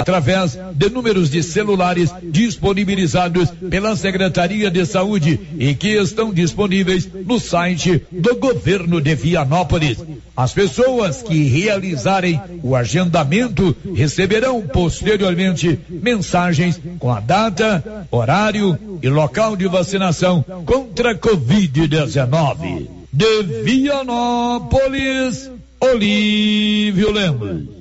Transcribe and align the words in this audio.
através 0.00 0.58
de 0.74 0.90
números 0.90 1.30
de 1.30 1.42
celulares 1.42 2.10
disponibilizados 2.22 3.50
pela 3.70 3.96
Secretaria 3.96 4.70
de 4.70 4.84
Saúde 4.86 5.38
e 5.58 5.74
que 5.74 5.88
estão 5.88 6.32
disponíveis 6.32 7.08
no 7.26 7.38
site 7.38 8.02
do 8.10 8.36
governo 8.36 9.00
de 9.00 9.14
Vianópolis. 9.14 9.98
As 10.36 10.52
pessoas 10.52 11.22
que 11.22 11.44
realizarem 11.44 12.40
o 12.62 12.76
agendamento 12.76 13.74
receberão 13.94 14.62
posteriormente 14.62 15.78
mensagens 15.88 16.80
com 16.98 17.12
a 17.12 17.20
data, 17.20 18.06
horário 18.10 18.78
e 19.02 19.08
local 19.08 19.56
de 19.56 19.66
vacinação 19.66 20.44
contra 20.64 21.12
a 21.12 21.14
Covid-19. 21.14 22.88
De 23.12 23.42
Vianópolis, 23.64 25.50
Olívio 25.80 27.10
Lemos. 27.10 27.77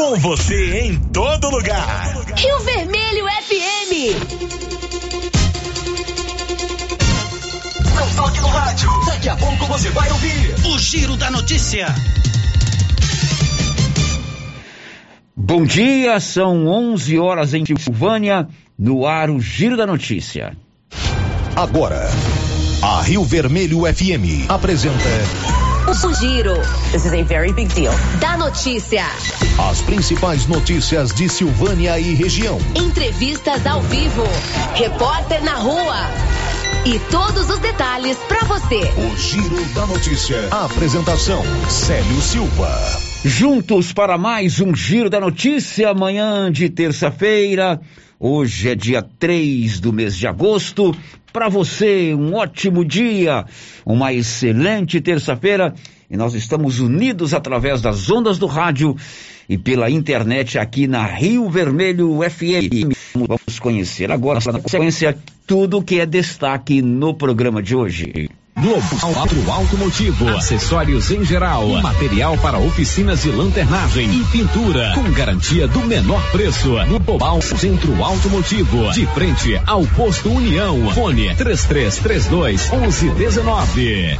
Com 0.00 0.16
você 0.16 0.80
em 0.80 0.98
todo 1.12 1.50
lugar. 1.50 2.14
Rio 2.34 2.58
Vermelho 2.60 3.26
FM. 3.26 3.92
Não 7.94 8.14
toque 8.16 8.40
no 8.40 8.48
rádio. 8.48 8.88
Daqui 9.04 9.28
a 9.28 9.36
pouco 9.36 9.66
você 9.66 9.90
vai 9.90 10.10
ouvir 10.10 10.54
o 10.64 10.78
Giro 10.78 11.18
da 11.18 11.30
Notícia. 11.30 11.94
Bom 15.36 15.66
dia, 15.66 16.18
são 16.18 16.66
11 16.66 17.18
horas 17.18 17.52
em 17.52 17.62
Silvânia, 17.76 18.48
no 18.78 19.06
ar 19.06 19.28
o 19.28 19.38
Giro 19.38 19.76
da 19.76 19.86
Notícia. 19.86 20.56
Agora, 21.54 22.08
a 22.80 23.02
Rio 23.02 23.22
Vermelho 23.22 23.80
FM 23.80 24.48
apresenta 24.48 25.59
o 25.90 26.14
Giro. 26.14 26.54
This 26.92 27.04
is 27.04 27.12
a 27.12 27.24
very 27.24 27.52
big 27.52 27.74
deal. 27.74 27.92
Da 28.20 28.36
notícia. 28.36 29.02
As 29.68 29.82
principais 29.82 30.46
notícias 30.46 31.12
de 31.12 31.28
Silvânia 31.28 31.98
e 31.98 32.14
região. 32.14 32.58
Entrevistas 32.76 33.66
ao 33.66 33.82
vivo. 33.82 34.22
Repórter 34.74 35.42
na 35.42 35.56
rua. 35.56 35.96
E 36.86 36.96
todos 37.10 37.50
os 37.50 37.58
detalhes 37.58 38.16
para 38.28 38.44
você. 38.44 38.82
O 38.96 39.16
Giro 39.16 39.64
da 39.74 39.84
Notícia. 39.86 40.48
A 40.52 40.66
apresentação: 40.66 41.42
Célio 41.68 42.20
Silva. 42.22 42.70
Juntos 43.24 43.92
para 43.92 44.16
mais 44.16 44.60
um 44.60 44.72
Giro 44.72 45.10
da 45.10 45.18
Notícia, 45.18 45.90
amanhã 45.90 46.52
de 46.52 46.70
terça-feira. 46.70 47.80
Hoje 48.22 48.68
é 48.68 48.74
dia 48.74 49.00
3 49.00 49.80
do 49.80 49.94
mês 49.94 50.14
de 50.14 50.26
agosto. 50.26 50.94
Para 51.32 51.48
você, 51.48 52.14
um 52.14 52.34
ótimo 52.34 52.84
dia, 52.84 53.46
uma 53.86 54.12
excelente 54.12 55.00
terça-feira. 55.00 55.74
E 56.10 56.18
nós 56.18 56.34
estamos 56.34 56.80
unidos 56.80 57.32
através 57.32 57.80
das 57.80 58.10
ondas 58.10 58.38
do 58.38 58.44
rádio 58.44 58.94
e 59.48 59.56
pela 59.56 59.88
internet 59.88 60.58
aqui 60.58 60.86
na 60.86 61.06
Rio 61.06 61.48
Vermelho 61.48 62.18
FM. 62.20 62.92
Vamos 63.14 63.58
conhecer 63.58 64.12
agora, 64.12 64.38
na 64.52 64.60
sequência, 64.68 65.16
tudo 65.46 65.82
que 65.82 65.98
é 65.98 66.04
destaque 66.04 66.82
no 66.82 67.14
programa 67.14 67.62
de 67.62 67.74
hoje. 67.74 68.28
Globo 68.60 69.14
Quatro 69.14 69.50
Automotivo, 69.50 70.28
acessórios 70.36 71.10
em 71.10 71.24
geral, 71.24 71.66
material 71.80 72.36
para 72.36 72.58
oficinas 72.58 73.22
de 73.22 73.30
lanternagem 73.30 74.06
e 74.10 74.24
pintura, 74.24 74.92
com 74.94 75.10
garantia 75.12 75.66
do 75.66 75.80
menor 75.80 76.20
preço. 76.30 76.68
No 76.84 77.00
Global 77.00 77.40
Centro 77.40 78.04
Automotivo, 78.04 78.92
de 78.92 79.06
frente 79.06 79.58
ao 79.66 79.86
posto 79.86 80.30
União. 80.30 80.90
Fone 80.90 81.34
3332 81.36 82.70
1119. 82.70 84.18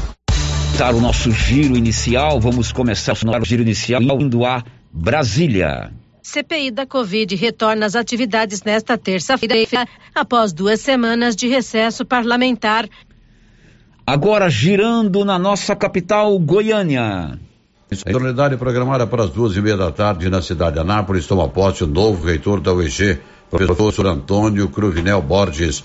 Para 0.79 0.97
o 0.97 1.01
nosso 1.03 1.31
giro 1.33 1.77
inicial, 1.77 2.41
vamos 2.41 2.73
começar 2.73 3.13
o 3.13 3.45
giro 3.45 3.61
inicial 3.61 4.01
indo 4.03 4.47
a 4.47 4.65
Brasília. 4.91 5.93
CPI 6.23 6.71
da 6.71 6.87
Covid 6.87 7.35
retorna 7.37 7.85
às 7.85 7.95
atividades 7.95 8.63
nesta 8.63 8.97
terça-feira, 8.97 9.87
após 10.15 10.53
duas 10.53 10.81
semanas 10.81 11.37
de 11.37 11.47
recesso 11.47 12.07
parlamentar 12.07 12.89
Agora 14.11 14.51
girando 14.51 15.25
na 15.25 15.39
nossa 15.39 15.77
capital, 15.77 16.37
Goiânia. 16.41 17.39
A 17.93 18.11
solenidade 18.11 18.57
programada 18.57 19.07
para 19.07 19.23
as 19.23 19.31
duas 19.31 19.57
e 19.57 19.61
meia 19.61 19.77
da 19.77 19.93
tarde 19.93 20.29
na 20.29 20.43
cidade 20.43 20.75
de 20.75 20.81
Anápolis 20.81 21.29
toma 21.29 21.49
posse 21.49 21.85
o 21.85 21.87
novo 21.87 22.27
reitor 22.27 22.61
da 22.61 22.75
UEG, 22.75 23.21
professor 23.49 24.09
Antônio 24.09 24.69
Cruvinel 24.69 25.23
Borges. 25.23 25.85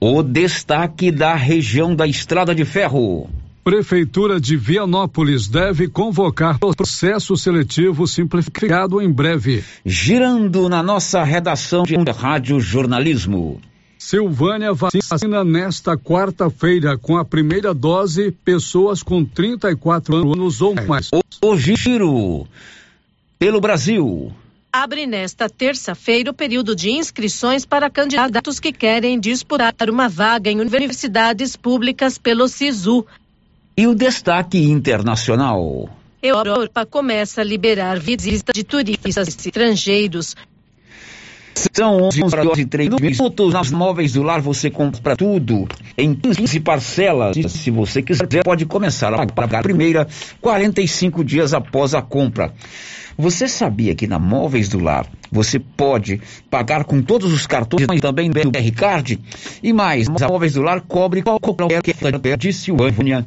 O 0.00 0.24
destaque 0.24 1.12
da 1.12 1.36
região 1.36 1.94
da 1.94 2.04
Estrada 2.04 2.52
de 2.52 2.64
Ferro. 2.64 3.30
Prefeitura 3.62 4.40
de 4.40 4.56
Vianópolis 4.56 5.46
deve 5.46 5.86
convocar 5.86 6.58
o 6.60 6.74
processo 6.74 7.36
seletivo 7.36 8.08
simplificado 8.08 9.00
em 9.00 9.08
breve. 9.08 9.62
Girando 9.84 10.68
na 10.68 10.82
nossa 10.82 11.22
redação 11.22 11.84
de 11.84 11.94
Rádio 12.10 12.58
Jornalismo. 12.58 13.60
Silvânia 14.06 14.72
vacina 14.72 15.42
nesta 15.42 15.98
quarta-feira 15.98 16.96
com 16.96 17.16
a 17.16 17.24
primeira 17.24 17.74
dose 17.74 18.30
pessoas 18.30 19.02
com 19.02 19.24
34 19.24 20.32
anos 20.32 20.62
ou 20.62 20.76
mais. 20.76 21.10
O, 21.42 21.56
giro 21.56 22.46
pelo 23.36 23.60
Brasil. 23.60 24.32
Abre 24.72 25.08
nesta 25.08 25.48
terça-feira 25.48 26.30
o 26.30 26.34
período 26.34 26.76
de 26.76 26.92
inscrições 26.92 27.66
para 27.66 27.90
candidatos 27.90 28.60
que 28.60 28.70
querem 28.70 29.18
disputar 29.18 29.74
uma 29.90 30.08
vaga 30.08 30.52
em 30.52 30.60
universidades 30.60 31.56
públicas 31.56 32.16
pelo 32.16 32.46
SISU. 32.46 33.04
E 33.76 33.88
o 33.88 33.94
destaque 33.96 34.70
internacional. 34.70 35.90
Europa 36.22 36.86
começa 36.86 37.40
a 37.40 37.44
liberar 37.44 37.98
visitas 37.98 38.54
de 38.54 38.62
turistas 38.62 39.26
estrangeiros 39.26 40.36
são 41.72 42.02
11 42.02 42.22
horas 42.22 42.58
e 42.58 42.64
3 42.64 42.90
minutos. 43.00 43.52
Nas 43.52 43.70
móveis 43.70 44.12
do 44.12 44.22
lar 44.22 44.40
você 44.40 44.70
compra 44.70 45.16
tudo 45.16 45.66
em 45.96 46.14
15 46.14 46.60
parcelas. 46.60 47.36
Se 47.48 47.70
você 47.70 48.02
quiser, 48.02 48.44
pode 48.44 48.66
começar 48.66 49.12
a 49.14 49.26
pagar 49.26 49.60
a 49.60 49.62
primeira 49.62 50.06
45 50.40 51.24
dias 51.24 51.54
após 51.54 51.94
a 51.94 52.02
compra. 52.02 52.52
Você 53.18 53.48
sabia 53.48 53.94
que 53.94 54.06
na 54.06 54.18
Móveis 54.18 54.68
do 54.68 54.78
Lar 54.78 55.06
você 55.32 55.58
pode 55.58 56.20
pagar 56.50 56.84
com 56.84 57.00
todos 57.00 57.32
os 57.32 57.46
cartões, 57.46 57.86
também 58.00 58.30
do 58.30 58.50
BR 58.50 58.70
Card? 58.76 59.18
E 59.62 59.72
mais, 59.72 60.06
a 60.06 60.28
Móveis 60.28 60.52
do 60.52 60.60
Lar 60.60 60.82
cobre 60.82 61.22
qualquer 61.22 62.36
de 62.36 62.52
Silvânia 62.52 63.24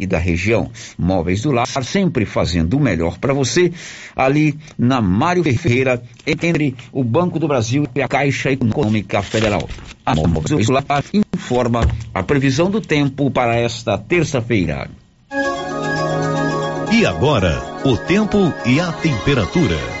e 0.00 0.06
da 0.06 0.18
região. 0.18 0.70
Móveis 0.98 1.42
do 1.42 1.52
Lar, 1.52 1.68
sempre 1.84 2.24
fazendo 2.24 2.78
o 2.78 2.80
melhor 2.80 3.18
para 3.18 3.34
você, 3.34 3.70
ali 4.16 4.58
na 4.78 5.00
Mário 5.02 5.44
Ferreira, 5.44 6.02
entre 6.26 6.74
o 6.90 7.04
Banco 7.04 7.38
do 7.38 7.46
Brasil 7.46 7.86
e 7.94 8.00
a 8.00 8.08
Caixa 8.08 8.50
Econômica 8.50 9.22
Federal. 9.22 9.68
A 10.06 10.14
Móveis 10.14 10.66
do 10.66 10.72
Lar 10.72 11.04
informa 11.12 11.86
a 12.14 12.22
previsão 12.22 12.70
do 12.70 12.80
tempo 12.80 13.30
para 13.30 13.54
esta 13.56 13.98
terça-feira. 13.98 14.88
E 16.92 17.06
agora, 17.06 17.62
o 17.84 17.96
tempo 17.96 18.52
e 18.66 18.80
a 18.80 18.90
temperatura. 18.92 19.99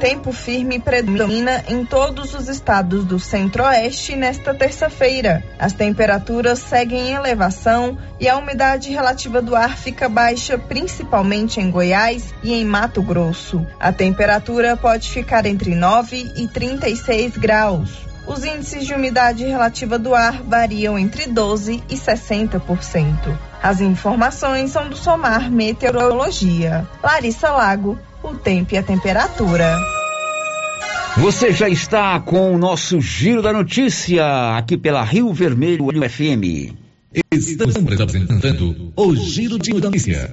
Tempo 0.00 0.32
firme 0.32 0.80
predomina 0.80 1.62
em 1.68 1.84
todos 1.84 2.32
os 2.32 2.48
estados 2.48 3.04
do 3.04 3.20
centro-oeste 3.20 4.16
nesta 4.16 4.54
terça-feira. 4.54 5.44
As 5.58 5.74
temperaturas 5.74 6.58
seguem 6.58 7.10
em 7.10 7.12
elevação 7.12 7.98
e 8.18 8.26
a 8.26 8.38
umidade 8.38 8.90
relativa 8.90 9.42
do 9.42 9.54
ar 9.54 9.76
fica 9.76 10.08
baixa, 10.08 10.56
principalmente 10.56 11.60
em 11.60 11.70
Goiás 11.70 12.32
e 12.42 12.54
em 12.54 12.64
Mato 12.64 13.02
Grosso. 13.02 13.66
A 13.78 13.92
temperatura 13.92 14.74
pode 14.74 15.10
ficar 15.10 15.44
entre 15.44 15.74
9 15.74 16.32
e 16.34 16.48
36 16.48 17.36
graus. 17.36 18.09
Os 18.30 18.44
índices 18.44 18.86
de 18.86 18.94
umidade 18.94 19.44
relativa 19.44 19.98
do 19.98 20.14
ar 20.14 20.40
variam 20.44 20.96
entre 20.96 21.26
12 21.26 21.82
e 21.90 21.96
60%. 21.96 23.36
As 23.60 23.80
informações 23.80 24.70
são 24.70 24.88
do 24.88 24.96
Somar 24.96 25.50
Meteorologia. 25.50 26.86
Larissa 27.02 27.50
Lago, 27.50 27.98
o 28.22 28.32
tempo 28.36 28.72
e 28.72 28.78
a 28.78 28.84
temperatura. 28.84 29.76
Você 31.16 31.50
já 31.50 31.68
está 31.68 32.20
com 32.20 32.54
o 32.54 32.56
nosso 32.56 33.00
Giro 33.00 33.42
da 33.42 33.52
Notícia, 33.52 34.56
aqui 34.56 34.76
pela 34.76 35.02
Rio 35.02 35.32
Vermelho 35.32 35.88
FM. 36.08 36.72
Estamos 37.32 37.74
apresentando 37.74 38.92
o 38.94 39.16
Giro 39.16 39.58
de 39.58 39.74
Notícia. 39.74 40.32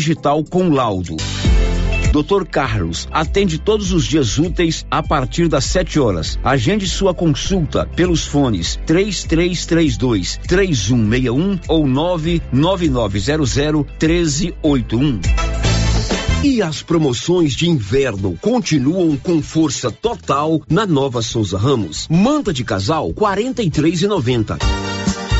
digital 0.00 0.42
com 0.42 0.70
laudo. 0.70 1.14
Dr. 2.10 2.44
Carlos 2.50 3.06
atende 3.12 3.58
todos 3.58 3.92
os 3.92 4.04
dias 4.04 4.38
úteis 4.38 4.84
a 4.90 5.02
partir 5.02 5.46
das 5.46 5.66
7 5.66 6.00
horas. 6.00 6.38
Agende 6.42 6.88
sua 6.88 7.12
consulta 7.12 7.86
pelos 7.94 8.26
fones 8.26 8.80
3332 8.86 10.40
3161 10.48 11.60
ou 11.68 11.86
99900 11.86 13.84
1381. 14.00 15.20
E 16.42 16.62
as 16.62 16.82
promoções 16.82 17.52
de 17.52 17.68
inverno 17.68 18.38
continuam 18.40 19.18
com 19.18 19.42
força 19.42 19.90
total 19.90 20.62
na 20.68 20.86
Nova 20.86 21.20
Souza 21.20 21.58
Ramos. 21.58 22.08
Manta 22.10 22.54
de 22.54 22.64
casal 22.64 23.12
43,90. 23.12 24.56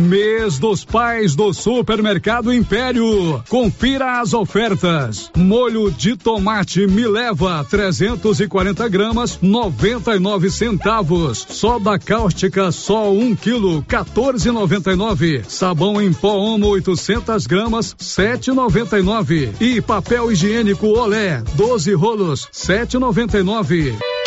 Mês 0.00 0.58
dos 0.58 0.84
Pais 0.84 1.34
do 1.34 1.52
Supermercado 1.52 2.52
Império. 2.52 3.42
Confira 3.48 4.20
as 4.20 4.32
ofertas. 4.32 5.30
Molho 5.36 5.90
de 5.90 6.16
tomate 6.16 6.86
me 6.86 7.06
leva 7.06 7.64
340 7.68 8.88
gramas, 8.88 9.38
99 9.42 10.50
centavos. 10.50 11.46
Soda 11.48 11.98
cáustica 11.98 12.72
só 12.72 13.12
1 13.12 13.20
um 13.20 13.36
quilo, 13.36 13.82
14,99. 13.82 15.44
Sabão 15.46 16.00
em 16.00 16.12
pó 16.12 16.36
Omo 16.36 16.68
800 16.68 17.46
gramas, 17.46 17.94
7,99. 17.94 19.50
E 19.60 19.80
papel 19.80 20.32
higiênico 20.32 20.86
Olé 20.86 21.42
12 21.54 21.92
rolos, 21.94 22.48
7,99. 22.52 24.19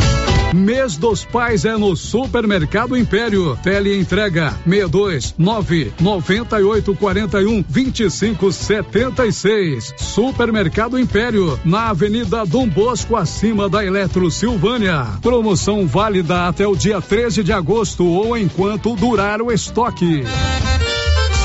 Mês 0.53 0.97
dos 0.97 1.25
Pais 1.25 1.65
é 1.65 1.75
no 1.75 1.95
Supermercado 1.95 2.95
Império. 2.95 3.57
Tele 3.63 4.00
entrega 4.00 4.51
62 4.63 5.33
9 5.38 5.94
98 6.00 6.95
41 6.95 7.65
25 7.67 8.51
76. 8.51 9.94
Supermercado 9.97 11.00
Império, 11.00 11.59
na 11.65 11.89
Avenida 11.89 12.45
Dom 12.45 12.67
Bosco, 12.67 13.15
acima 13.15 13.67
da 13.67 13.83
Eletro 13.83 14.29
Silvânia. 14.29 15.07
Promoção 15.21 15.88
válida 15.88 16.47
até 16.47 16.67
o 16.67 16.75
dia 16.75 17.01
13 17.01 17.44
de 17.44 17.51
agosto 17.51 18.05
ou 18.05 18.38
enquanto 18.38 18.95
durar 18.95 19.41
o 19.41 19.51
estoque. 19.51 20.23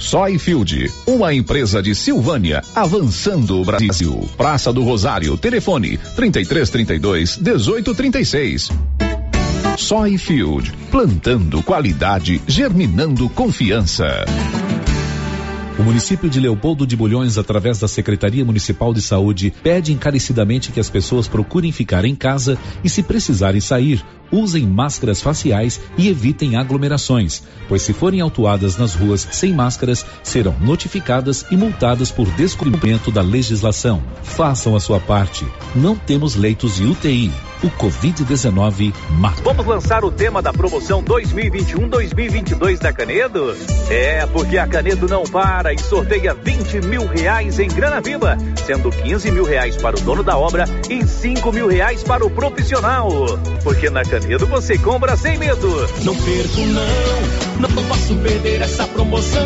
Soyfield, 0.00 0.92
uma 1.06 1.34
empresa 1.34 1.82
de 1.82 1.94
Silvânia, 1.94 2.62
avançando 2.74 3.60
o 3.60 3.64
Brasil. 3.64 4.28
Praça 4.36 4.72
do 4.72 4.82
Rosário, 4.82 5.36
telefone 5.36 5.98
3332 6.16 7.38
1836. 7.38 8.70
Soyfield, 9.76 10.72
plantando 10.90 11.62
qualidade, 11.62 12.40
germinando 12.46 13.28
confiança. 13.28 14.24
O 15.78 15.82
município 15.84 16.28
de 16.28 16.40
Leopoldo 16.40 16.84
de 16.84 16.96
Bulhões, 16.96 17.38
através 17.38 17.78
da 17.78 17.86
Secretaria 17.86 18.44
Municipal 18.44 18.92
de 18.92 19.00
Saúde, 19.00 19.54
pede 19.62 19.92
encarecidamente 19.92 20.72
que 20.72 20.80
as 20.80 20.90
pessoas 20.90 21.28
procurem 21.28 21.70
ficar 21.70 22.04
em 22.04 22.16
casa 22.16 22.58
e, 22.82 22.90
se 22.90 23.00
precisarem 23.00 23.60
sair, 23.60 24.04
usem 24.30 24.66
máscaras 24.66 25.22
faciais 25.22 25.80
e 25.96 26.08
evitem 26.08 26.56
aglomerações, 26.56 27.42
pois 27.68 27.82
se 27.82 27.92
forem 27.92 28.20
autuadas 28.20 28.76
nas 28.76 28.94
ruas 28.94 29.26
sem 29.32 29.52
máscaras, 29.52 30.04
serão 30.22 30.54
notificadas 30.60 31.44
e 31.50 31.56
multadas 31.56 32.10
por 32.10 32.26
descumprimento 32.32 33.10
da 33.10 33.22
legislação. 33.22 34.02
Façam 34.22 34.76
a 34.76 34.80
sua 34.80 35.00
parte. 35.00 35.46
Não 35.74 35.96
temos 35.96 36.34
leitos 36.34 36.76
de 36.76 36.84
UTI. 36.84 37.32
O 37.60 37.68
Covid-19 37.70 38.94
mata. 39.18 39.42
Vamos 39.42 39.66
lançar 39.66 40.04
o 40.04 40.12
tema 40.12 40.40
da 40.40 40.52
promoção 40.52 41.02
2021-2022 41.02 42.78
da 42.78 42.92
Canedo? 42.92 43.56
É, 43.90 44.24
porque 44.26 44.56
a 44.56 44.66
Canedo 44.68 45.08
não 45.08 45.24
para 45.24 45.74
e 45.74 45.78
sorteia 45.78 46.34
20 46.34 46.86
mil 46.86 47.04
reais 47.08 47.58
em 47.58 47.66
grana 47.66 48.00
viva, 48.00 48.38
sendo 48.64 48.90
15 48.90 49.32
mil 49.32 49.42
reais 49.42 49.76
para 49.76 49.96
o 49.96 50.00
dono 50.00 50.22
da 50.22 50.38
obra 50.38 50.66
e 50.88 51.04
5 51.04 51.50
mil 51.50 51.66
reais 51.66 52.04
para 52.04 52.24
o 52.24 52.30
profissional. 52.30 53.10
Porque 53.64 53.90
na 53.90 54.04
Canedo 54.04 54.17
você 54.46 54.78
compra 54.78 55.16
sem 55.16 55.38
medo. 55.38 55.68
Não 56.02 56.14
perco 56.14 56.60
não, 56.60 57.68
não 57.68 57.84
posso 57.84 58.14
perder 58.16 58.60
essa 58.62 58.86
promoção. 58.88 59.42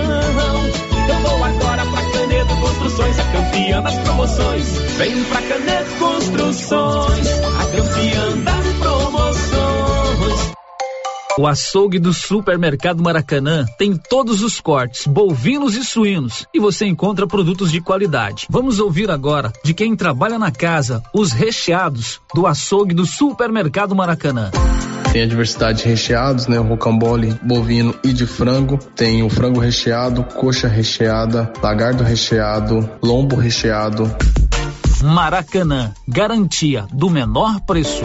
Eu 1.09 1.15
vou 1.21 1.45
agora 1.45 1.85
pra 1.87 2.03
Canedo 2.13 2.57
Construções, 2.57 3.19
a 3.19 3.25
campeã 3.25 3.83
das 3.83 3.99
promoções. 3.99 4.67
Vem 4.99 5.25
pra 5.25 5.43
Canedo 5.43 5.91
Construções, 5.99 7.29
a 7.29 7.65
campeã 7.77 8.39
das. 8.45 8.62
O 11.39 11.47
açougue 11.47 11.99
do 11.99 12.13
Supermercado 12.13 13.03
Maracanã 13.03 13.65
tem 13.79 13.97
todos 13.97 14.43
os 14.43 14.61
cortes, 14.61 15.07
bovinos 15.07 15.75
e 15.75 15.83
suínos, 15.83 16.47
e 16.53 16.61
você 16.61 16.85
encontra 16.85 17.27
produtos 17.27 17.73
de 17.73 17.81
qualidade. 17.81 18.47
Vamos 18.51 18.79
ouvir 18.79 19.11
agora 19.11 19.51
de 19.65 19.73
quem 19.73 19.97
trabalha 19.97 20.39
na 20.39 20.51
casa 20.51 21.03
os 21.15 21.33
recheados 21.33 22.21
do 22.35 22.47
açougue 22.47 22.95
do 22.95 23.07
Supermercado 23.07 23.97
Maracanã. 23.97 24.51
Tem 25.11 25.23
a 25.23 25.27
diversidade 25.27 25.83
de 25.83 25.89
recheados, 25.89 26.47
né? 26.47 26.61
O 26.61 26.65
rocambole 26.65 27.35
bovino 27.43 27.95
e 28.05 28.13
de 28.13 28.27
frango. 28.27 28.77
Tem 28.95 29.23
o 29.23 29.31
frango 29.31 29.59
recheado, 29.59 30.25
coxa 30.25 30.69
recheada, 30.69 31.51
lagardo 31.63 32.05
recheado, 32.05 32.91
lombo 33.03 33.37
recheado. 33.37 34.15
Maracanã, 35.03 35.93
garantia 36.07 36.87
do 36.93 37.09
menor 37.09 37.61
preço. 37.61 38.05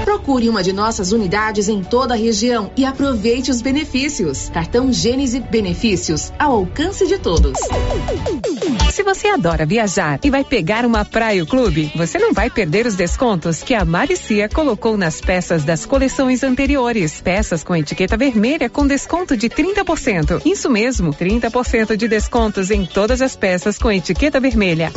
Procure 0.03 0.49
uma 0.49 0.63
de 0.63 0.73
nossas 0.73 1.11
unidades 1.11 1.67
em 1.67 1.83
toda 1.83 2.13
a 2.13 2.17
região 2.17 2.71
e 2.75 2.85
aproveite 2.85 3.51
os 3.51 3.61
benefícios. 3.61 4.49
Cartão 4.49 4.91
Gênese 4.91 5.39
Benefícios 5.39 6.31
ao 6.37 6.53
alcance 6.53 7.07
de 7.07 7.17
todos. 7.17 7.57
Se 8.91 9.03
você 9.03 9.27
adora 9.27 9.65
viajar 9.65 10.19
e 10.23 10.29
vai 10.29 10.43
pegar 10.43 10.85
uma 10.85 11.05
praia 11.05 11.45
clube, 11.45 11.91
você 11.95 12.17
não 12.17 12.33
vai 12.33 12.49
perder 12.49 12.85
os 12.85 12.95
descontos 12.95 13.63
que 13.63 13.73
a 13.73 13.85
Maricia 13.85 14.49
colocou 14.49 14.97
nas 14.97 15.21
peças 15.21 15.63
das 15.63 15.85
coleções 15.85 16.43
anteriores. 16.43 17.21
Peças 17.21 17.63
com 17.63 17.75
etiqueta 17.75 18.17
vermelha 18.17 18.69
com 18.69 18.85
desconto 18.85 19.37
de 19.37 19.49
30%. 19.49 20.41
Isso 20.45 20.69
mesmo, 20.69 21.13
30% 21.13 21.95
de 21.95 22.07
descontos 22.07 22.69
em 22.71 22.85
todas 22.85 23.21
as 23.21 23.35
peças 23.35 23.77
com 23.77 23.91
etiqueta 23.91 24.39
vermelha. 24.39 24.91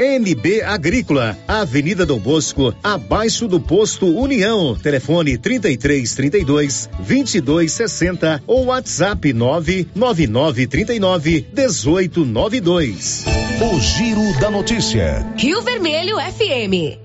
NB 0.00 0.62
Agrícola, 0.62 1.36
Avenida 1.46 2.04
Dom 2.04 2.18
Bosco, 2.18 2.74
abaixo 2.82 3.46
do 3.46 3.60
posto 3.60 4.06
União. 4.06 4.76
Telefone 4.76 5.38
33 5.38 6.14
32 6.14 6.90
22 7.00 7.72
60 7.72 8.42
ou 8.46 8.66
WhatsApp 8.66 9.32
999 9.32 10.66
39 10.66 11.46
18 11.52 12.24
92. 12.24 13.24
O 13.60 13.80
Giro 13.80 14.40
da 14.40 14.50
Notícia. 14.50 15.26
Rio 15.36 15.62
Vermelho 15.62 16.16
FM. 16.18 17.03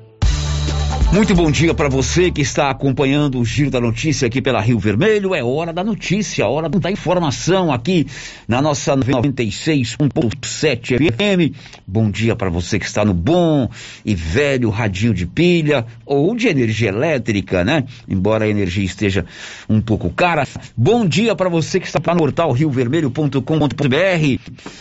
Muito 1.12 1.34
bom 1.34 1.50
dia 1.50 1.74
para 1.74 1.90
você 1.90 2.30
que 2.30 2.42
está 2.42 2.70
acompanhando 2.70 3.40
o 3.40 3.46
Giro 3.46 3.72
da 3.72 3.82
Notícia 3.82 4.28
aqui 4.28 4.44
pela 4.44 4.62
Rio 4.62 4.78
Vermelho. 4.78 5.34
É 5.34 5.44
hora 5.44 5.74
da 5.74 5.84
notícia, 5.84 6.48
hora 6.48 6.70
da 6.70 6.92
informação 6.92 7.74
aqui 7.74 8.06
na 8.48 8.62
nossa 8.62 8.96
96.7 8.96 11.12
FM. 11.12 11.56
Bom 11.88 12.12
dia 12.12 12.36
para 12.36 12.52
você 12.52 12.78
que 12.78 12.86
está 12.86 13.04
no 13.04 13.16
bom 13.16 13.68
e 14.06 14.14
velho 14.14 14.70
radinho 14.70 15.12
de 15.12 15.26
pilha 15.26 15.84
ou 16.06 16.36
de 16.36 16.48
energia 16.48 16.90
elétrica, 16.90 17.66
né? 17.66 17.86
Embora 18.08 18.46
a 18.46 18.48
energia 18.48 18.86
esteja 18.86 19.26
um 19.68 19.82
pouco 19.82 20.12
cara. 20.12 20.48
Bom 20.78 21.08
dia 21.08 21.36
para 21.36 21.50
você 21.50 21.80
que 21.80 21.88
está 21.88 22.00
no 22.14 22.20
portal 22.20 22.52
riovermelho.com.br. 22.52 23.42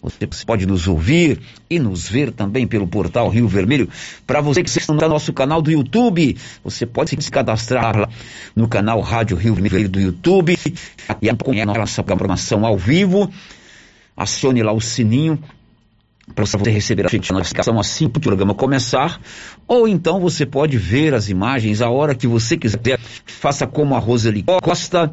Você 0.02 0.28
pode 0.44 0.66
nos 0.66 0.86
ouvir 0.86 1.40
e 1.70 1.78
nos 1.78 2.06
ver 2.06 2.32
também 2.32 2.66
pelo 2.66 2.86
portal 2.86 3.30
Rio 3.30 3.48
Vermelho. 3.48 3.88
Para 4.26 4.42
você 4.42 4.62
que 4.62 4.68
está 4.68 4.92
no 4.92 5.08
nosso 5.08 5.32
canal 5.32 5.62
do 5.62 5.70
YouTube 5.70 6.17
você 6.62 6.86
pode 6.86 7.10
se 7.22 7.30
cadastrar 7.30 7.96
lá 7.96 8.08
no 8.54 8.68
canal 8.68 9.00
Rádio 9.00 9.36
Rio 9.36 9.54
Vermelho 9.54 9.88
do 9.88 10.00
YouTube 10.00 10.58
e 11.22 11.28
acompanhar 11.30 11.66
nossa 11.66 12.02
programação 12.02 12.64
ao 12.66 12.76
vivo. 12.76 13.30
Acione 14.16 14.62
lá 14.62 14.72
o 14.72 14.80
sininho 14.80 15.38
para 16.34 16.44
você 16.44 16.70
receber 16.70 17.06
a 17.06 17.32
notificação 17.32 17.78
assim 17.78 18.08
que 18.08 18.18
o 18.18 18.20
programa 18.20 18.54
começar, 18.54 19.20
ou 19.66 19.88
então 19.88 20.20
você 20.20 20.46
pode 20.46 20.78
ver 20.78 21.14
as 21.14 21.28
imagens 21.28 21.82
a 21.82 21.90
hora 21.90 22.14
que 22.14 22.26
você 22.26 22.56
quiser. 22.56 22.98
Faça 23.26 23.66
como 23.66 23.94
a 23.94 23.98
Roseli 23.98 24.44
Costa, 24.62 25.10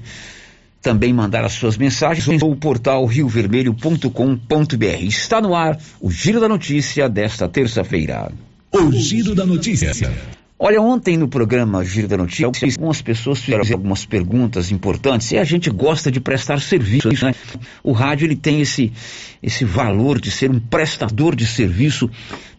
também 0.82 1.12
mandar 1.12 1.44
as 1.44 1.54
suas 1.54 1.76
mensagens 1.76 2.42
ou 2.42 2.54
portal 2.54 3.04
riovermelho.com.br. 3.06 5.02
Está 5.02 5.40
no 5.40 5.54
ar 5.54 5.78
o 6.00 6.10
Giro 6.10 6.40
da 6.40 6.48
Notícia 6.48 7.08
desta 7.08 7.48
terça-feira. 7.48 8.30
O 8.70 8.92
Giro 8.92 9.34
da 9.34 9.44
Notícia. 9.44 9.90
Olha, 10.62 10.78
ontem 10.78 11.16
no 11.16 11.26
programa 11.26 11.82
Giro 11.82 12.06
da 12.06 12.18
Notícia, 12.18 12.44
algumas 12.44 13.00
pessoas 13.00 13.40
fizeram 13.40 13.64
algumas 13.72 14.04
perguntas 14.04 14.70
importantes 14.70 15.32
e 15.32 15.38
a 15.38 15.42
gente 15.42 15.70
gosta 15.70 16.10
de 16.10 16.20
prestar 16.20 16.60
serviço, 16.60 17.08
né? 17.08 17.34
O 17.82 17.92
rádio 17.92 18.26
ele 18.26 18.36
tem 18.36 18.60
esse, 18.60 18.92
esse 19.42 19.64
valor 19.64 20.20
de 20.20 20.30
ser 20.30 20.50
um 20.50 20.60
prestador 20.60 21.34
de 21.34 21.46
serviço 21.46 22.10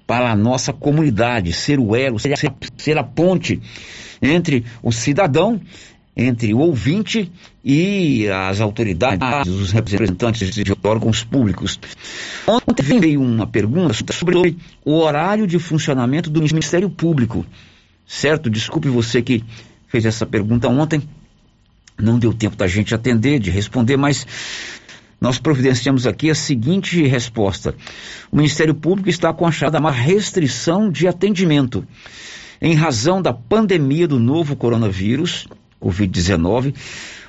para 0.08 0.32
a 0.32 0.36
nossa 0.36 0.74
comunidade, 0.74 1.54
ser 1.54 1.80
o 1.80 1.96
elo, 1.96 2.18
ser, 2.18 2.34
ser 2.76 2.98
a 2.98 3.04
ponte 3.04 3.62
entre 4.20 4.66
o 4.82 4.92
cidadão 4.92 5.62
entre 6.18 6.54
o 6.54 6.58
ouvinte 6.58 7.32
e 7.64 8.28
as 8.28 8.60
autoridades, 8.60 9.48
os 9.48 9.72
representantes 9.72 10.54
de 10.54 10.64
órgãos 10.84 11.24
públicos. 11.24 11.80
Ontem 12.48 13.00
veio 13.00 13.22
uma 13.22 13.48
pergunta 13.48 14.12
sobre 14.12 14.58
o 14.84 14.94
horário 14.94 15.48
de 15.48 15.58
funcionamento 15.60 16.30
do 16.30 16.42
Ministério 16.42 16.90
Público. 16.90 17.46
Certo? 18.12 18.50
Desculpe 18.50 18.90
você 18.90 19.22
que 19.22 19.42
fez 19.88 20.06
essa 20.06 20.26
pergunta 20.26 20.68
ontem. 20.68 21.02
Não 21.98 22.20
deu 22.20 22.34
tempo 22.34 22.58
da 22.58 22.68
gente 22.68 22.94
atender, 22.94 23.40
de 23.40 23.50
responder, 23.50 23.96
mas 23.96 24.28
nós 25.20 25.40
providenciamos 25.40 26.06
aqui 26.06 26.30
a 26.30 26.36
seguinte 26.36 27.02
resposta: 27.08 27.74
o 28.30 28.36
Ministério 28.36 28.76
Público 28.76 29.08
está 29.08 29.34
com 29.34 29.48
a 29.48 29.52
chamada 29.52 29.80
uma 29.80 29.92
restrição 29.92 30.92
de 30.92 31.08
atendimento. 31.08 31.88
Em 32.62 32.76
razão 32.76 33.22
da 33.22 33.32
pandemia 33.32 34.10
do 34.10 34.20
novo 34.20 34.58
coronavírus, 34.58 35.48
Covid-19, 35.82 36.76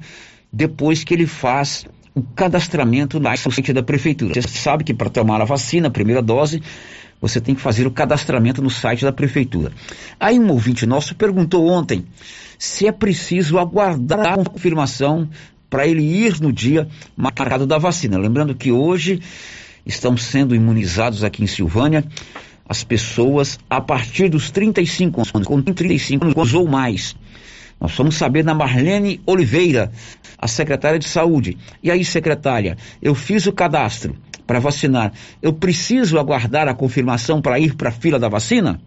depois 0.53 1.05
que 1.05 1.15
ele 1.15 1.27
faz 1.27 1.87
o 2.15 2.23
cadastramento 2.23 3.21
na 3.21 3.37
site 3.37 3.73
da 3.73 3.83
prefeitura. 3.83 4.35
Você 4.35 4.49
sabe 4.49 4.85
que 4.85 4.95
para 4.95 5.11
tomar 5.11 5.41
a 5.41 5.45
vacina, 5.45 5.89
a 5.89 5.91
primeira 5.91 6.23
dose, 6.23 6.63
você 7.21 7.41
tem 7.41 7.55
que 7.55 7.61
fazer 7.61 7.87
o 7.87 7.91
cadastramento 7.91 8.63
no 8.63 8.71
site 8.71 9.05
da 9.05 9.13
prefeitura. 9.13 9.73
Aí 10.19 10.39
um 10.39 10.51
ouvinte 10.51 10.85
nosso 10.87 11.15
perguntou 11.15 11.67
ontem 11.67 12.05
se 12.59 12.87
é 12.87 12.93
preciso 12.93 13.59
aguardar 13.59 14.33
a 14.33 14.45
confirmação 14.45 15.29
para 15.69 15.87
ele 15.87 16.03
ir 16.03 16.41
no 16.41 16.53
dia 16.53 16.89
marcado 17.17 17.67
da 17.67 17.79
vacina. 17.79 18.19
Lembrando 18.19 18.55
que 18.55 18.73
hoje 18.73 19.21
estão 19.87 20.17
sendo 20.17 20.55
imunizados 20.55 21.23
aqui 21.23 21.45
em 21.45 21.47
Silvânia 21.47 22.05
as 22.69 22.83
pessoas 22.83 23.59
a 23.71 23.81
partir 23.81 24.29
dos 24.29 24.51
35 24.51 25.21
anos, 25.35 25.47
com 25.47 25.63
35 25.63 26.25
anos 26.25 26.55
ou 26.55 26.67
mais. 26.67 27.15
Nós 27.81 27.95
vamos 27.95 28.17
saber 28.17 28.43
da 28.43 28.55
Marlene 28.55 29.21
Oliveira, 29.27 29.93
a 30.39 30.49
secretária 30.49 30.99
de 30.99 31.09
saúde. 31.09 31.57
E 31.83 31.91
aí, 31.91 32.05
secretária, 32.05 32.77
eu 33.01 33.15
fiz 33.15 33.47
o 33.47 33.53
cadastro 33.53 34.17
para 34.47 34.59
vacinar. 34.59 35.13
Eu 35.43 35.53
preciso 35.53 36.19
aguardar 36.19 36.69
a 36.69 36.75
confirmação 36.75 37.41
para 37.41 37.59
ir 37.59 37.75
para 37.75 37.91
a 37.91 37.93
fila 37.93 38.19
da 38.19 38.29
vacina? 38.29 38.81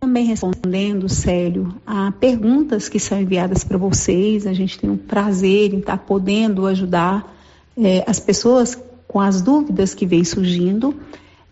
Também 0.00 0.26
respondendo, 0.26 1.08
Célio, 1.08 1.74
a 1.86 2.12
perguntas 2.12 2.88
que 2.88 3.00
são 3.00 3.20
enviadas 3.20 3.64
para 3.64 3.78
vocês, 3.78 4.46
a 4.46 4.52
gente 4.52 4.78
tem 4.78 4.90
um 4.90 4.96
prazer 4.96 5.72
em 5.72 5.78
estar 5.78 5.96
podendo 5.96 6.66
ajudar 6.66 7.34
eh, 7.78 8.04
as 8.06 8.20
pessoas 8.20 8.74
com 9.16 9.20
as 9.22 9.40
dúvidas 9.40 9.94
que 9.94 10.04
vêm 10.04 10.24
surgindo. 10.24 10.94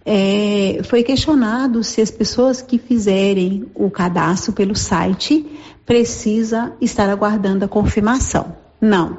É, 0.04 0.82
foi 0.84 1.02
questionado 1.02 1.82
se 1.82 2.02
as 2.02 2.10
pessoas 2.10 2.60
que 2.60 2.76
fizerem 2.76 3.64
o 3.74 3.90
cadastro 3.90 4.52
pelo 4.52 4.76
site 4.76 5.46
precisa 5.86 6.74
estar 6.78 7.08
aguardando 7.08 7.64
a 7.64 7.68
confirmação. 7.68 8.54
Não. 8.78 9.16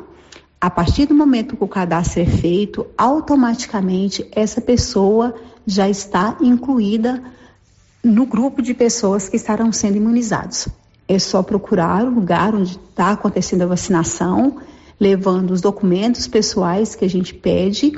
A 0.62 0.70
partir 0.70 1.08
do 1.08 1.16
momento 1.16 1.58
que 1.58 1.64
o 1.64 1.68
cadastro 1.68 2.22
é 2.22 2.26
feito, 2.28 2.86
automaticamente 2.96 4.28
essa 4.32 4.62
pessoa 4.62 5.34
já 5.66 5.90
está 5.90 6.38
incluída 6.40 7.24
no 8.04 8.28
grupo 8.28 8.62
de 8.62 8.76
pessoas 8.76 9.28
que 9.28 9.38
estarão 9.38 9.72
sendo 9.72 9.98
imunizados. 9.98 10.68
É 11.08 11.18
só 11.18 11.42
procurar 11.42 12.06
o 12.06 12.12
lugar 12.12 12.54
onde 12.54 12.78
está 12.78 13.10
acontecendo 13.10 13.64
a 13.64 13.66
vacinação, 13.66 14.58
levando 15.00 15.50
os 15.50 15.62
documentos 15.62 16.28
pessoais 16.28 16.94
que 16.94 17.06
a 17.06 17.10
gente 17.10 17.34
pede 17.34 17.92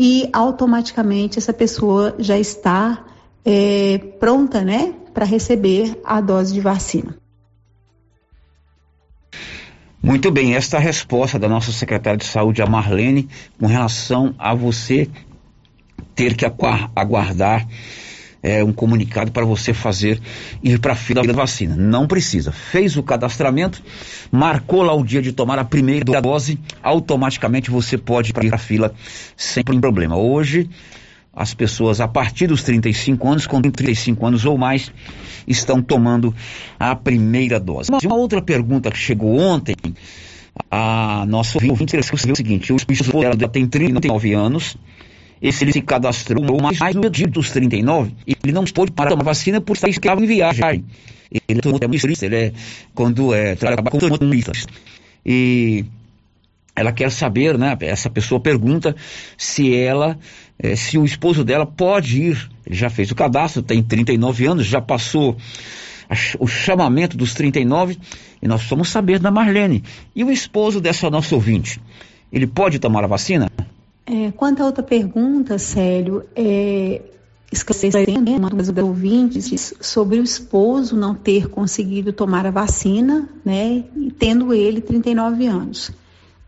e 0.00 0.30
automaticamente 0.32 1.40
essa 1.40 1.52
pessoa 1.52 2.14
já 2.20 2.38
está 2.38 3.04
é, 3.44 3.98
pronta, 4.20 4.62
né, 4.62 4.94
para 5.12 5.24
receber 5.24 6.00
a 6.04 6.20
dose 6.20 6.54
de 6.54 6.60
vacina. 6.60 7.18
Muito 10.00 10.30
bem, 10.30 10.54
esta 10.54 10.78
resposta 10.78 11.36
da 11.36 11.48
nossa 11.48 11.72
secretária 11.72 12.16
de 12.16 12.24
saúde, 12.24 12.62
a 12.62 12.66
Marlene, 12.66 13.28
com 13.58 13.66
relação 13.66 14.32
a 14.38 14.54
você 14.54 15.10
ter 16.14 16.36
que 16.36 16.46
aguardar 16.94 17.66
é, 18.42 18.62
um 18.62 18.72
comunicado 18.72 19.32
para 19.32 19.44
você 19.44 19.74
fazer 19.74 20.20
ir 20.62 20.78
para 20.78 20.92
a 20.92 20.96
fila 20.96 21.22
da 21.22 21.32
vacina. 21.32 21.76
Não 21.76 22.06
precisa. 22.06 22.52
Fez 22.52 22.96
o 22.96 23.02
cadastramento, 23.02 23.82
marcou 24.30 24.82
lá 24.82 24.94
o 24.94 25.04
dia 25.04 25.22
de 25.22 25.32
tomar 25.32 25.58
a 25.58 25.64
primeira 25.64 26.20
dose, 26.20 26.58
automaticamente 26.82 27.70
você 27.70 27.98
pode 27.98 28.30
ir 28.30 28.32
para 28.32 28.54
a 28.54 28.58
fila 28.58 28.94
sem 29.36 29.64
problema. 29.64 30.16
Hoje, 30.16 30.68
as 31.38 31.54
pessoas 31.54 32.00
a 32.00 32.08
partir 32.08 32.48
dos 32.48 32.62
35 32.62 33.28
anos, 33.28 33.46
com 33.46 33.60
35 33.60 34.26
anos 34.26 34.44
ou 34.44 34.58
mais, 34.58 34.90
estão 35.46 35.80
tomando 35.80 36.34
a 36.78 36.96
primeira 36.96 37.60
dose. 37.60 37.90
Uma 38.04 38.16
outra 38.16 38.42
pergunta 38.42 38.90
que 38.90 38.98
chegou 38.98 39.38
ontem, 39.38 39.76
a 40.70 41.24
nossa 41.26 41.58
ouvinte 41.64 41.96
é 41.96 42.00
o 42.00 42.36
seguinte: 42.36 42.72
o 42.72 42.76
esposo 42.76 43.20
dela 43.36 43.48
tem 43.48 43.66
39 43.66 44.32
anos, 44.34 44.76
esse 45.40 45.70
se 45.72 45.80
cadastrou 45.82 46.44
mais 46.60 46.94
no 46.94 47.08
dia 47.08 47.26
dos 47.26 47.50
39, 47.50 48.14
e 48.26 48.36
ele 48.42 48.52
não 48.52 48.64
pôde 48.64 48.92
parar 48.92 49.12
a 49.12 49.22
vacina 49.22 49.60
por 49.60 49.74
estar 49.74 49.88
escravo 49.88 50.22
em 50.22 50.26
viagem. 50.26 50.84
Ele 51.30 51.60
é 51.60 51.86
motorista, 51.86 52.26
ele 52.26 52.36
é, 52.36 52.52
quando 52.94 53.34
é, 53.34 53.54
trabalha 53.54 53.90
com 53.90 54.08
motoristas. 54.08 54.66
E 55.24 55.84
ela 56.74 56.92
quer 56.92 57.10
saber, 57.10 57.58
né, 57.58 57.76
essa 57.80 58.08
pessoa 58.08 58.40
pergunta 58.40 58.94
se 59.36 59.74
ela, 59.74 60.18
eh, 60.58 60.76
se 60.76 60.96
o 60.96 61.04
esposo 61.04 61.44
dela 61.44 61.66
pode 61.66 62.22
ir, 62.22 62.50
ele 62.64 62.76
já 62.76 62.88
fez 62.88 63.10
o 63.10 63.14
cadastro, 63.14 63.62
tem 63.62 63.82
39 63.82 64.46
anos, 64.46 64.66
já 64.66 64.80
passou 64.80 65.36
a, 66.08 66.14
o 66.38 66.46
chamamento 66.46 67.16
dos 67.16 67.34
39, 67.34 67.98
e 68.40 68.46
nós 68.46 68.62
vamos 68.64 68.88
saber 68.90 69.18
da 69.18 69.30
Marlene. 69.30 69.82
E 70.14 70.22
o 70.22 70.30
esposo 70.30 70.80
dessa 70.80 71.10
nossa 71.10 71.34
ouvinte, 71.34 71.80
ele 72.32 72.46
pode 72.46 72.78
tomar 72.78 73.02
a 73.02 73.08
vacina? 73.08 73.50
É, 74.10 74.32
quanto 74.32 74.62
à 74.62 74.66
outra 74.66 74.82
pergunta, 74.82 75.58
Célio, 75.58 76.24
é, 76.34 77.02
esclarecendo 77.52 78.40
dos 78.56 78.70
ouvintes 78.70 79.74
sobre 79.82 80.18
o 80.18 80.24
esposo 80.24 80.96
não 80.96 81.14
ter 81.14 81.48
conseguido 81.48 82.10
tomar 82.10 82.46
a 82.46 82.50
vacina, 82.50 83.28
né, 83.44 83.84
e 83.94 84.10
tendo 84.10 84.54
ele 84.54 84.80
39 84.80 85.46
anos. 85.46 85.90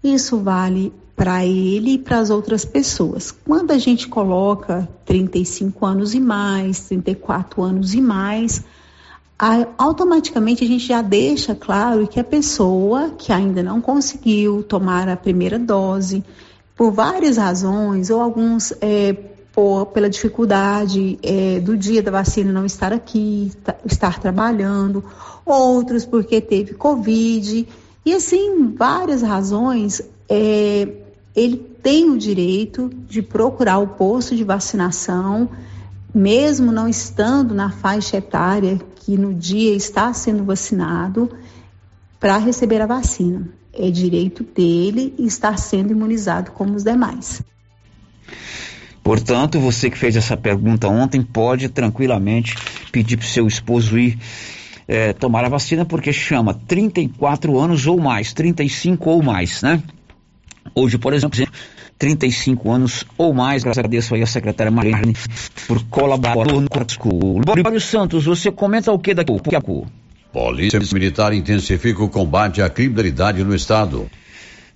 Isso 0.02 0.38
vale 0.38 0.90
para 1.14 1.44
ele 1.44 1.92
e 1.92 1.98
para 1.98 2.18
as 2.18 2.30
outras 2.30 2.64
pessoas. 2.64 3.30
Quando 3.30 3.72
a 3.72 3.78
gente 3.78 4.08
coloca 4.08 4.88
35 5.04 5.84
anos 5.84 6.14
e 6.14 6.20
mais, 6.20 6.80
34 6.88 7.62
anos 7.62 7.92
e 7.92 8.00
mais, 8.00 8.64
automaticamente 9.76 10.64
a 10.64 10.66
gente 10.66 10.86
já 10.86 11.02
deixa 11.02 11.54
claro 11.54 12.08
que 12.08 12.18
a 12.18 12.24
pessoa 12.24 13.10
que 13.18 13.34
ainda 13.34 13.62
não 13.62 13.82
conseguiu 13.82 14.62
tomar 14.62 15.10
a 15.10 15.16
primeira 15.16 15.58
dose, 15.58 16.24
por 16.80 16.92
várias 16.92 17.36
razões, 17.36 18.08
ou 18.08 18.22
alguns 18.22 18.72
é, 18.80 19.12
por, 19.52 19.84
pela 19.88 20.08
dificuldade 20.08 21.18
é, 21.22 21.60
do 21.60 21.76
dia 21.76 22.02
da 22.02 22.10
vacina 22.10 22.50
não 22.50 22.64
estar 22.64 22.90
aqui, 22.90 23.52
estar 23.84 24.18
trabalhando, 24.18 25.04
outros 25.44 26.06
porque 26.06 26.40
teve 26.40 26.72
Covid. 26.72 27.68
E 28.02 28.14
assim, 28.14 28.74
várias 28.74 29.20
razões, 29.20 30.00
é, 30.26 30.88
ele 31.36 31.58
tem 31.82 32.08
o 32.08 32.16
direito 32.16 32.88
de 33.06 33.20
procurar 33.20 33.76
o 33.76 33.88
posto 33.88 34.34
de 34.34 34.42
vacinação, 34.42 35.50
mesmo 36.14 36.72
não 36.72 36.88
estando 36.88 37.54
na 37.54 37.70
faixa 37.70 38.16
etária 38.16 38.80
que 38.96 39.18
no 39.18 39.34
dia 39.34 39.76
está 39.76 40.14
sendo 40.14 40.44
vacinado, 40.44 41.30
para 42.18 42.38
receber 42.38 42.80
a 42.80 42.86
vacina. 42.86 43.59
É 43.72 43.90
direito 43.90 44.44
dele 44.44 45.14
estar 45.18 45.56
sendo 45.56 45.92
imunizado 45.92 46.50
como 46.52 46.74
os 46.74 46.82
demais. 46.82 47.42
Portanto, 49.02 49.58
você 49.58 49.90
que 49.90 49.98
fez 49.98 50.16
essa 50.16 50.36
pergunta 50.36 50.88
ontem 50.88 51.22
pode 51.22 51.68
tranquilamente 51.68 52.54
pedir 52.92 53.16
para 53.16 53.24
o 53.24 53.28
seu 53.28 53.46
esposo 53.46 53.98
ir 53.98 54.18
é, 54.86 55.12
tomar 55.12 55.44
a 55.44 55.48
vacina, 55.48 55.84
porque 55.84 56.12
chama 56.12 56.52
34 56.52 57.58
anos 57.58 57.86
ou 57.86 57.98
mais, 57.98 58.32
35 58.32 59.08
ou 59.08 59.22
mais, 59.22 59.62
né? 59.62 59.82
Hoje, 60.74 60.98
por 60.98 61.14
exemplo, 61.14 61.38
35 61.98 62.70
anos 62.70 63.04
ou 63.16 63.32
mais, 63.32 63.64
agradeço 63.66 64.14
aí 64.14 64.22
a 64.22 64.26
secretária 64.26 64.70
Marlene 64.70 65.14
por 65.66 65.82
colaborar 65.84 66.52
no 66.52 67.62
Mário 67.62 67.80
Santos, 67.80 68.24
você 68.24 68.50
comenta 68.50 68.92
o 68.92 68.98
que 68.98 69.14
daqui 69.14 69.54
a 69.54 69.60
pouco? 69.60 69.90
Polícia 70.32 70.78
Militar 70.92 71.32
intensifica 71.32 72.02
o 72.02 72.08
combate 72.08 72.62
à 72.62 72.70
criminalidade 72.70 73.42
no 73.42 73.54
estado. 73.54 74.08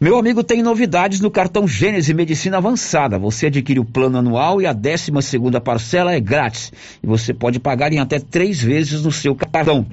Meu 0.00 0.18
amigo, 0.18 0.42
tem 0.42 0.60
novidades 0.60 1.20
no 1.20 1.30
cartão 1.30 1.66
Gênese 1.68 2.12
Medicina 2.12 2.56
Avançada. 2.56 3.18
Você 3.18 3.46
adquire 3.46 3.78
o 3.78 3.84
plano 3.84 4.18
anual 4.18 4.60
e 4.60 4.66
a 4.66 4.72
12 4.72 5.12
segunda 5.22 5.60
parcela 5.60 6.12
é 6.12 6.18
grátis. 6.18 6.72
E 7.02 7.06
você 7.06 7.32
pode 7.32 7.60
pagar 7.60 7.92
em 7.92 8.00
até 8.00 8.18
três 8.18 8.60
vezes 8.60 9.04
no 9.04 9.12
seu 9.12 9.36
cartão. 9.36 9.86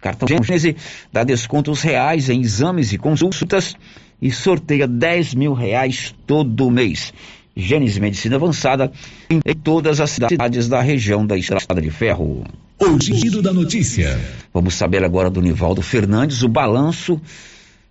Cartão 0.00 0.28
Gênese 0.28 0.76
dá 1.12 1.24
descontos 1.24 1.82
reais 1.82 2.30
em 2.30 2.40
exames 2.40 2.92
e 2.92 2.98
consultas 2.98 3.74
e 4.22 4.30
sorteia 4.30 4.86
10 4.86 5.34
mil 5.34 5.52
reais 5.52 6.14
todo 6.26 6.70
mês. 6.70 7.12
Gênese 7.56 8.00
Medicina 8.00 8.36
Avançada 8.36 8.92
em 9.28 9.40
todas 9.52 10.00
as 10.00 10.10
cidades 10.10 10.68
da 10.68 10.80
região 10.80 11.26
da 11.26 11.36
Estrada 11.36 11.82
de 11.82 11.90
Ferro. 11.90 12.44
O 12.80 12.96
giro 13.00 13.42
da 13.42 13.52
notícia. 13.52 14.16
Vamos 14.54 14.74
saber 14.74 15.02
agora 15.02 15.28
do 15.28 15.40
Nivaldo 15.40 15.82
Fernandes 15.82 16.44
o 16.44 16.48
balanço 16.48 17.20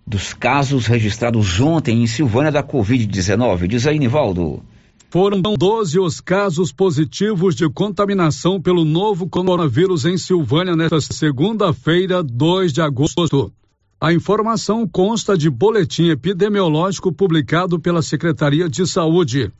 dos 0.06 0.32
casos 0.32 0.86
registrados 0.86 1.60
ontem 1.60 2.02
em 2.02 2.06
Silvânia 2.06 2.50
da 2.50 2.62
Covid-19. 2.62 3.66
Diz 3.66 3.86
aí, 3.86 3.98
Nivaldo. 3.98 4.62
Foram 5.10 5.42
12 5.42 5.98
os 6.00 6.22
casos 6.22 6.72
positivos 6.72 7.54
de 7.54 7.68
contaminação 7.68 8.60
pelo 8.60 8.82
novo 8.82 9.28
coronavírus 9.28 10.06
em 10.06 10.16
Silvânia 10.16 10.74
nesta 10.74 11.00
segunda-feira, 11.00 12.22
2 12.22 12.72
de 12.72 12.80
agosto. 12.80 13.52
A 14.00 14.12
informação 14.12 14.88
consta 14.88 15.36
de 15.36 15.50
boletim 15.50 16.08
epidemiológico 16.08 17.12
publicado 17.12 17.78
pela 17.78 18.00
Secretaria 18.00 18.68
de 18.70 18.86
Saúde. 18.86 19.52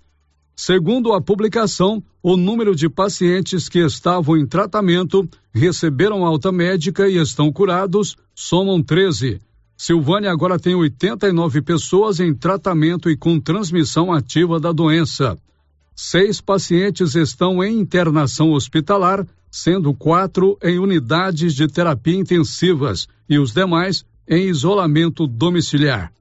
Segundo 0.61 1.13
a 1.13 1.21
publicação, 1.21 2.03
o 2.21 2.37
número 2.37 2.75
de 2.75 2.89
pacientes 2.89 3.69
que 3.69 3.79
estavam 3.79 4.37
em 4.37 4.45
tratamento, 4.45 5.25
receberam 5.55 6.25
alta 6.25 6.51
médica 6.51 7.09
e 7.09 7.17
estão 7.17 7.53
curados 7.53 8.17
somam 8.35 8.83
13 8.83 9.39
Silvânia 9.77 10.33
agora 10.33 10.59
tem 10.59 10.75
89 10.75 11.63
pessoas 11.63 12.19
em 12.19 12.35
tratamento 12.35 13.09
e 13.09 13.17
com 13.17 13.39
transmissão 13.39 14.13
ativa 14.13 14.59
da 14.59 14.73
doença. 14.73 15.39
Seis 15.95 16.41
pacientes 16.41 17.15
estão 17.15 17.63
em 17.63 17.79
internação 17.79 18.51
hospitalar, 18.51 19.25
sendo 19.53 19.95
quatro 19.95 20.59
em 20.61 20.81
unidades 20.81 21.55
de 21.55 21.69
terapia 21.69 22.17
intensivas 22.17 23.07
e 23.31 23.39
os 23.39 23.53
demais 23.53 24.05
em 24.29 24.49
isolamento 24.49 25.25
domiciliar. 25.25 26.13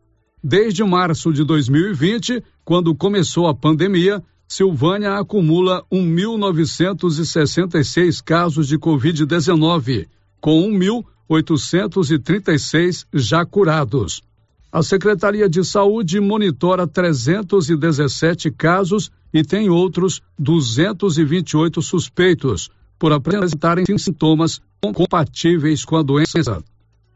Desde 0.43 0.84
março 0.84 1.34
de 1.34 1.43
2020, 1.43 2.43
quando 2.67 2.93
começou 2.93 3.47
a 3.47 3.56
pandemia, 3.56 4.21
Silvânia 4.45 5.13
acumula 5.13 5.86
1.966 5.89 8.21
casos 8.21 8.67
de 8.67 8.77
Covid-19, 8.77 10.06
com 10.41 10.69
1.000 10.69 11.06
836 11.30 13.08
já 13.13 13.45
curados. 13.45 14.21
A 14.69 14.84
Secretaria 14.84 15.47
de 15.47 15.63
Saúde 15.63 16.19
monitora 16.19 16.86
317 16.86 18.51
casos 18.51 19.10
e 19.34 19.43
tem 19.43 19.69
outros 19.69 20.21
228 20.38 21.82
suspeitos 21.82 22.69
por 22.99 23.13
apresentarem 23.13 23.86
sintomas 23.97 24.62
compatíveis 24.82 25.86
com 25.86 25.95
a 25.95 26.03
doença. 26.03 26.62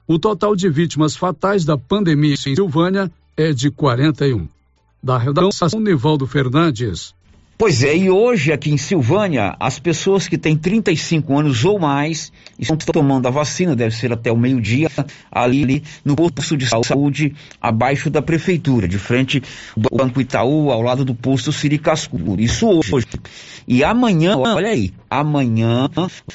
O 0.08 0.18
total 0.18 0.56
de 0.56 0.70
vítimas 0.70 1.14
fatais 1.14 1.66
da 1.66 1.78
pandemia 1.78 2.36
em 2.36 2.56
Silvânia 2.56 3.12
é 3.36 3.52
de 3.52 3.70
41. 3.70 4.48
Da 5.04 5.18
redação 5.18 5.80
Nivaldo 5.80 6.28
Fernandes. 6.28 7.16
Pois 7.58 7.84
é, 7.84 7.96
e 7.96 8.10
hoje 8.10 8.52
aqui 8.52 8.72
em 8.72 8.78
Silvânia, 8.78 9.56
as 9.60 9.78
pessoas 9.78 10.28
que 10.28 10.38
têm 10.38 10.56
35 10.56 11.38
anos 11.38 11.64
ou 11.64 11.80
mais 11.80 12.32
estão 12.58 12.76
tomando 12.78 13.28
a 13.28 13.32
vacina, 13.32 13.76
deve 13.76 13.96
ser 13.96 14.12
até 14.12 14.32
o 14.32 14.38
meio-dia, 14.38 14.90
ali 15.32 15.84
no 16.04 16.16
posto 16.16 16.58
de 16.58 16.68
saúde, 16.68 17.36
abaixo 17.62 18.10
da 18.10 18.22
prefeitura, 18.22 18.88
de 18.88 18.98
frente 18.98 19.42
do 19.78 19.90
Banco 19.96 20.22
Itaú, 20.22 20.72
ao 20.72 20.82
lado 20.82 21.06
do 21.06 21.14
posto 21.16 21.52
Siricascuro. 21.52 22.42
Isso 22.42 22.68
hoje. 22.68 23.06
E 23.68 23.84
amanhã, 23.84 24.38
olha 24.38 24.70
aí, 24.70 24.92
amanhã, 25.10 25.88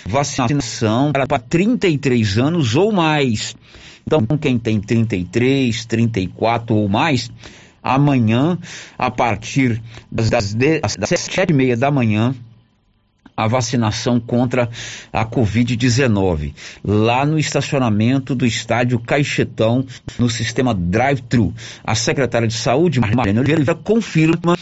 vacinação 0.04 1.12
para 1.12 1.38
33 1.40 2.38
anos 2.38 2.74
ou 2.74 2.92
mais. 2.92 3.56
Então, 4.06 4.24
quem 4.40 4.56
tem 4.56 4.80
33, 4.80 5.84
34 5.84 6.76
ou 6.76 6.88
mais, 6.88 7.28
amanhã, 7.86 8.58
a 8.98 9.10
partir 9.10 9.80
das, 10.10 10.28
das, 10.28 10.54
das 10.96 11.20
sete 11.20 11.50
e 11.50 11.52
meia 11.52 11.76
da 11.76 11.88
manhã, 11.88 12.34
a 13.36 13.46
vacinação 13.46 14.18
contra 14.18 14.68
a 15.12 15.24
Covid-19, 15.24 16.54
lá 16.82 17.24
no 17.24 17.38
estacionamento 17.38 18.34
do 18.34 18.46
estádio 18.46 18.98
Caixetão, 18.98 19.86
no 20.18 20.28
sistema 20.28 20.74
drive-thru. 20.74 21.54
A 21.84 21.94
secretária 21.94 22.48
de 22.48 22.54
Saúde, 22.54 22.98
Mariana 22.98 23.40
Oliveira, 23.40 23.74
confirma 23.74 24.56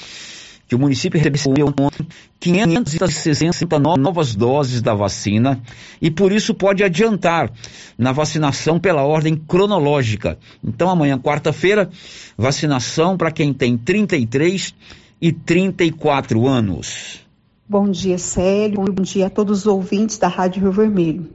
que 0.67 0.75
o 0.75 0.79
município 0.79 1.21
recebeu 1.21 1.67
ontem 1.69 2.07
560 2.41 3.79
novas 3.79 4.35
doses 4.35 4.81
da 4.81 4.95
vacina 4.95 5.61
e 6.01 6.11
por 6.11 6.33
isso 6.33 6.55
pode 6.55 6.83
adiantar 6.83 7.53
na 7.99 8.13
vacinação 8.13 8.79
pela 8.79 9.03
ordem 9.03 9.37
cronológica. 9.37 10.39
Então 10.63 10.89
amanhã, 10.89 11.19
quarta-feira, 11.19 11.91
vacinação 12.37 13.17
para 13.17 13.31
quem 13.31 13.53
tem 13.53 13.77
33 13.77 14.75
e 15.21 15.33
34 15.33 16.47
anos. 16.47 17.21
Bom 17.69 17.91
dia, 17.91 18.19
Célio. 18.19 18.85
Bom 18.93 19.03
dia 19.03 19.27
a 19.27 19.31
todos 19.31 19.61
os 19.61 19.67
ouvintes 19.67 20.19
da 20.19 20.29
Rádio 20.29 20.63
Rio 20.63 20.73
Vermelho. 20.73 21.31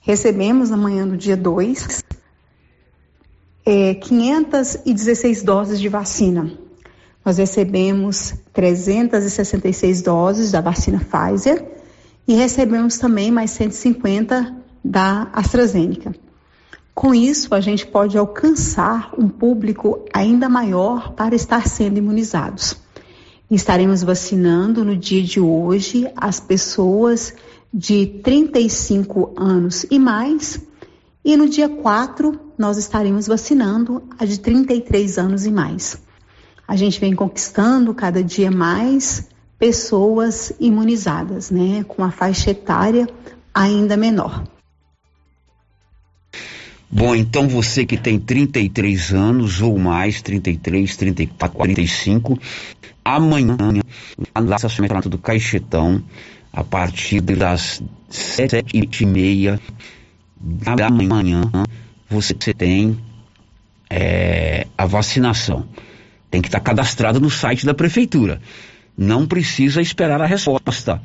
Recebemos 0.00 0.70
amanhã, 0.70 1.06
do 1.06 1.16
dia 1.16 1.36
2, 1.36 2.04
é, 3.64 3.94
516 3.94 5.42
doses 5.42 5.80
de 5.80 5.88
vacina 5.88 6.65
nós 7.26 7.38
recebemos 7.38 8.34
366 8.52 10.00
doses 10.00 10.52
da 10.52 10.60
vacina 10.60 11.00
Pfizer 11.00 11.66
e 12.28 12.34
recebemos 12.34 12.98
também 12.98 13.32
mais 13.32 13.50
150 13.50 14.54
da 14.84 15.28
AstraZeneca. 15.32 16.14
Com 16.94 17.12
isso, 17.12 17.52
a 17.52 17.60
gente 17.60 17.84
pode 17.84 18.16
alcançar 18.16 19.12
um 19.18 19.28
público 19.28 20.04
ainda 20.14 20.48
maior 20.48 21.14
para 21.14 21.34
estar 21.34 21.66
sendo 21.66 21.98
imunizados. 21.98 22.76
Estaremos 23.50 24.04
vacinando 24.04 24.84
no 24.84 24.96
dia 24.96 25.22
de 25.22 25.40
hoje 25.40 26.08
as 26.16 26.38
pessoas 26.38 27.34
de 27.74 28.06
35 28.22 29.32
anos 29.36 29.84
e 29.90 29.98
mais, 29.98 30.60
e 31.24 31.36
no 31.36 31.48
dia 31.48 31.68
4 31.68 32.38
nós 32.56 32.78
estaremos 32.78 33.26
vacinando 33.26 34.04
a 34.16 34.24
de 34.24 34.38
33 34.38 35.18
anos 35.18 35.44
e 35.44 35.50
mais 35.50 36.05
a 36.66 36.76
gente 36.76 36.98
vem 37.00 37.14
conquistando 37.14 37.94
cada 37.94 38.22
dia 38.22 38.50
mais 38.50 39.28
pessoas 39.58 40.52
imunizadas, 40.60 41.50
né, 41.50 41.84
com 41.86 42.04
a 42.04 42.10
faixa 42.10 42.50
etária 42.50 43.08
ainda 43.54 43.96
menor. 43.96 44.44
Bom, 46.90 47.14
então 47.14 47.48
você 47.48 47.84
que 47.84 47.96
tem 47.96 48.18
33 48.18 49.12
anos 49.12 49.60
ou 49.60 49.78
mais, 49.78 50.22
33, 50.22 50.96
34, 50.96 51.56
45, 51.56 52.38
amanhã, 53.04 53.56
lá 54.34 54.40
no 54.40 54.54
estacionamento 54.54 55.08
do 55.08 55.18
Caixetão, 55.18 56.02
a 56.52 56.62
partir 56.62 57.20
das 57.20 57.82
sete 58.08 58.64
e 58.72 59.06
meia 59.06 59.60
da 60.40 60.88
manhã, 60.88 61.42
você 62.08 62.34
tem 62.54 62.98
é, 63.90 64.66
a 64.78 64.86
vacinação. 64.86 65.66
Tem 66.36 66.42
que 66.42 66.48
estar 66.48 66.60
cadastrado 66.60 67.18
no 67.18 67.30
site 67.30 67.64
da 67.64 67.72
prefeitura. 67.72 68.42
Não 68.94 69.26
precisa 69.26 69.80
esperar 69.80 70.20
a 70.20 70.26
resposta. 70.26 71.00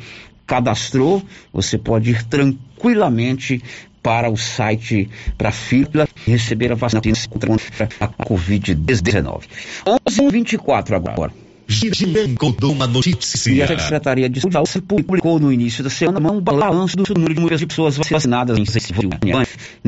Cadastrou, 0.45 1.23
você 1.53 1.77
pode 1.77 2.11
ir 2.11 2.21
tranquilamente 2.25 3.63
para 4.03 4.29
o 4.29 4.35
site 4.35 5.09
para 5.37 5.49
fila 5.53 6.05
e 6.27 6.31
receber 6.31 6.73
a 6.73 6.75
vacina 6.75 7.01
contra 7.29 7.87
a 8.01 8.09
Covid-19. 8.09 9.43
11h24 9.85 10.95
agora. 10.97 11.31
Girando 11.65 12.69
uma 12.69 12.85
notícia. 12.85 13.53
E 13.53 13.61
a 13.61 13.67
Secretaria 13.67 14.27
de 14.27 14.41
Saúde 14.41 14.81
publicou 14.85 15.39
no 15.39 15.49
início 15.49 15.81
da 15.81 15.89
semana 15.89 16.29
um 16.29 16.41
balanço 16.41 16.97
do 16.97 17.13
número 17.13 17.55
de 17.55 17.65
pessoas 17.65 17.95
vacinadas 17.95 18.57
em 18.57 18.65
Silvânia. 18.65 19.47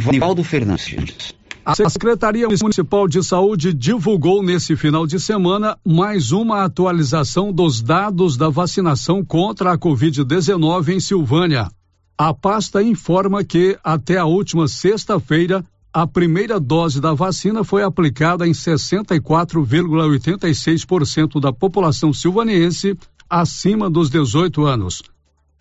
Nivaldo 0.09 0.41
Fernandes. 0.41 1.33
A 1.65 1.73
Secretaria 1.89 2.45
Municipal 2.61 3.07
de 3.07 3.23
Saúde 3.23 3.73
divulgou 3.73 4.43
nesse 4.43 4.75
final 4.75 5.07
de 5.07 5.17
semana 5.17 5.77
mais 5.85 6.33
uma 6.33 6.65
atualização 6.65 7.53
dos 7.53 7.81
dados 7.81 8.35
da 8.35 8.49
vacinação 8.49 9.23
contra 9.23 9.71
a 9.71 9.77
Covid-19 9.77 10.89
em 10.89 10.99
Silvânia. 10.99 11.71
A 12.17 12.33
pasta 12.33 12.83
informa 12.83 13.45
que, 13.45 13.79
até 13.81 14.17
a 14.17 14.25
última 14.25 14.67
sexta-feira, 14.67 15.63
a 15.93 16.05
primeira 16.05 16.59
dose 16.59 16.99
da 16.99 17.13
vacina 17.13 17.63
foi 17.63 17.81
aplicada 17.81 18.45
em 18.45 18.51
64,86% 18.51 21.39
da 21.39 21.53
população 21.53 22.11
silvaniense 22.11 22.97
acima 23.29 23.89
dos 23.89 24.09
18 24.09 24.65
anos. 24.65 25.01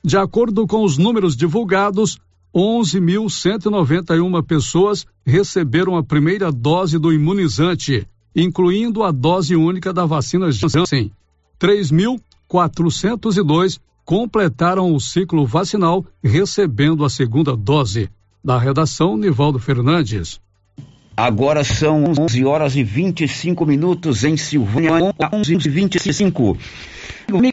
De 0.03 0.17
acordo 0.17 0.67
com 0.67 0.83
os 0.83 0.99
números 0.99 1.37
divulgados, 1.37 2.19
11.191 2.55 4.45
pessoas 4.45 5.07
receberam 5.25 5.97
a 5.97 6.03
primeira 6.03 6.53
dose 6.53 6.99
do 6.99 7.11
imunizante, 7.13 8.07
incluindo 8.37 9.03
a 9.03 9.11
dose 9.11 9.57
única 9.57 9.91
da 9.93 10.05
vacina 10.05 10.53
Janssen. 10.53 11.11
3.402 11.59 13.81
completaram 14.05 14.95
o 14.95 15.01
ciclo 15.01 15.47
vacinal 15.47 16.05
recebendo 16.23 17.05
a 17.05 17.11
segunda 17.11 17.57
dose. 17.57 18.11
Da 18.45 18.59
redação, 18.59 19.17
Nivaldo 19.17 19.59
Fernandes. 19.59 20.41
Agora 21.17 21.63
são 21.63 22.05
11 22.19 22.45
horas 22.45 22.75
e 22.75 22.83
25 22.83 23.65
minutos 23.65 24.25
em 24.25 24.37
Silvânia, 24.37 25.15
11 25.33 25.55
e 25.55 25.69
25. 25.69 26.59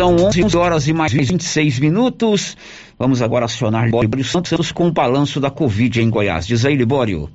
São 0.00 0.16
11 0.16 0.56
horas 0.56 0.88
e 0.88 0.94
mais 0.94 1.12
26 1.12 1.78
minutos. 1.78 2.56
Vamos 2.98 3.20
agora 3.20 3.44
acionar 3.44 3.84
Libório 3.84 4.24
Santos 4.24 4.72
com 4.72 4.88
o 4.88 4.90
balanço 4.90 5.38
da 5.38 5.50
Covid 5.50 6.00
em 6.00 6.08
Goiás. 6.08 6.46
Diz 6.46 6.64
aí, 6.64 6.74
Libório. 6.74 7.28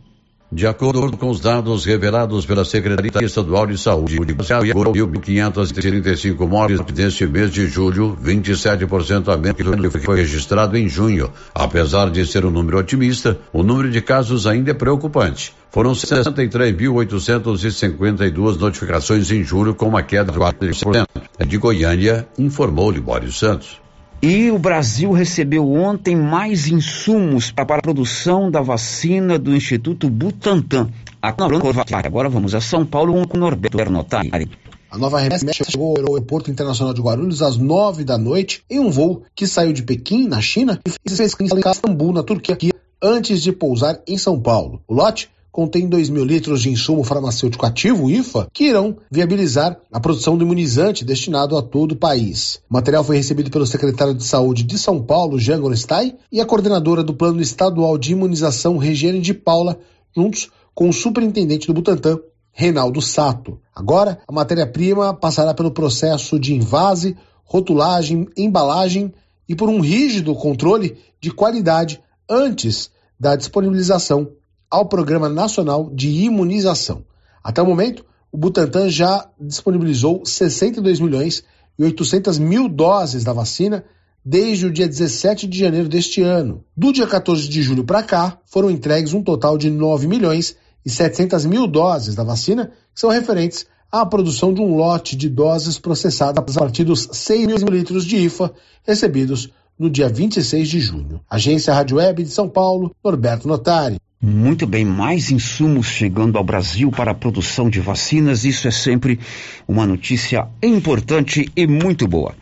De 0.55 0.65
acordo 0.65 1.15
com 1.17 1.29
os 1.29 1.41
dados 1.41 1.83
revelados 1.83 2.45
pela 2.45 2.63
Secretaria 2.63 3.25
Estadual 3.25 3.67
de 3.67 3.77
Saúde, 3.77 4.15
o 4.15 4.25
Goiás 4.25 4.63
1.535 4.63 6.47
mortes 6.47 6.79
neste 6.95 7.27
mês 7.27 7.51
de 7.51 7.67
julho, 7.67 8.17
27% 8.23 9.33
a 9.33 9.35
menos 9.35 9.91
que 9.91 9.99
foi 9.99 10.15
registrado 10.15 10.77
em 10.77 10.87
junho. 10.87 11.29
Apesar 11.53 12.09
de 12.09 12.25
ser 12.25 12.45
um 12.45 12.49
número 12.49 12.77
otimista, 12.77 13.37
o 13.51 13.63
número 13.63 13.91
de 13.91 14.01
casos 14.01 14.47
ainda 14.47 14.71
é 14.71 14.73
preocupante. 14.73 15.53
Foram 15.69 15.91
63.852 15.91 18.57
notificações 18.57 19.29
em 19.31 19.43
julho, 19.43 19.75
com 19.75 19.89
uma 19.89 20.03
queda 20.03 20.31
de 20.31 20.39
4%. 20.39 21.05
De 21.45 21.57
Goiânia, 21.57 22.25
informou 22.39 22.89
Libório 22.89 23.29
Santos. 23.29 23.83
E 24.27 24.49
o 24.49 24.57
Brasil 24.57 25.11
recebeu 25.11 25.71
ontem 25.71 26.15
mais 26.15 26.65
insumos 26.65 27.51
para 27.51 27.75
a 27.75 27.79
produção 27.79 28.49
da 28.49 28.59
vacina 28.59 29.37
do 29.37 29.55
Instituto 29.55 30.09
Butantan. 30.09 30.89
Agora 31.21 32.27
vamos 32.27 32.55
a 32.55 32.59
São 32.59 32.83
Paulo 32.83 33.27
com 33.27 33.37
Norberto 33.37 33.77
Bernotari. 33.77 34.49
A 34.89 34.97
nova 34.97 35.19
remessa 35.19 35.45
chegou 35.53 35.91
ao 35.91 36.15
aeroporto 36.15 36.49
internacional 36.49 36.91
de 36.91 37.01
Guarulhos 37.01 37.43
às 37.43 37.55
nove 37.57 38.03
da 38.03 38.17
noite 38.17 38.63
em 38.67 38.79
um 38.79 38.89
voo 38.89 39.21
que 39.35 39.45
saiu 39.45 39.71
de 39.71 39.83
Pequim, 39.83 40.27
na 40.27 40.41
China, 40.41 40.81
e 40.83 40.89
fez 41.07 41.19
escala 41.19 41.61
em 41.63 41.69
Istambul, 41.69 42.11
na 42.11 42.23
Turquia, 42.23 42.57
antes 42.99 43.43
de 43.43 43.51
pousar 43.51 44.01
em 44.07 44.17
São 44.17 44.39
Paulo. 44.41 44.81
O 44.87 44.95
lote 44.95 45.29
contém 45.55 45.87
2 45.87 46.09
mil 46.09 46.25
litros 46.25 46.61
de 46.61 46.69
insumo 46.69 47.01
farmacêutico 47.01 47.65
ativo, 47.65 48.09
IFA, 48.09 48.49
que 48.51 48.65
irão 48.65 48.97
viabilizar 49.09 49.79
a 49.89 50.01
produção 50.01 50.37
do 50.37 50.43
imunizante 50.43 51.05
destinado 51.05 51.55
a 51.55 51.61
todo 51.61 51.93
o 51.93 51.95
país. 51.95 52.59
O 52.69 52.73
material 52.73 53.05
foi 53.05 53.15
recebido 53.15 53.49
pelo 53.49 53.65
secretário 53.65 54.13
de 54.13 54.25
Saúde 54.25 54.63
de 54.63 54.77
São 54.77 55.01
Paulo, 55.01 55.39
Jean 55.39 55.61
Gorenstein, 55.61 56.17
e 56.29 56.41
a 56.41 56.45
coordenadora 56.45 57.01
do 57.01 57.13
Plano 57.13 57.41
Estadual 57.41 57.97
de 57.97 58.11
Imunização, 58.11 58.75
Regiane 58.75 59.21
de 59.21 59.33
Paula, 59.33 59.79
juntos 60.13 60.49
com 60.73 60.89
o 60.89 60.93
superintendente 60.93 61.67
do 61.67 61.73
Butantan, 61.73 62.19
Reinaldo 62.51 63.01
Sato. 63.01 63.57
Agora, 63.73 64.19
a 64.27 64.33
matéria-prima 64.33 65.13
passará 65.13 65.53
pelo 65.53 65.71
processo 65.71 66.37
de 66.37 66.53
invase, 66.53 67.15
rotulagem, 67.45 68.27
embalagem 68.35 69.13
e 69.47 69.55
por 69.55 69.69
um 69.69 69.79
rígido 69.79 70.35
controle 70.35 70.97
de 71.21 71.31
qualidade 71.31 72.01
antes 72.29 72.91
da 73.17 73.37
disponibilização 73.37 74.27
ao 74.75 74.85
Programa 74.85 75.29
Nacional 75.29 75.89
de 75.89 76.09
Imunização. 76.09 77.05
Até 77.41 77.61
o 77.61 77.65
momento, 77.65 78.03
o 78.29 78.37
Butantan 78.37 78.89
já 78.89 79.25
disponibilizou 79.39 80.25
62 80.25 80.99
milhões 80.99 81.45
e 81.79 81.83
800 81.85 82.37
mil 82.37 82.67
doses 82.67 83.23
da 83.23 83.31
vacina 83.31 83.85
desde 84.23 84.65
o 84.65 84.71
dia 84.71 84.85
17 84.85 85.47
de 85.47 85.57
janeiro 85.57 85.87
deste 85.87 86.21
ano. 86.21 86.61
Do 86.75 86.91
dia 86.91 87.07
14 87.07 87.47
de 87.47 87.61
julho 87.61 87.85
para 87.85 88.03
cá, 88.03 88.37
foram 88.45 88.69
entregues 88.69 89.13
um 89.13 89.23
total 89.23 89.57
de 89.57 89.69
9 89.69 90.07
milhões 90.07 90.57
e 90.85 90.89
700 90.89 91.45
mil 91.45 91.67
doses 91.67 92.13
da 92.13 92.25
vacina, 92.25 92.69
que 92.93 92.99
são 92.99 93.09
referentes 93.09 93.65
à 93.89 94.05
produção 94.05 94.53
de 94.53 94.59
um 94.59 94.75
lote 94.75 95.15
de 95.15 95.29
doses 95.29 95.79
processadas 95.79 96.57
a 96.57 96.59
partir 96.59 96.83
dos 96.83 97.07
6 97.13 97.63
mil 97.63 97.69
litros 97.69 98.05
de 98.05 98.17
IFA 98.17 98.51
recebidos 98.83 99.49
no 99.77 99.89
dia 99.89 100.09
26 100.09 100.67
de 100.67 100.79
junho. 100.79 101.21
Agência 101.29 101.73
Rádio 101.73 101.97
Web 101.97 102.23
de 102.23 102.29
São 102.29 102.49
Paulo, 102.49 102.95
Norberto 103.03 103.47
Notari. 103.47 103.97
Muito 104.21 104.65
bem, 104.65 104.83
mais 104.83 105.29
insumos 105.29 105.85
chegando 105.85 106.37
ao 106.37 106.43
Brasil 106.43 106.89
para 106.89 107.11
a 107.11 107.13
produção 107.13 107.69
de 107.69 107.79
vacinas, 107.79 108.43
isso 108.43 108.67
é 108.67 108.71
sempre 108.71 109.19
uma 109.67 109.85
notícia 109.85 110.47
importante 110.63 111.47
e 111.55 111.67
muito 111.67 112.07
boa. 112.07 112.33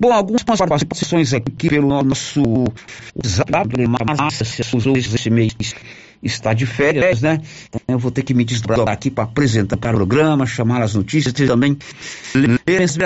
Bom, 0.00 0.10
algumas 0.12 0.42
participações 0.42 1.34
aqui 1.34 1.68
pelo 1.68 2.02
nosso 2.02 2.40
WhatsApp, 3.14 3.68
Márcia 3.86 4.64
usou 4.74 4.96
esse 4.96 5.28
mês 5.28 5.52
está 6.22 6.52
de 6.52 6.66
férias, 6.66 7.20
né? 7.20 7.40
Eu 7.86 7.98
vou 7.98 8.10
ter 8.10 8.22
que 8.22 8.34
me 8.34 8.44
desdobrar 8.44 8.88
aqui 8.88 9.10
para 9.10 9.24
apresentar 9.24 9.76
o 9.76 9.78
programa, 9.78 10.46
chamar 10.46 10.82
as 10.82 10.94
notícias 10.94 11.34
e 11.38 11.46
também 11.46 11.76
ler 12.34 12.80
esse 12.80 12.98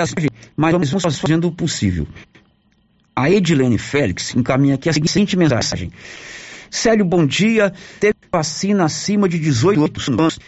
mas 0.55 0.71
vamos 0.71 1.19
fazendo 1.19 1.47
o 1.47 1.51
possível. 1.51 2.07
A 3.15 3.29
Edilene 3.29 3.77
Félix 3.77 4.35
encaminha 4.35 4.75
aqui 4.75 4.89
a 4.89 4.93
seguinte 4.93 5.37
mensagem. 5.37 5.91
Célio, 6.69 7.05
bom 7.05 7.25
dia. 7.25 7.71
Teve 7.99 8.15
vacina 8.31 8.85
acima 8.85 9.29
de 9.29 9.37
18 9.37 10.11
anos, 10.11 10.39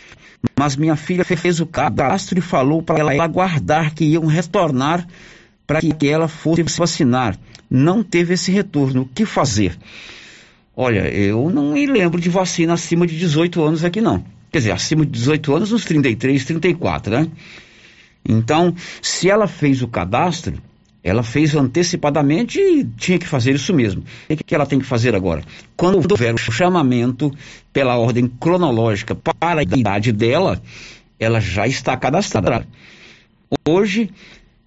mas 0.57 0.75
minha 0.75 0.95
filha 0.95 1.23
fez 1.23 1.59
o 1.59 1.67
cadastro 1.67 2.39
e 2.39 2.41
falou 2.41 2.81
para 2.81 2.99
ela 2.99 3.23
aguardar 3.23 3.93
que 3.93 4.05
iam 4.05 4.25
retornar 4.25 5.07
para 5.67 5.79
que 5.79 6.07
ela 6.07 6.27
fosse 6.27 6.63
vacinar. 6.77 7.37
Não 7.69 8.03
teve 8.03 8.33
esse 8.33 8.51
retorno. 8.51 9.03
O 9.03 9.05
que 9.05 9.25
fazer? 9.25 9.77
Olha, 10.75 11.07
eu 11.07 11.49
não 11.51 11.73
me 11.73 11.85
lembro 11.85 12.19
de 12.19 12.29
vacina 12.29 12.73
acima 12.73 13.05
de 13.05 13.17
18 13.17 13.63
anos 13.63 13.83
aqui 13.83 14.01
não. 14.01 14.25
Quer 14.51 14.59
dizer, 14.59 14.71
acima 14.71 15.05
de 15.05 15.11
18 15.11 15.55
anos, 15.55 15.71
uns 15.71 15.85
33, 15.85 16.43
34, 16.43 17.13
né? 17.13 17.27
Então, 18.27 18.73
se 19.01 19.29
ela 19.29 19.47
fez 19.47 19.83
o 19.83 19.87
cadastro, 19.87 20.55
ela 21.05 21.21
fez 21.21 21.53
antecipadamente 21.53 22.59
e 22.59 22.83
tinha 22.83 23.19
que 23.19 23.27
fazer 23.27 23.53
isso 23.53 23.71
mesmo. 23.71 24.03
O 24.27 24.35
que 24.35 24.55
ela 24.55 24.65
tem 24.65 24.79
que 24.79 24.85
fazer 24.85 25.13
agora? 25.13 25.43
Quando 25.77 25.97
houver 25.97 26.33
o 26.33 26.37
chamamento 26.37 27.31
pela 27.71 27.95
ordem 27.95 28.27
cronológica 28.27 29.13
para 29.13 29.61
a 29.61 29.63
idade 29.63 30.11
dela, 30.11 30.59
ela 31.19 31.39
já 31.39 31.67
está 31.67 31.95
cadastrada. 31.95 32.67
Hoje 33.69 34.09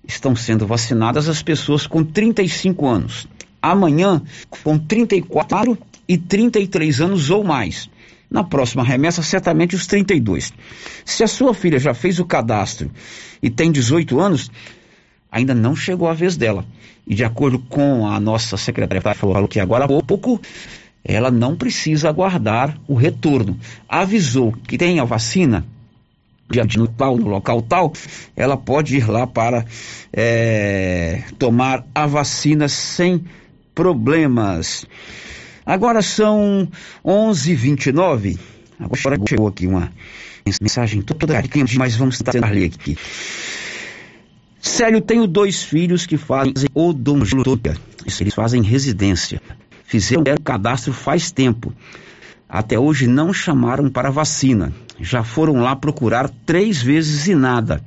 estão 0.07 0.37
sendo 0.37 0.65
vacinadas 0.65 1.29
as 1.29 1.43
pessoas 1.43 1.89
com 1.89 2.05
35 2.05 2.87
anos. 2.87 3.27
Amanhã, 3.61 4.23
com 4.63 4.79
34 4.79 5.77
e 6.07 6.17
33 6.17 7.01
anos 7.01 7.31
ou 7.31 7.43
mais. 7.43 7.91
Na 8.31 8.45
próxima 8.45 8.85
remessa, 8.85 9.23
certamente 9.23 9.75
os 9.75 9.89
32. 9.89 10.53
Se 11.05 11.25
a 11.25 11.27
sua 11.27 11.53
filha 11.53 11.81
já 11.81 11.95
fez 11.95 12.21
o 12.21 12.25
cadastro 12.25 12.93
e 13.43 13.51
tem 13.51 13.73
18 13.73 14.21
anos, 14.21 14.49
ainda 15.31 15.55
não 15.55 15.75
chegou 15.75 16.09
a 16.09 16.15
vez 16.15 16.37
dela. 16.37 16.65
E 17.07 17.15
de 17.15 17.25
acordo 17.25 17.59
com 17.59 18.07
a 18.07 18.21
nossa 18.21 18.57
secretária, 18.57 19.15
falou 19.15 19.49
que 19.49 19.61
agora 19.61 19.85
há 19.85 20.03
pouco, 20.03 20.41
ela 21.05 21.31
não 21.31 21.57
precisa 21.57 22.09
aguardar 22.09 22.79
o 22.87 22.95
retorno. 22.95 23.59
Avisou 23.89 24.53
que 24.53 24.77
tem 24.77 25.01
a 25.01 25.05
vacina, 25.05 25.65
no 26.77 26.89
tal, 26.89 27.17
no 27.17 27.29
local 27.29 27.63
tal, 27.63 27.93
ela 28.37 28.57
pode 28.57 28.97
ir 28.97 29.09
lá 29.09 29.27
para 29.27 29.65
é, 30.13 31.23
tomar 31.39 31.85
a 31.95 32.07
vacina 32.07 32.69
sem 32.69 33.25
problemas. 33.75 34.87
Agora 35.65 36.03
são 36.03 36.69
11h29. 37.05 38.39
Agora 38.81 39.19
chegou 39.29 39.49
aqui 39.49 39.67
uma 39.67 39.93
mensagem 40.63 41.03
toda 41.03 41.43
quente, 41.43 41.77
mas 41.77 41.95
vamos 41.97 42.19
tentar 42.19 42.51
ler 42.51 42.67
aqui. 42.67 42.97
Célio, 44.61 45.01
tenho 45.01 45.27
dois 45.27 45.63
filhos 45.63 46.07
que 46.07 46.17
fazem 46.17 46.69
odontologia. 46.75 47.77
Eles 48.21 48.35
fazem 48.35 48.63
residência. 48.63 49.41
Fizeram 49.85 50.23
o 50.35 50.41
cadastro 50.43 50.93
faz 50.93 51.31
tempo. 51.31 51.73
Até 52.49 52.79
hoje 52.79 53.07
não 53.07 53.33
chamaram 53.33 53.91
para 53.91 54.11
vacina. 54.11 54.73
Já 55.01 55.23
foram 55.23 55.61
lá 55.61 55.77
procurar 55.77 56.29
três 56.45 56.83
vezes 56.83 57.27
e 57.27 57.35
nada. 57.35 57.83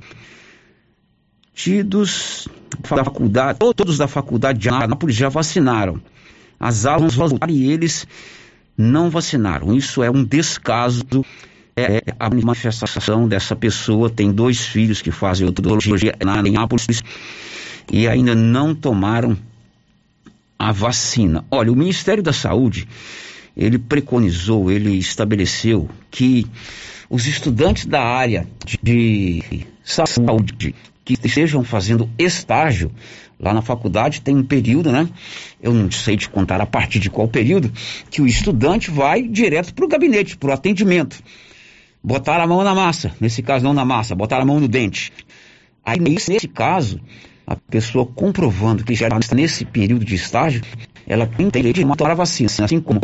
Tidos 1.54 2.48
da 2.88 3.04
faculdade, 3.04 3.58
todos 3.58 3.98
da 3.98 4.08
faculdade 4.08 4.58
de 4.58 4.68
Anápolis 4.68 5.14
já 5.14 5.28
vacinaram. 5.28 6.00
As 6.58 6.86
aulas 6.86 7.14
voltaram 7.14 7.52
e 7.52 7.70
eles 7.70 8.06
não 8.76 9.10
vacinaram. 9.10 9.74
Isso 9.74 10.02
é 10.02 10.10
um 10.10 10.24
descaso. 10.24 11.04
É 11.74 12.02
a 12.18 12.28
manifestação 12.28 13.26
dessa 13.26 13.56
pessoa. 13.56 14.10
Tem 14.10 14.30
dois 14.30 14.60
filhos 14.60 15.00
que 15.00 15.10
fazem 15.10 15.46
odontologia 15.46 16.14
na 16.22 16.38
Anápolis 16.38 17.02
e 17.90 18.06
ainda 18.06 18.34
não 18.34 18.74
tomaram 18.74 19.36
a 20.58 20.70
vacina. 20.70 21.44
Olha, 21.50 21.72
o 21.72 21.76
Ministério 21.76 22.22
da 22.22 22.32
Saúde 22.32 22.86
ele 23.56 23.78
preconizou, 23.78 24.70
ele 24.70 24.96
estabeleceu 24.96 25.88
que 26.10 26.46
os 27.10 27.26
estudantes 27.26 27.84
da 27.84 28.02
área 28.02 28.46
de 28.82 29.66
saúde 29.84 30.74
que 31.04 31.14
estejam 31.14 31.62
fazendo 31.64 32.08
estágio 32.18 32.90
lá 33.38 33.52
na 33.52 33.60
faculdade 33.60 34.20
tem 34.20 34.36
um 34.36 34.44
período, 34.44 34.92
né? 34.92 35.08
Eu 35.60 35.74
não 35.74 35.90
sei 35.90 36.16
te 36.16 36.28
contar 36.28 36.60
a 36.60 36.66
partir 36.66 37.00
de 37.00 37.10
qual 37.10 37.26
período 37.26 37.70
que 38.10 38.22
o 38.22 38.26
estudante 38.26 38.90
vai 38.90 39.22
direto 39.22 39.74
para 39.74 39.84
o 39.84 39.88
gabinete, 39.88 40.36
para 40.36 40.50
o 40.50 40.52
atendimento. 40.52 41.22
Botar 42.02 42.40
a 42.40 42.46
mão 42.46 42.64
na 42.64 42.74
massa, 42.74 43.12
nesse 43.20 43.42
caso 43.42 43.64
não 43.64 43.72
na 43.72 43.84
massa, 43.84 44.14
botar 44.14 44.40
a 44.40 44.44
mão 44.44 44.58
no 44.58 44.66
dente. 44.66 45.12
Aí 45.84 45.98
nesse 45.98 46.48
caso, 46.48 47.00
a 47.46 47.56
pessoa 47.56 48.06
comprovando 48.06 48.84
que 48.84 48.94
já 48.94 49.08
está 49.08 49.34
nesse 49.34 49.64
período 49.64 50.04
de 50.04 50.14
estágio, 50.14 50.62
ela 51.06 51.26
tem 51.26 51.48
direito 51.48 51.76
de 51.76 51.96
tomar 51.96 52.10
a 52.10 52.14
vacina, 52.14 52.50
assim 52.60 52.80
como 52.80 53.00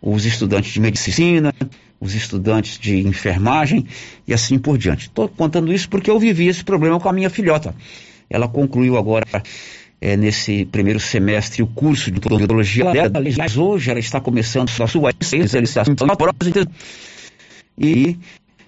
os 0.00 0.24
estudantes 0.24 0.72
de 0.72 0.80
medicina, 0.80 1.54
os 2.00 2.14
estudantes 2.14 2.78
de 2.78 3.06
enfermagem 3.06 3.86
e 4.26 4.34
assim 4.34 4.58
por 4.58 4.76
diante. 4.76 5.06
Estou 5.06 5.28
contando 5.28 5.72
isso 5.72 5.88
porque 5.88 6.10
eu 6.10 6.18
vivi 6.18 6.48
esse 6.48 6.64
problema 6.64 6.98
com 6.98 7.08
a 7.08 7.12
minha 7.12 7.30
filhota. 7.30 7.74
Ela 8.28 8.48
concluiu 8.48 8.96
agora, 8.96 9.24
é, 10.00 10.16
nesse 10.16 10.64
primeiro 10.66 10.98
semestre, 10.98 11.62
o 11.62 11.66
curso 11.66 12.10
de 12.10 12.18
odontologia 12.18 12.90
dela. 12.90 13.10
Aliás, 13.14 13.56
hoje 13.56 13.90
ela 13.90 14.00
está 14.00 14.20
começando 14.20 14.68
a 14.80 14.86
sua 14.86 15.10
especialização 15.20 15.94
e 17.82 18.16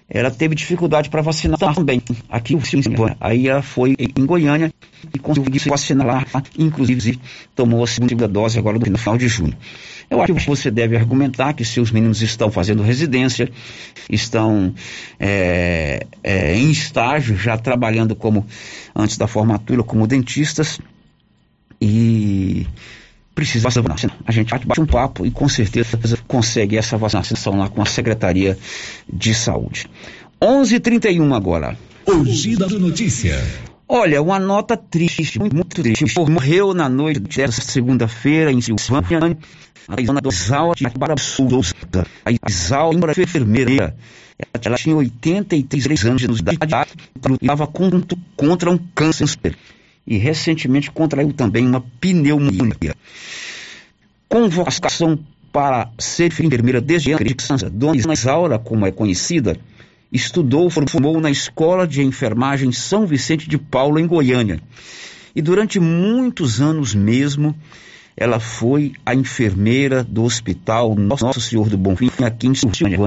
ela 0.07 0.29
teve 0.29 0.53
dificuldade 0.53 1.09
para 1.09 1.21
vacinar 1.21 1.57
também. 1.57 2.01
Aqui 2.29 2.55
o 2.55 2.61
Aí 3.19 3.47
ela 3.47 3.61
foi 3.61 3.95
em 3.99 4.25
Goiânia 4.25 4.71
e 5.13 5.17
conseguiu 5.17 5.61
vacinar 5.67 6.05
lá, 6.05 6.43
inclusive 6.57 7.19
tomou 7.55 7.83
a 7.83 7.87
segunda 7.87 8.27
dose 8.27 8.59
agora 8.59 8.77
no 8.77 8.97
final 8.97 9.17
de 9.17 9.27
junho. 9.27 9.55
Eu 10.07 10.21
acho 10.21 10.35
que 10.35 10.45
você 10.45 10.69
deve 10.69 10.95
argumentar 10.95 11.53
que 11.53 11.65
seus 11.65 11.91
meninos 11.91 12.21
estão 12.21 12.51
fazendo 12.51 12.83
residência, 12.83 13.49
estão 14.07 14.73
é, 15.19 16.05
é, 16.23 16.55
em 16.55 16.69
estágio, 16.69 17.35
já 17.35 17.57
trabalhando 17.57 18.15
como 18.15 18.45
antes 18.95 19.17
da 19.17 19.25
formatura 19.25 19.81
como 19.81 20.05
dentistas 20.05 20.79
e 21.81 22.67
precisa 23.35 23.69
vacinar. 23.69 24.17
A 24.25 24.31
gente 24.31 24.49
bate 24.65 24.81
um 24.81 24.85
papo 24.85 25.25
e 25.25 25.29
com 25.29 25.47
certeza 25.47 25.99
consegue 26.27 26.77
essa 26.77 26.97
vacinação 26.97 27.57
lá 27.57 27.69
com 27.69 27.81
a 27.81 27.85
Secretaria 27.85 28.57
de 29.11 29.33
Saúde. 29.35 29.87
11:31 30.41 31.35
agora. 31.35 31.77
Giro 32.25 32.67
da 32.67 32.79
Notícia. 32.79 33.35
Olha, 33.87 34.21
uma 34.21 34.39
nota 34.39 34.75
triste, 34.75 35.37
muito, 35.37 35.55
muito 35.55 35.75
triste. 35.75 36.05
Morreu 36.29 36.73
na 36.73 36.89
noite 36.89 37.19
dessa 37.19 37.61
segunda-feira 37.61 38.51
em 38.51 38.59
Silvânia, 38.59 39.37
a 39.87 40.01
Isaura 40.01 40.21
do 40.21 40.29
Isaura 40.29 40.75
de 40.75 40.97
Barra 40.97 41.17
Souza. 41.17 41.73
A 42.25 42.49
Isaura 42.49 43.11
era 43.11 43.21
enfermeira. 43.21 43.95
Ela 44.63 44.75
tinha 44.75 44.95
83 44.95 46.05
anos 46.05 46.21
de 46.21 46.27
idade 46.27 46.89
e 47.23 47.27
lutava 47.27 47.67
contra 47.67 48.71
um 48.71 48.77
câncer 48.95 49.27
e 50.05 50.17
recentemente 50.17 50.91
contraiu 50.91 51.33
também 51.33 51.65
uma 51.65 51.81
pneumonia. 51.99 52.95
Convocação 54.27 55.19
para 55.51 55.89
ser 55.97 56.33
enfermeira 56.41 56.81
desde 56.81 57.13
a 57.13 57.17
criança, 57.17 57.69
Dona 57.69 58.13
Isaura, 58.13 58.59
como 58.59 58.85
é 58.85 58.91
conhecida, 58.91 59.57
estudou, 60.11 60.69
formou 60.69 61.19
na 61.19 61.31
Escola 61.31 61.87
de 61.87 62.01
Enfermagem 62.01 62.71
São 62.71 63.07
Vicente 63.07 63.47
de 63.47 63.57
Paulo, 63.57 63.99
em 63.99 64.05
Goiânia. 64.05 64.59
E 65.35 65.41
durante 65.41 65.79
muitos 65.79 66.61
anos 66.61 66.93
mesmo, 66.93 67.55
ela 68.15 68.39
foi 68.39 68.93
a 69.05 69.13
enfermeira 69.13 70.03
do 70.03 70.23
Hospital 70.23 70.95
Nosso 70.95 71.41
Senhor 71.41 71.69
do 71.69 71.77
Bom 71.77 71.95
Fim, 71.95 72.09
aqui 72.23 72.47
em 72.47 72.55
Silvânia. 72.55 73.05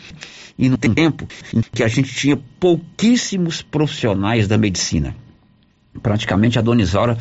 E 0.59 0.69
no 0.69 0.77
tempo 0.77 1.27
em 1.55 1.61
que 1.73 1.83
a 1.83 1.89
gente 1.89 2.13
tinha 2.15 2.37
pouquíssimos 2.59 3.63
profissionais 3.63 4.49
da 4.49 4.59
medicina. 4.59 5.15
Praticamente 6.03 6.59
a 6.59 6.63
Dona 6.63 6.83
Isaura 6.83 7.17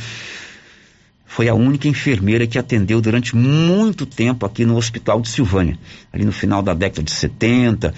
foi 1.25 1.49
a 1.49 1.53
única 1.53 1.87
enfermeira 1.87 2.47
que 2.47 2.57
atendeu 2.57 3.01
durante 3.01 3.35
muito 3.35 4.05
tempo 4.05 4.45
aqui 4.45 4.65
no 4.65 4.77
Hospital 4.77 5.21
de 5.21 5.29
Silvânia, 5.29 5.77
ali 6.11 6.23
no 6.23 6.31
final 6.31 6.61
da 6.61 6.73
década 6.73 7.03
de 7.03 7.11
70, 7.11 7.93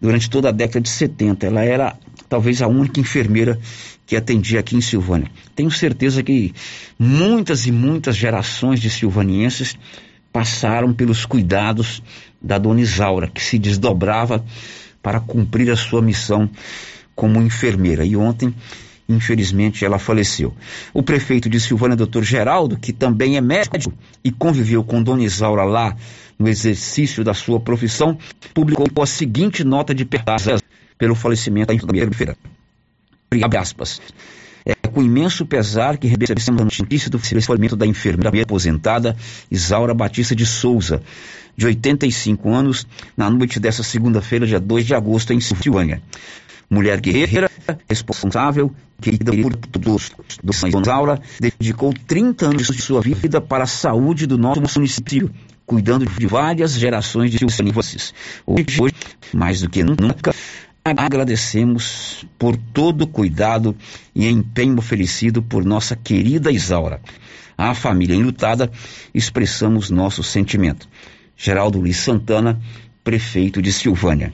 durante 0.00 0.28
toda 0.28 0.48
a 0.48 0.52
década 0.52 0.80
de 0.80 0.88
70. 0.88 1.46
Ela 1.46 1.62
era 1.62 1.96
talvez 2.28 2.60
a 2.60 2.66
única 2.66 3.00
enfermeira 3.00 3.58
que 4.06 4.16
atendia 4.16 4.60
aqui 4.60 4.76
em 4.76 4.80
Silvânia. 4.80 5.30
Tenho 5.54 5.70
certeza 5.70 6.22
que 6.22 6.52
muitas 6.98 7.66
e 7.66 7.72
muitas 7.72 8.16
gerações 8.16 8.80
de 8.80 8.90
silvanienses 8.90 9.78
passaram 10.32 10.92
pelos 10.92 11.24
cuidados 11.24 12.02
da 12.42 12.58
Dona 12.58 12.80
Isaura, 12.80 13.28
que 13.28 13.42
se 13.42 13.58
desdobrava 13.58 14.44
para 15.02 15.20
cumprir 15.20 15.70
a 15.70 15.76
sua 15.76 16.02
missão 16.02 16.50
como 17.14 17.40
enfermeira. 17.40 18.04
E 18.04 18.16
ontem 18.16 18.54
infelizmente 19.10 19.84
ela 19.84 19.98
faleceu. 19.98 20.54
O 20.94 21.02
prefeito 21.02 21.48
de 21.48 21.58
Silvânia, 21.58 21.96
doutor 21.96 22.22
Geraldo, 22.22 22.78
que 22.78 22.92
também 22.92 23.36
é 23.36 23.40
médico 23.40 23.92
e 24.22 24.30
conviveu 24.30 24.84
com 24.84 25.02
Dona 25.02 25.24
Isaura 25.24 25.64
lá 25.64 25.96
no 26.38 26.48
exercício 26.48 27.24
da 27.24 27.34
sua 27.34 27.60
profissão, 27.60 28.16
publicou 28.54 28.88
a 29.02 29.06
seguinte 29.06 29.64
nota 29.64 29.94
de 29.94 30.04
perdas 30.04 30.62
pelo 30.96 31.14
falecimento 31.14 31.68
da 31.68 31.74
enfermeira. 31.74 32.36
Abre 33.42 33.58
aspas. 33.58 34.00
É 34.64 34.74
com 34.74 35.02
imenso 35.02 35.46
pesar 35.46 35.96
que 35.96 36.06
recebemos 36.06 36.60
a 36.60 36.64
notícia 36.64 37.10
do 37.10 37.18
falecimento 37.18 37.76
da 37.76 37.86
enfermeira 37.86 38.42
aposentada 38.42 39.16
Isaura 39.50 39.94
Batista 39.94 40.34
de 40.36 40.46
Souza, 40.46 41.02
de 41.56 41.66
85 41.66 42.48
anos, 42.50 42.86
na 43.16 43.28
noite 43.30 43.58
dessa 43.58 43.82
segunda-feira, 43.82 44.46
dia 44.46 44.60
2 44.60 44.86
de 44.86 44.94
agosto, 44.94 45.32
em 45.32 45.40
Silvânia 45.40 46.00
mulher 46.70 47.00
guerreira, 47.00 47.50
responsável, 47.88 48.72
querida 49.02 49.32
por 49.32 49.56
todos. 49.56 50.12
Dona 50.42 50.72
Gonzaura 50.72 51.22
dedicou 51.40 51.92
30 51.92 52.46
anos 52.46 52.68
de 52.68 52.80
sua 52.80 53.00
vida 53.00 53.40
para 53.40 53.64
a 53.64 53.66
saúde 53.66 54.26
do 54.26 54.38
nosso 54.38 54.78
município, 54.78 55.30
cuidando 55.66 56.06
de 56.06 56.26
várias 56.26 56.74
gerações 56.74 57.32
de 57.32 57.38
silvanenses. 57.38 58.14
Hoje, 58.46 58.80
hoje, 58.80 58.94
mais 59.34 59.60
do 59.60 59.68
que 59.68 59.82
nunca, 59.82 60.32
agradecemos 60.84 62.24
por 62.38 62.56
todo 62.56 63.02
o 63.02 63.06
cuidado 63.08 63.76
e 64.14 64.28
empenho 64.28 64.78
oferecido 64.78 65.42
por 65.42 65.64
nossa 65.64 65.96
querida 65.96 66.52
Isaura. 66.52 67.00
À 67.58 67.74
família 67.74 68.14
enlutada, 68.14 68.70
expressamos 69.12 69.90
nosso 69.90 70.22
sentimento. 70.22 70.88
Geraldo 71.36 71.78
Luiz 71.78 71.98
Santana, 71.98 72.60
prefeito 73.02 73.60
de 73.60 73.72
Silvânia. 73.72 74.32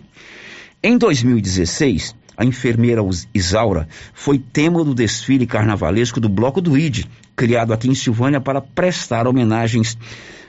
Em 0.83 0.97
2016, 0.97 2.15
a 2.37 2.45
enfermeira 2.45 3.03
Isaura 3.35 3.89
foi 4.13 4.39
tema 4.39 4.85
do 4.85 4.95
desfile 4.95 5.47
carnavalesco 5.47 6.21
do 6.21 6.29
Bloco 6.29 6.61
do 6.61 6.77
ID, 6.77 7.05
criado 7.35 7.73
aqui 7.73 7.89
em 7.89 7.95
Silvânia 7.95 8.41
para 8.41 8.61
prestar 8.61 9.27
homenagens 9.27 9.97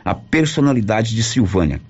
à 0.03 0.13
personalidade 0.13 1.15
de 1.15 1.23
Silvânia. 1.23 1.81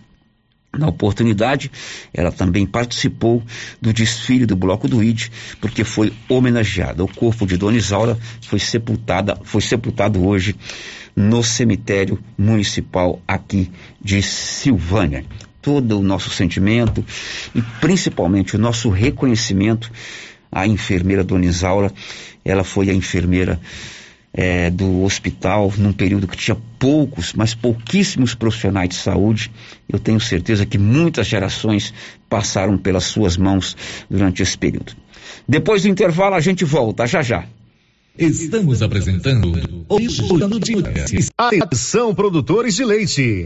Na 0.77 0.87
oportunidade, 0.87 1.71
ela 2.13 2.31
também 2.31 2.65
participou 2.65 3.41
do 3.81 3.91
desfile 3.91 4.45
do 4.45 4.55
Bloco 4.55 4.87
do 4.87 5.03
ID, 5.03 5.29
porque 5.59 5.83
foi 5.83 6.13
homenageada. 6.29 7.03
O 7.03 7.07
corpo 7.07 7.47
de 7.47 7.57
Dona 7.57 7.77
Isaura 7.77 8.17
foi 8.41 8.59
sepultada, 8.59 9.39
foi 9.43 9.61
sepultado 9.61 10.23
hoje 10.23 10.55
no 11.15 11.43
cemitério 11.43 12.19
municipal 12.37 13.19
aqui 13.27 13.71
de 13.99 14.21
Silvânia. 14.21 15.25
Todo 15.67 15.99
o 15.99 16.01
nosso 16.01 16.29
sentimento 16.29 17.03
e 17.53 17.61
principalmente 17.81 18.55
o 18.55 18.57
nosso 18.57 18.89
reconhecimento 18.89 19.91
à 20.49 20.65
enfermeira 20.65 21.25
Dona 21.25 21.45
Isaura. 21.45 21.91
Ela 22.45 22.63
foi 22.63 22.89
a 22.89 22.93
enfermeira 22.93 23.59
é, 24.33 24.69
do 24.69 25.03
hospital 25.03 25.73
num 25.77 25.91
período 25.91 26.25
que 26.25 26.37
tinha 26.37 26.55
poucos, 26.79 27.33
mas 27.33 27.53
pouquíssimos 27.53 28.33
profissionais 28.33 28.87
de 28.87 28.95
saúde. 28.95 29.51
Eu 29.91 29.99
tenho 29.99 30.21
certeza 30.21 30.65
que 30.65 30.77
muitas 30.77 31.27
gerações 31.27 31.93
passaram 32.29 32.77
pelas 32.77 33.03
suas 33.03 33.35
mãos 33.35 33.75
durante 34.09 34.41
esse 34.41 34.57
período. 34.57 34.93
Depois 35.45 35.81
do 35.81 35.89
intervalo, 35.89 36.35
a 36.35 36.39
gente 36.39 36.63
volta 36.63 37.05
já 37.05 37.21
já. 37.21 37.45
Estamos 38.17 38.81
apresentando 38.81 39.51
o 39.89 39.99
Giro 39.99 40.37
de 40.37 40.47
Notícias. 40.47 41.29
Atenção, 41.37 42.15
produtores 42.15 42.73
de 42.73 42.85
leite. 42.85 43.45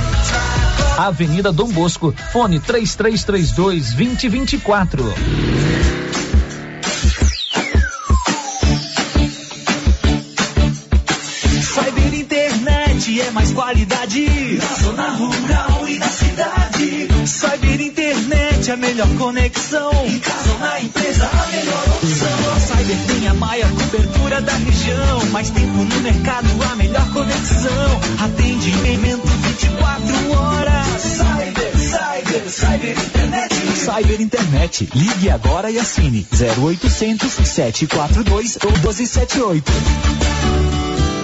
Avenida 1.07 1.51
Dom 1.51 1.67
Bosco, 1.69 2.13
fone 2.31 2.59
3332 2.59 3.93
2024. 3.93 5.13
Cyber 11.63 12.13
Internet 12.13 13.21
é 13.21 13.31
mais 13.31 13.51
qualidade 13.51 14.59
na 14.59 14.75
zona 14.75 15.09
rural 15.11 15.89
e 15.89 15.97
na 15.97 16.07
cidade. 16.07 17.07
Cyber 17.25 17.81
Internet 17.81 18.69
é 18.69 18.73
a 18.73 18.77
melhor 18.77 19.07
conexão. 19.17 19.91
Em 20.05 20.19
casa 20.19 20.51
ou 20.51 20.59
na 20.59 20.81
empresa, 20.81 21.27
a 21.31 21.47
melhor 21.47 21.83
opção. 21.95 22.53
A 22.55 22.59
Cyber 22.59 22.97
tem 23.07 23.27
a 23.27 23.33
maior 23.33 23.71
cobertura 23.71 24.41
da 24.41 24.53
região. 24.53 25.25
Mais 25.31 25.49
tempo 25.49 25.83
no 25.83 26.01
mercado, 26.01 26.47
a 26.71 26.75
melhor 26.75 27.11
conexão. 27.11 28.01
Atendimento 28.23 29.27
24 29.27 30.31
horas. 30.31 30.80
Cyber, 31.01 31.77
Cyber, 31.77 32.49
Cyber 32.49 32.91
Internet. 32.91 33.53
Cyber 33.75 34.21
Internet. 34.21 34.89
Ligue 34.93 35.31
agora 35.31 35.71
e 35.71 35.79
assine 35.79 36.27
0800 36.31 37.47
742 37.47 38.57
1278. 38.61 40.60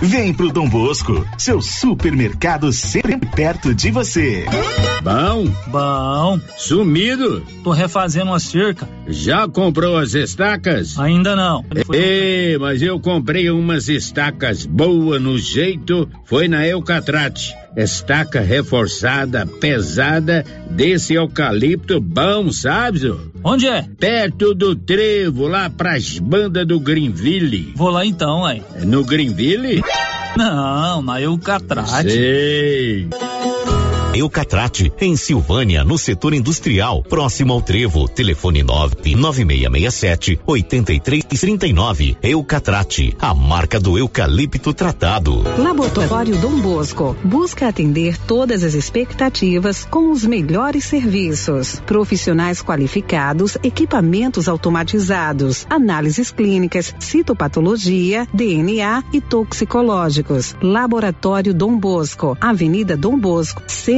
Vem 0.00 0.32
pro 0.32 0.52
Dom 0.52 0.68
Bosco, 0.68 1.26
seu 1.36 1.60
supermercado 1.60 2.72
sempre 2.72 3.16
perto 3.16 3.74
de 3.74 3.90
você. 3.90 4.44
Bom? 5.02 5.52
Bom. 5.66 6.40
Sumido? 6.56 7.42
Tô 7.64 7.72
refazendo 7.72 8.26
uma 8.26 8.38
cerca. 8.38 8.88
Já 9.08 9.48
comprou 9.48 9.98
as 9.98 10.14
estacas? 10.14 10.96
Ainda 11.00 11.34
não. 11.34 11.64
Ê, 11.92 12.56
mas 12.60 12.80
eu 12.80 13.00
comprei 13.00 13.50
umas 13.50 13.88
estacas 13.88 14.64
boas 14.64 15.20
no 15.20 15.36
jeito, 15.36 16.08
foi 16.24 16.46
na 16.46 16.64
Eucatrate. 16.64 17.52
Estaca 17.78 18.40
reforçada, 18.40 19.46
pesada, 19.46 20.44
desse 20.68 21.14
eucalipto 21.14 22.00
bom, 22.00 22.50
sabe? 22.50 22.98
Zô? 22.98 23.20
Onde 23.44 23.68
é? 23.68 23.86
Perto 23.96 24.52
do 24.52 24.74
trevo, 24.74 25.46
lá 25.46 25.70
pras 25.70 26.18
bandas 26.18 26.66
do 26.66 26.80
Greenville. 26.80 27.72
Vou 27.76 27.90
lá 27.90 28.04
então, 28.04 28.44
aí. 28.44 28.64
No 28.84 29.04
Greenville? 29.04 29.80
Não, 30.36 31.02
na 31.02 31.20
Eucatrate. 31.20 32.10
Sei. 32.10 33.08
Eucatrate, 34.14 34.90
em 35.00 35.14
Silvânia, 35.16 35.84
no 35.84 35.98
setor 35.98 36.32
industrial, 36.32 37.02
próximo 37.02 37.52
ao 37.52 37.60
Trevo. 37.60 38.08
Telefone 38.08 38.62
99667 38.62 40.40
8339. 40.46 42.16
Eucatrate, 42.22 43.14
a 43.20 43.34
marca 43.34 43.78
do 43.78 43.98
eucalipto 43.98 44.72
tratado. 44.72 45.44
Laboratório 45.58 46.36
Dom 46.38 46.58
Bosco 46.58 47.14
busca 47.22 47.68
atender 47.68 48.16
todas 48.26 48.64
as 48.64 48.74
expectativas 48.74 49.84
com 49.84 50.10
os 50.10 50.24
melhores 50.24 50.84
serviços. 50.84 51.80
Profissionais 51.86 52.62
qualificados, 52.62 53.58
equipamentos 53.62 54.48
automatizados, 54.48 55.66
análises 55.68 56.30
clínicas, 56.30 56.94
citopatologia, 56.98 58.26
DNA 58.32 59.04
e 59.12 59.20
toxicológicos. 59.20 60.56
Laboratório 60.62 61.52
Dom 61.52 61.78
Bosco, 61.78 62.36
Avenida 62.40 62.96
Dom 62.96 63.18
Bosco, 63.18 63.62
Centro 63.66 63.97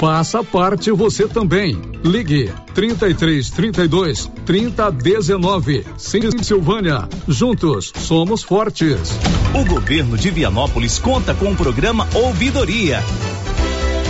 Faça 0.00 0.42
parte 0.42 0.90
você 0.90 1.28
também. 1.28 1.78
Ligue 2.02 2.50
33 2.74 3.50
32 3.50 4.30
30 4.46 4.90
19. 4.90 5.84
Cindy 5.98 6.42
Silvânia. 6.42 7.06
Juntos 7.28 7.92
somos 7.94 8.42
fortes. 8.42 9.12
O 9.54 9.62
governo 9.62 10.16
de 10.16 10.30
Vianópolis 10.30 10.98
conta 10.98 11.34
com 11.34 11.52
o 11.52 11.54
programa 11.54 12.08
Ouvidoria. 12.14 13.00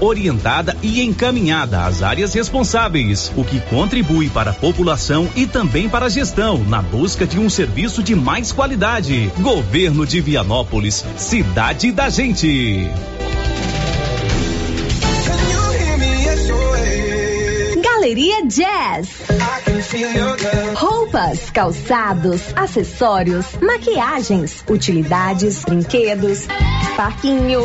orientada 0.00 0.76
e 0.82 1.02
encaminhada 1.02 1.84
às 1.84 2.02
áreas 2.02 2.32
responsáveis, 2.32 3.32
o 3.36 3.44
que 3.44 3.60
contribui 3.60 4.30
para 4.30 4.52
a 4.52 4.54
população 4.54 5.28
e 5.34 5.46
também 5.46 5.88
para 5.88 6.06
a 6.06 6.08
gestão 6.08 6.62
na 6.64 6.80
busca 6.80 7.26
de 7.26 7.38
um 7.38 7.50
serviço 7.50 8.02
de 8.02 8.14
mais 8.14 8.52
qualidade. 8.52 9.32
Governo 9.40 10.06
de 10.06 10.20
Vianópolis, 10.20 11.04
cidade 11.16 11.90
da 11.90 12.08
gente. 12.08 12.88
Galeria 17.82 18.46
Jazz. 18.46 19.08
Roupas, 20.74 21.50
calçados, 21.50 22.40
acessórios, 22.56 23.46
maquiagens, 23.60 24.64
utilidades, 24.68 25.64
brinquedos, 25.64 26.46
parquinho. 26.96 27.64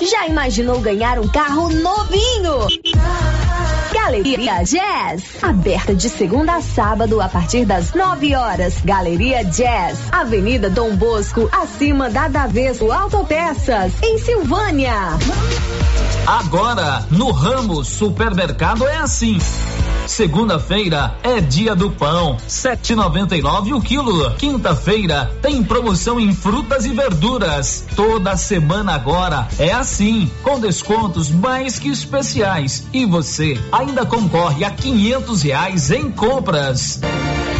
Já 0.00 0.26
imaginou 0.26 0.80
ganhar 0.80 1.18
um 1.18 1.26
carro 1.28 1.70
novinho? 1.70 2.68
Galeria 3.92 4.62
Jazz, 4.62 5.24
aberta 5.42 5.94
de 5.94 6.08
segunda 6.08 6.56
a 6.56 6.60
sábado 6.62 7.20
a 7.20 7.28
partir 7.28 7.64
das 7.64 7.92
9 7.92 8.34
horas. 8.34 8.74
Galeria 8.84 9.44
Jazz, 9.44 9.98
Avenida 10.12 10.70
Dom 10.70 10.94
Bosco, 10.94 11.48
acima 11.50 12.08
da 12.08 12.28
Daveso 12.28 12.92
Autopeças, 12.92 13.92
em 14.02 14.18
Silvânia. 14.18 14.94
Agora, 16.26 17.04
no 17.10 17.30
Ramos 17.30 17.88
Supermercado 17.88 18.86
é 18.86 18.96
assim. 18.96 19.38
Segunda-feira 20.08 21.14
é 21.22 21.38
dia 21.38 21.76
do 21.76 21.90
pão, 21.90 22.38
7,99 22.48 23.76
o 23.76 23.80
quilo. 23.80 24.30
Quinta-feira 24.36 25.30
tem 25.42 25.62
promoção 25.62 26.18
em 26.18 26.34
frutas 26.34 26.86
e 26.86 26.94
verduras. 26.94 27.84
Toda 27.94 28.34
semana 28.34 28.94
agora 28.94 29.46
é 29.58 29.70
assim, 29.70 29.87
com 30.42 30.60
descontos 30.60 31.30
mais 31.30 31.78
que 31.78 31.88
especiais. 31.88 32.84
E 32.92 33.06
você 33.06 33.58
ainda 33.72 34.04
concorre 34.04 34.64
a 34.64 34.70
500 34.70 35.42
reais 35.42 35.90
em 35.90 36.10
compras. 36.10 37.00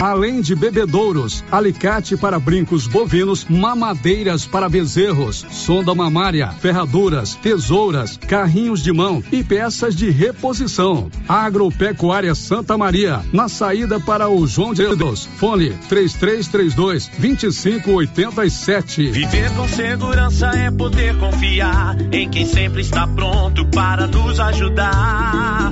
Além 0.00 0.40
de 0.40 0.54
bebedouros, 0.54 1.44
alicate 1.52 2.16
para 2.16 2.38
brincos 2.38 2.86
bovinos, 2.86 3.44
mamadeiras 3.44 4.46
para 4.46 4.66
bezerros, 4.66 5.44
sonda 5.50 5.94
mamária, 5.94 6.48
ferraduras, 6.52 7.34
tesouras, 7.34 8.16
carrinhos 8.16 8.82
de 8.82 8.94
mão 8.94 9.22
e 9.30 9.44
peças 9.44 9.94
de 9.94 10.08
reposição. 10.08 11.10
Agropecuária 11.28 12.34
Santa 12.34 12.78
Maria, 12.78 13.20
na 13.30 13.46
saída 13.46 14.00
para 14.00 14.26
o 14.26 14.46
João 14.46 14.72
de 14.72 14.96
Deus. 14.96 15.26
Fone 15.36 15.74
3332 15.90 17.10
2587. 17.18 19.10
Viver 19.10 19.54
com 19.54 19.68
segurança 19.68 20.46
é 20.46 20.70
poder 20.70 21.18
confiar 21.18 21.96
em 22.10 22.26
quem 22.30 22.46
sempre 22.46 22.80
está 22.80 23.06
pronto 23.06 23.66
para 23.66 24.06
nos 24.06 24.40
ajudar. 24.40 25.70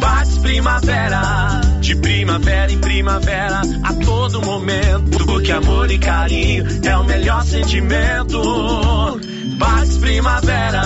Bate 0.00 0.40
primavera, 0.40 1.60
de 1.80 1.94
primavera 1.96 2.72
em 2.72 2.78
primavera, 2.78 3.60
a 3.82 3.94
todo 3.94 4.40
momento, 4.40 5.26
porque 5.26 5.52
amor 5.52 5.90
e 5.90 5.98
carinho 5.98 6.66
é 6.82 6.96
o 6.96 7.04
melhor 7.04 7.44
sentimento. 7.44 9.20
Bate 9.58 9.98
primavera, 9.98 10.82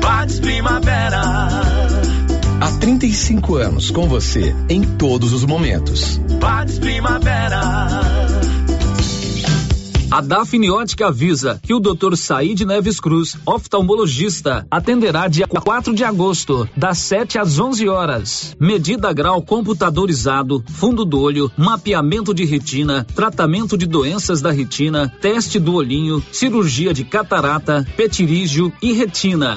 bate 0.00 0.40
primavera. 0.40 1.20
Há 2.60 2.70
35 2.80 3.56
anos 3.56 3.90
com 3.90 4.08
você 4.08 4.54
em 4.68 4.82
todos 4.82 5.32
os 5.34 5.44
momentos. 5.44 6.18
Bate 6.40 6.80
primavera. 6.80 8.09
A 10.10 10.20
Dafniótica 10.20 11.06
avisa 11.06 11.60
que 11.62 11.72
o 11.72 11.78
Dr. 11.78 12.16
Said 12.16 12.62
Neves 12.62 12.98
Cruz, 12.98 13.36
oftalmologista, 13.46 14.66
atenderá 14.68 15.28
dia 15.28 15.46
4 15.46 15.94
de 15.94 16.02
agosto, 16.02 16.68
das 16.76 16.98
7 16.98 17.38
às 17.38 17.60
11 17.60 17.88
horas. 17.88 18.56
Medida 18.58 19.12
grau 19.12 19.40
computadorizado, 19.40 20.64
fundo 20.66 21.04
do 21.04 21.20
olho, 21.20 21.48
mapeamento 21.56 22.34
de 22.34 22.44
retina, 22.44 23.06
tratamento 23.14 23.78
de 23.78 23.86
doenças 23.86 24.42
da 24.42 24.50
retina, 24.50 25.08
teste 25.20 25.60
do 25.60 25.74
olhinho, 25.74 26.20
cirurgia 26.32 26.92
de 26.92 27.04
catarata, 27.04 27.86
petirígio 27.96 28.72
e 28.82 28.92
retina. 28.92 29.56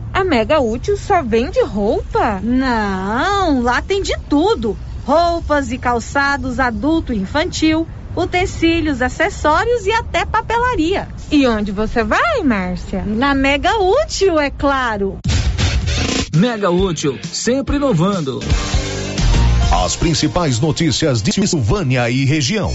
A 0.13 0.23
Mega 0.23 0.59
Útil 0.59 0.97
só 0.97 1.23
vende 1.23 1.61
roupa? 1.63 2.39
Não, 2.43 3.61
lá 3.61 3.81
tem 3.81 4.01
de 4.01 4.13
tudo: 4.29 4.77
roupas 5.05 5.71
e 5.71 5.77
calçados 5.77 6.59
adulto 6.59 7.13
e 7.13 7.17
infantil, 7.17 7.87
utensílios, 8.15 9.01
acessórios 9.01 9.85
e 9.85 9.91
até 9.91 10.25
papelaria. 10.25 11.07
E 11.31 11.47
onde 11.47 11.71
você 11.71 12.03
vai, 12.03 12.43
Márcia? 12.43 13.03
Na 13.05 13.33
Mega 13.33 13.77
Útil, 13.77 14.39
é 14.39 14.49
claro. 14.49 15.17
Mega 16.35 16.69
Útil, 16.69 17.19
sempre 17.23 17.77
inovando. 17.77 18.39
As 19.83 19.95
principais 19.95 20.59
notícias 20.59 21.21
de 21.21 21.31
Silvânia 21.47 22.09
e 22.09 22.25
região. 22.25 22.73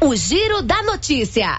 O 0.00 0.14
Giro 0.14 0.62
da 0.62 0.82
Notícia. 0.82 1.58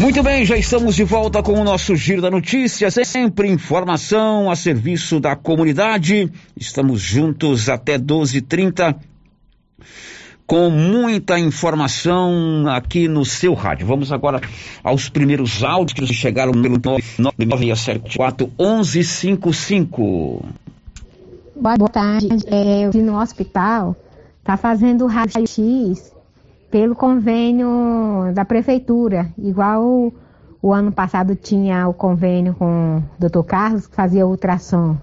Muito 0.00 0.22
bem, 0.22 0.44
já 0.44 0.56
estamos 0.56 0.96
de 0.96 1.04
volta 1.04 1.42
com 1.42 1.52
o 1.52 1.64
nosso 1.64 1.94
Giro 1.94 2.20
da 2.20 2.30
Notícia, 2.30 2.90
sempre 2.90 3.48
informação 3.48 4.50
a 4.50 4.56
serviço 4.56 5.20
da 5.20 5.36
comunidade. 5.36 6.30
Estamos 6.56 7.00
juntos 7.00 7.68
até 7.68 7.98
12h30 7.98 8.96
com 10.46 10.68
muita 10.70 11.38
informação 11.38 12.64
aqui 12.68 13.06
no 13.08 13.24
seu 13.24 13.54
rádio. 13.54 13.86
Vamos 13.86 14.12
agora 14.12 14.40
aos 14.82 15.08
primeiros 15.08 15.62
áudios 15.62 16.08
que 16.08 16.14
chegaram 16.14 16.52
pelo 16.52 16.78
974 17.38 18.50
1155. 18.58 20.44
Boa 21.56 21.88
tarde. 21.88 22.28
É, 22.46 22.90
no 22.98 23.18
hospital, 23.20 23.96
tá 24.42 24.56
fazendo 24.56 25.06
raio-x 25.06 26.12
pelo 26.72 26.96
convênio 26.96 28.32
da 28.34 28.46
prefeitura, 28.46 29.30
igual 29.36 30.10
o, 30.62 30.72
ano 30.72 30.90
passado 30.90 31.36
tinha 31.36 31.86
o 31.86 31.92
convênio 31.92 32.54
com 32.54 32.96
o 32.96 33.02
doutor 33.18 33.44
Carlos, 33.44 33.86
que 33.86 33.94
fazia 33.94 34.26
ultrassom. 34.26 34.96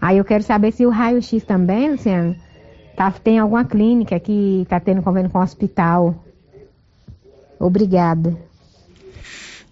Aí 0.00 0.18
eu 0.18 0.24
quero 0.24 0.44
saber 0.44 0.70
se 0.70 0.86
o 0.86 0.90
raio-x 0.90 1.42
também, 1.42 1.90
Luciano, 1.90 2.36
tá, 2.96 3.10
tem 3.10 3.40
alguma 3.40 3.64
clínica 3.64 4.20
que 4.20 4.62
está 4.62 4.78
tendo 4.78 5.02
convênio 5.02 5.28
com 5.28 5.40
o 5.40 5.42
hospital. 5.42 6.14
Obrigada. 7.58 8.38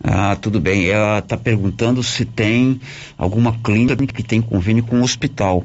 Ah, 0.03 0.37
tudo 0.41 0.59
bem. 0.59 0.89
Ela 0.89 1.21
está 1.21 1.37
perguntando 1.37 2.03
se 2.03 2.25
tem 2.25 2.81
alguma 3.17 3.57
clínica 3.61 4.05
que 4.05 4.23
tem 4.25 4.43
convênio 4.43 4.85
com 4.85 4.97
o 4.97 5.05
hospital. 5.05 5.65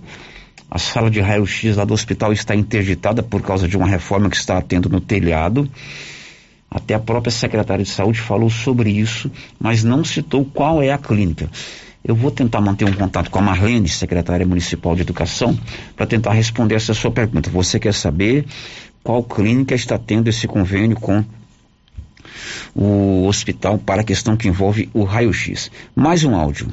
A 0.73 0.79
sala 0.79 1.11
de 1.11 1.21
raio-x 1.21 1.75
lá 1.77 1.85
do 1.85 1.93
hospital 1.93 2.33
está 2.33 2.55
interditada 2.55 3.21
por 3.21 3.43
causa 3.43 3.67
de 3.67 3.77
uma 3.77 3.85
reforma 3.85 4.27
que 4.27 4.35
está 4.35 4.59
tendo 4.59 4.89
no 4.89 4.99
telhado. 4.99 5.69
Até 6.67 6.95
a 6.95 6.99
própria 6.99 7.29
secretária 7.29 7.85
de 7.85 7.91
saúde 7.91 8.19
falou 8.19 8.49
sobre 8.49 8.89
isso, 8.89 9.29
mas 9.59 9.83
não 9.83 10.03
citou 10.03 10.43
qual 10.43 10.81
é 10.81 10.91
a 10.91 10.97
clínica. 10.97 11.47
Eu 12.03 12.15
vou 12.15 12.31
tentar 12.31 12.59
manter 12.59 12.85
um 12.85 12.93
contato 12.93 13.29
com 13.29 13.37
a 13.37 13.41
Marlene, 13.43 13.87
secretária 13.87 14.47
municipal 14.47 14.95
de 14.95 15.03
educação, 15.03 15.55
para 15.95 16.07
tentar 16.07 16.33
responder 16.33 16.73
essa 16.73 16.95
sua 16.95 17.11
pergunta. 17.11 17.51
Você 17.51 17.79
quer 17.79 17.93
saber 17.93 18.43
qual 19.03 19.23
clínica 19.23 19.75
está 19.75 19.99
tendo 19.99 20.27
esse 20.27 20.47
convênio 20.47 20.99
com 20.99 21.23
o 22.73 23.27
hospital 23.27 23.77
para 23.77 24.01
a 24.01 24.03
questão 24.03 24.35
que 24.35 24.47
envolve 24.47 24.89
o 24.91 25.03
raio-x? 25.03 25.69
Mais 25.95 26.23
um 26.23 26.33
áudio. 26.33 26.67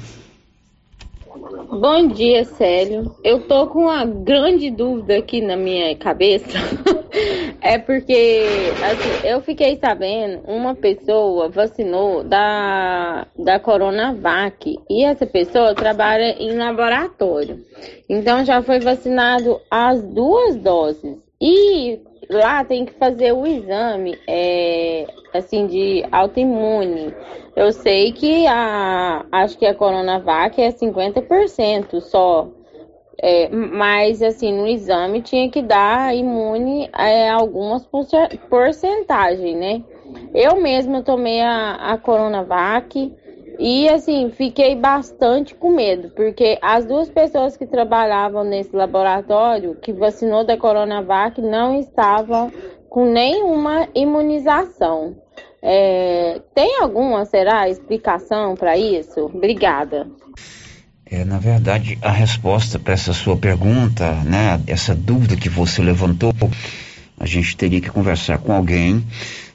Bom 1.70 2.08
dia, 2.08 2.44
Célio. 2.44 3.14
Eu 3.22 3.46
tô 3.46 3.68
com 3.68 3.82
uma 3.82 4.04
grande 4.04 4.72
dúvida 4.72 5.18
aqui 5.18 5.40
na 5.40 5.56
minha 5.56 5.94
cabeça. 5.94 6.58
é 7.62 7.78
porque, 7.78 8.42
assim, 8.82 9.28
eu 9.28 9.40
fiquei 9.40 9.76
sabendo, 9.76 10.42
uma 10.48 10.74
pessoa 10.74 11.48
vacinou 11.48 12.24
da, 12.24 13.24
da 13.38 13.60
Coronavac 13.60 14.80
e 14.90 15.04
essa 15.04 15.24
pessoa 15.26 15.72
trabalha 15.72 16.34
em 16.42 16.56
laboratório. 16.56 17.64
Então 18.08 18.44
já 18.44 18.60
foi 18.62 18.80
vacinado 18.80 19.60
as 19.70 20.02
duas 20.02 20.56
doses. 20.56 21.18
E 21.40 22.00
lá 22.28 22.64
tem 22.64 22.84
que 22.84 22.92
fazer 22.94 23.32
o 23.32 23.46
exame, 23.46 24.18
é, 24.26 25.06
assim, 25.32 25.66
de 25.66 26.04
autoimune. 26.10 27.14
Eu 27.56 27.72
sei 27.72 28.12
que 28.12 28.46
a, 28.46 29.24
acho 29.32 29.58
que 29.58 29.66
a 29.66 29.74
Coronavac 29.74 30.60
é 30.60 30.70
50% 30.70 32.00
só. 32.00 32.48
É, 33.22 33.50
mas 33.50 34.22
assim, 34.22 34.50
no 34.50 34.66
exame 34.66 35.20
tinha 35.20 35.50
que 35.50 35.60
dar 35.60 36.16
imune 36.16 36.88
a 36.90 37.34
algumas 37.34 37.86
porcentagem, 38.48 39.56
né? 39.56 39.82
Eu 40.34 40.58
mesma 40.58 41.02
tomei 41.02 41.42
a, 41.42 41.74
a 41.74 41.98
Coronavac 41.98 43.12
e 43.60 43.90
assim, 43.90 44.30
fiquei 44.30 44.74
bastante 44.74 45.54
com 45.54 45.74
medo, 45.74 46.08
porque 46.16 46.58
as 46.62 46.86
duas 46.86 47.10
pessoas 47.10 47.58
que 47.58 47.66
trabalhavam 47.66 48.42
nesse 48.42 48.74
laboratório 48.74 49.76
que 49.82 49.92
vacinou 49.92 50.46
da 50.46 50.56
Coronavac 50.56 51.42
não 51.42 51.78
estavam 51.78 52.50
com 52.88 53.04
nenhuma 53.04 53.86
imunização. 53.94 55.14
É, 55.62 56.40
tem 56.54 56.80
alguma, 56.80 57.26
será, 57.26 57.68
explicação 57.68 58.54
para 58.54 58.78
isso? 58.78 59.26
Obrigada. 59.26 60.08
É, 61.04 61.22
na 61.22 61.38
verdade, 61.38 61.98
a 62.00 62.10
resposta 62.10 62.78
para 62.78 62.94
essa 62.94 63.12
sua 63.12 63.36
pergunta, 63.36 64.10
né, 64.24 64.58
essa 64.66 64.94
dúvida 64.94 65.36
que 65.36 65.50
você 65.50 65.82
levantou, 65.82 66.32
a 67.18 67.26
gente 67.26 67.54
teria 67.58 67.80
que 67.82 67.90
conversar 67.90 68.38
com 68.38 68.54
alguém 68.54 69.04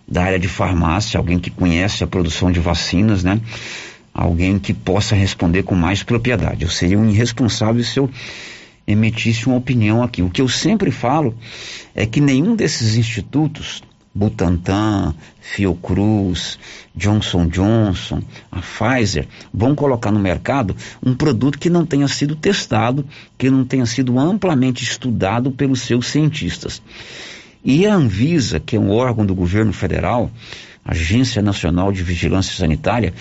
da 0.08 0.24
área 0.24 0.38
de 0.38 0.48
farmácia, 0.48 1.18
alguém 1.18 1.40
que 1.40 1.50
conhece 1.50 2.04
a 2.04 2.08
produção 2.08 2.52
de 2.52 2.60
vacinas, 2.60 3.24
né? 3.24 3.42
Alguém 4.16 4.58
que 4.58 4.74
possa 4.74 5.14
responder 5.14 5.64
com 5.64 5.76
mais 5.76 6.02
propriedade. 6.02 6.64
Eu 6.64 6.70
seria 6.70 6.98
um 6.98 7.10
irresponsável 7.10 7.84
se 7.84 8.00
eu 8.00 8.10
emitisse 8.88 9.46
uma 9.46 9.58
opinião 9.58 10.02
aqui. 10.02 10.22
O 10.22 10.30
que 10.30 10.42
eu 10.42 10.48
sempre 10.48 10.90
falo 10.90 11.36
é 11.94 12.06
que 12.06 12.22
nenhum 12.22 12.56
desses 12.56 12.96
institutos, 12.96 13.84
Butantan, 14.14 15.14
Fiocruz, 15.42 16.58
Johnson 16.96 17.48
Johnson, 17.48 18.22
a 18.50 18.62
Pfizer, 18.62 19.28
vão 19.54 19.76
colocar 19.76 20.12
no 20.12 20.20
mercado 20.20 20.74
um 21.06 21.14
produto 21.14 21.60
que 21.60 21.70
não 21.70 21.86
tenha 21.86 22.08
sido 22.08 22.38
testado, 22.38 23.06
que 23.38 23.50
não 23.50 23.66
tenha 23.66 23.86
sido 23.86 24.18
amplamente 24.18 24.82
estudado 24.82 25.52
pelos 25.52 25.82
seus 25.82 26.08
cientistas. 26.08 26.82
E 27.66 27.86
a 27.86 27.96
Anvisa, 27.96 28.62
que 28.62 28.78
é 28.78 28.80
um 28.80 28.92
órgão 28.92 29.26
do 29.26 29.36
governo 29.36 29.74
federal, 29.74 30.32
Agência 30.86 31.42
Nacional 31.42 31.92
de 31.92 32.04
Vigilância 32.04 32.56
Sanitária, 32.56 33.12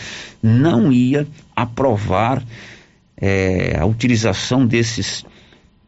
não 0.43 0.93
ia 0.93 1.27
aprovar 1.57 2.45
é, 3.17 3.79
a 3.79 3.87
utilização 3.87 4.67
desses 4.67 5.25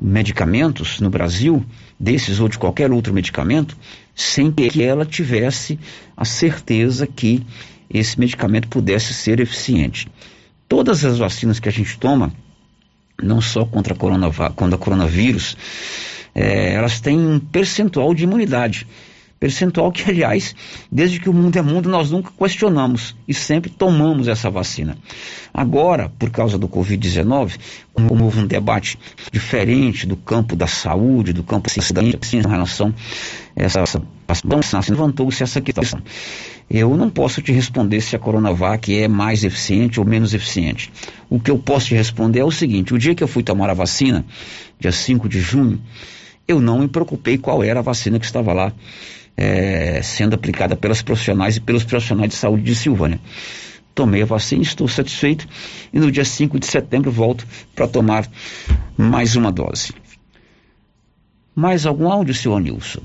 medicamentos 0.01 1.01
no 1.01 1.11
Brasil, 1.11 1.65
desses 2.01 2.41
ou 2.41 2.49
de 2.49 2.59
qualquer 2.59 2.91
outro 2.91 3.13
medicamento, 3.13 3.77
sem 4.15 4.51
que 4.51 4.83
ela 4.83 5.05
tivesse 5.05 5.79
a 6.17 6.25
certeza 6.25 7.07
que 7.07 7.45
esse 7.91 8.19
medicamento 8.19 8.69
pudesse 8.69 9.13
ser 9.13 9.39
eficiente. 9.39 10.09
Todas 10.69 11.05
as 11.05 11.19
vacinas 11.19 11.61
que 11.61 11.69
a 11.69 11.73
gente 11.73 11.99
toma, 11.99 12.33
não 13.23 13.41
só 13.41 13.65
contra 13.65 13.95
a, 13.95 14.79
coronavírus, 14.79 15.57
é, 16.35 16.75
elas 16.75 17.01
têm 17.01 17.19
um 17.19 17.39
percentual 17.39 18.15
de 18.15 18.25
imunidade. 18.25 18.87
Percentual 19.39 19.93
que, 19.93 20.09
aliás, 20.11 20.55
desde 20.91 21.21
que 21.21 21.29
o 21.29 21.33
mundo 21.33 21.57
é 21.57 21.63
mundo, 21.63 21.91
nós 21.91 22.11
nunca 22.11 22.31
questionamos 22.39 23.15
e 23.29 23.35
sempre 23.35 23.71
tomamos 23.71 24.29
essa 24.29 24.49
vacina. 24.49 24.97
Agora, 25.53 26.11
por 26.19 26.31
causa 26.31 26.57
do 26.57 26.67
Covid-19, 26.67 27.59
como 27.93 28.25
houve 28.25 28.41
um 28.41 28.47
debate 28.47 28.99
diferente 29.31 30.07
do 30.07 30.17
campo 30.17 30.57
da 30.57 30.67
saúde, 30.67 31.35
do 31.35 31.43
campo 31.43 31.69
da 31.69 31.83
cidadania, 31.83 32.19
em 32.33 32.41
relação 32.41 32.95
a 33.55 33.63
essa 33.63 34.03
vacina, 34.27 34.83
levantou-se 34.89 35.43
essa 35.43 35.61
questão. 35.61 36.01
Eu 36.69 36.97
não 36.97 37.11
posso 37.11 37.43
te 37.43 37.53
responder 37.53 38.01
se 38.01 38.17
a 38.17 38.19
Coronavac 38.19 38.93
é 38.97 39.07
mais 39.07 39.45
eficiente 39.45 40.01
ou 40.01 40.07
menos 40.07 40.35
eficiente. 40.35 40.91
O 41.29 41.39
que 41.39 41.51
eu 41.51 41.59
posso 41.59 41.89
te 41.89 41.95
responder 41.95 42.41
é 42.41 42.45
o 42.45 42.51
seguinte: 42.51 42.95
o 42.95 42.99
dia 42.99 43.15
que 43.15 43.23
eu 43.23 43.29
fui 43.29 43.43
tomar 43.43 43.71
a 43.71 43.75
vacina, 43.75 44.25
dia 44.81 44.91
5 44.91 45.29
de 45.29 45.41
junho, 45.41 45.81
eu 46.49 46.61
não 46.61 46.81
me 46.81 46.89
preocupei 46.89 47.39
qual 47.39 47.63
era 47.63 47.81
a 47.81 47.83
vacina 47.83 48.19
que 48.19 48.25
estava 48.25 48.53
lá 48.53 48.73
é, 49.37 50.01
sendo 50.03 50.35
aplicada 50.35 50.75
pelas 50.77 51.03
profissionais 51.03 51.57
e 51.57 51.61
pelos 51.61 51.85
profissionais 51.85 52.31
de 52.31 52.37
saúde 52.37 52.63
de 52.63 52.75
Silvânia. 52.75 53.21
Tomei 53.95 54.23
a 54.23 54.27
vacina, 54.27 54.63
estou 54.63 54.87
satisfeito 54.89 55.47
e 55.93 55.99
no 55.99 56.11
dia 56.11 56.25
5 56.25 56.59
de 56.59 56.67
setembro 56.67 57.11
volto 57.11 57.47
para 57.75 57.89
tomar 57.89 58.29
mais 58.97 59.37
uma 59.37 59.51
dose. 59.51 59.93
Mais 61.55 61.87
algum 61.87 62.11
áudio, 62.11 62.35
senhor 62.35 62.61
Nilson? 62.61 63.01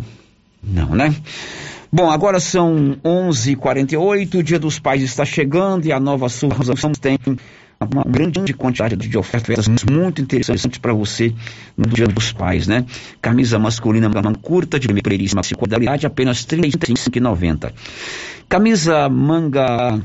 Não, 0.61 0.93
né? 0.93 1.15
Bom, 1.93 2.09
agora 2.09 2.39
são 2.39 2.97
11h48, 3.03 4.35
o 4.35 4.43
Dia 4.43 4.59
dos 4.59 4.79
Pais 4.79 5.01
está 5.01 5.25
chegando 5.25 5.85
e 5.85 5.91
a 5.91 5.99
Nova 5.99 6.29
Sul 6.29 6.49
tem 6.99 7.17
uma 7.85 8.03
grande 8.03 8.53
quantidade 8.53 8.95
de 8.95 9.17
ofertas 9.17 9.67
muito 9.89 10.21
interessantes 10.21 10.77
para 10.77 10.93
você 10.93 11.33
no 11.75 11.87
Dia 11.87 12.07
dos 12.07 12.31
Pais, 12.31 12.67
né? 12.67 12.85
Camisa 13.21 13.57
masculina 13.57 14.09
manga 14.09 14.33
curta 14.39 14.79
de 14.79 14.87
primeiríssima 14.87 15.41
qualidade, 15.57 16.05
apenas 16.05 16.45
R$ 16.45 16.57
35,90. 16.57 17.71
Camisa 18.47 19.09
manga 19.09 19.99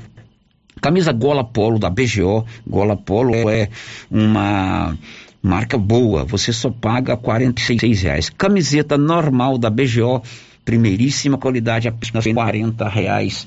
Camisa 0.80 1.12
Gola 1.12 1.44
Polo 1.44 1.78
da 1.78 1.90
BGO. 1.90 2.46
Gola 2.66 2.96
Polo 2.96 3.48
é 3.50 3.68
uma 4.10 4.96
marca 5.42 5.78
boa. 5.78 6.24
Você 6.24 6.52
só 6.52 6.70
paga 6.70 7.16
46 7.16 8.02
reais. 8.02 8.30
Camiseta 8.30 8.98
normal 8.98 9.58
da 9.58 9.70
BGO 9.70 10.22
primeiríssima 10.66 11.38
qualidade, 11.38 11.86
apenas 11.86 12.26
40 12.26 12.88
reais 12.88 13.46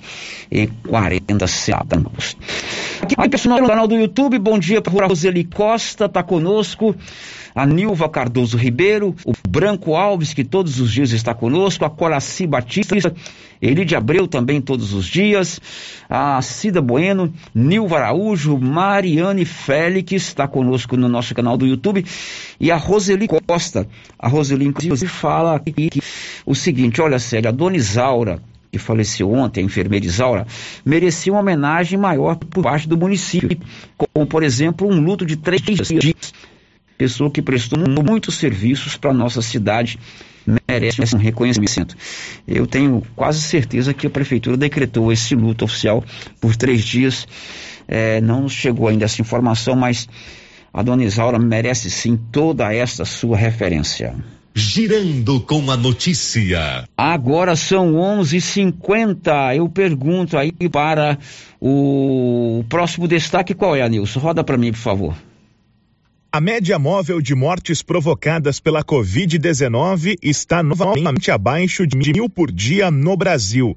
e 0.49 0.67
40 0.88 1.45
centavos. 1.47 2.38
Aqui, 3.01 3.30
pessoal 3.30 3.61
do 3.61 3.67
canal 3.67 3.88
do 3.88 3.95
YouTube, 3.95 4.39
bom 4.39 4.57
dia 4.57 4.82
para 4.82 5.05
Roseli 5.05 5.43
Costa, 5.43 6.07
tá 6.07 6.24
conosco 6.24 6.95
a 7.54 7.66
Nilva 7.66 8.10
Cardoso 8.10 8.58
Ribeiro, 8.58 9.16
o 9.26 9.34
Branco 9.47 9.95
Alves, 9.95 10.34
que 10.34 10.43
todos 10.43 10.80
os 10.80 10.91
dias 10.91 11.12
está 11.12 11.34
conosco, 11.34 11.86
a 11.86 11.89
Coraci 11.89 12.45
Batista, 12.45 13.14
Elide 13.62 13.95
Abreu 13.95 14.28
também 14.28 14.62
todos 14.62 14.93
os 14.93 15.06
dias, 15.06 15.60
a 16.10 16.41
Cida 16.41 16.82
Bueno, 16.82 17.34
Nilva 17.54 17.97
Araújo, 17.97 18.58
Mariane 18.58 19.43
Félix 19.43 20.12
está 20.14 20.47
conosco 20.47 20.95
no 20.95 21.10
nosso 21.10 21.36
canal 21.36 21.58
do 21.58 21.68
YouTube 21.68 22.06
e 22.60 22.72
a 22.72 22.78
Roseli 22.78 23.28
Costa. 23.28 23.88
A 24.18 24.28
Roseli, 24.28 24.66
inclusive, 24.66 25.12
fala 25.12 25.56
aqui 25.56 25.89
o 26.45 26.56
seguinte: 26.56 27.02
olha, 27.02 27.20
Célia, 27.20 27.50
a 27.50 27.52
Dona 27.52 27.76
Isaura, 27.76 28.41
que 28.72 28.78
faleceu 28.78 29.32
ontem, 29.32 29.62
a 29.62 29.64
enfermeira 29.64 30.06
Isaura, 30.06 30.47
merecia 30.86 31.34
uma 31.34 31.41
homenagem 31.41 32.00
maior 32.00 32.36
por 32.36 32.64
parte 32.64 32.88
do 32.88 32.97
município, 32.97 33.58
como, 33.97 34.26
por 34.26 34.43
exemplo, 34.43 34.88
um 34.88 35.02
luto 35.02 35.26
de 35.26 35.36
três 35.36 35.62
dias 35.62 35.89
pessoa 37.00 37.32
que 37.32 37.41
prestou 37.41 37.80
muitos 37.80 38.36
serviços 38.36 38.97
para 38.97 39.12
a 39.12 39.14
nossa 39.14 39.41
cidade, 39.41 39.97
merece 40.68 41.16
um 41.16 41.20
reconhecimento. 41.20 41.95
Eu 42.45 42.68
tenho 42.68 43.02
quase 43.16 43.41
certeza 43.41 43.93
que 43.93 44.06
a 44.06 44.10
prefeitura 44.10 44.58
decretou 44.58 45.10
esse 45.10 45.34
luto 45.34 45.64
oficial 45.64 46.04
por 46.41 46.58
três 46.58 46.84
dias. 46.84 47.26
É, 47.88 48.20
não 48.20 48.50
chegou 48.50 48.89
ainda 48.89 49.06
essa 49.06 49.22
informação, 49.22 49.78
mas 49.78 50.10
a 50.74 50.84
dona 50.84 51.06
Isaura 51.06 51.39
merece 51.39 51.89
sim 51.89 52.20
toda 52.32 52.72
essa 52.74 53.06
sua 53.06 53.38
referência. 53.38 54.14
Girando 54.54 55.39
com 55.39 55.72
a 55.72 55.78
notícia. 55.78 56.84
Agora 56.97 57.56
são 57.56 57.93
11:50. 57.93 59.56
Eu 59.56 59.70
pergunto 59.70 60.38
aí 60.38 60.52
para 60.70 61.18
o 61.62 62.66
próximo 62.68 63.08
destaque 63.08 63.54
qual 63.54 63.74
é, 63.74 63.88
Nilson? 63.88 64.20
Roda 64.20 64.43
para 64.43 64.58
mim, 64.58 64.72
por 64.72 64.80
favor. 64.80 65.28
A 66.32 66.39
média 66.39 66.77
móvel 66.77 67.19
de 67.19 67.34
mortes 67.34 67.82
provocadas 67.82 68.59
pela 68.59 68.84
Covid-19 68.84 70.15
está 70.21 70.61
novamente 70.61 71.32
abaixo 71.32 71.88
de 71.88 71.97
mil 71.97 72.30
por 72.30 72.51
dia 72.51 72.91
no 72.91 73.17
Brasil. 73.17 73.75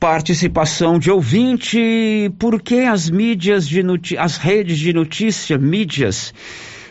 Participação 0.00 0.98
de 0.98 1.10
ouvinte, 1.10 2.32
por 2.38 2.58
que 2.62 2.80
as 2.80 3.10
mídias 3.10 3.68
de 3.68 3.82
as 4.16 4.38
redes 4.38 4.78
de 4.78 4.94
notícia, 4.94 5.58
mídias, 5.58 6.32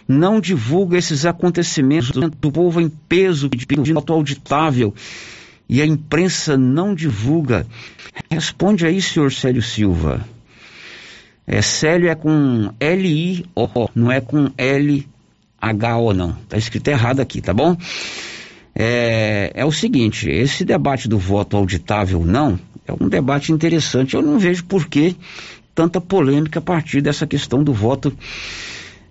não 0.07 0.39
divulgam 0.39 0.99
esses 0.99 1.25
acontecimentos 1.25 2.11
do 2.11 2.51
povo 2.51 2.79
em 2.79 2.87
peso 2.87 3.49
de 3.49 3.91
nota 3.91 4.13
auditável 4.13 4.93
e 5.67 5.81
a 5.81 5.87
imprensa 5.87 6.55
não 6.55 6.93
divulga? 6.93 7.65
Responde 8.29 8.85
aí, 8.85 9.01
senhor 9.01 9.31
Célio 9.31 9.63
Silva. 9.63 10.23
É, 11.45 11.61
Célio 11.61 12.09
é 12.09 12.15
com 12.15 12.71
L-I-O, 12.79 13.89
não 13.95 14.11
é 14.11 14.21
com 14.21 14.51
L-H-O, 14.57 16.13
não. 16.13 16.33
Tá 16.47 16.57
escrito 16.57 16.87
errado 16.87 17.19
aqui, 17.19 17.41
tá 17.41 17.53
bom? 17.53 17.75
É, 18.73 19.51
é 19.53 19.65
o 19.65 19.71
seguinte, 19.71 20.29
esse 20.29 20.63
debate 20.63 21.07
do 21.09 21.19
voto 21.19 21.57
auditável 21.57 22.19
ou 22.19 22.25
não 22.25 22.57
é 22.87 22.93
um 23.03 23.07
debate 23.07 23.51
interessante. 23.51 24.15
Eu 24.15 24.21
não 24.21 24.39
vejo 24.39 24.63
por 24.65 24.87
que 24.87 25.15
tanta 25.73 25.99
polêmica 26.01 26.59
a 26.59 26.61
partir 26.61 27.01
dessa 27.01 27.25
questão 27.25 27.63
do 27.63 27.73
voto 27.73 28.15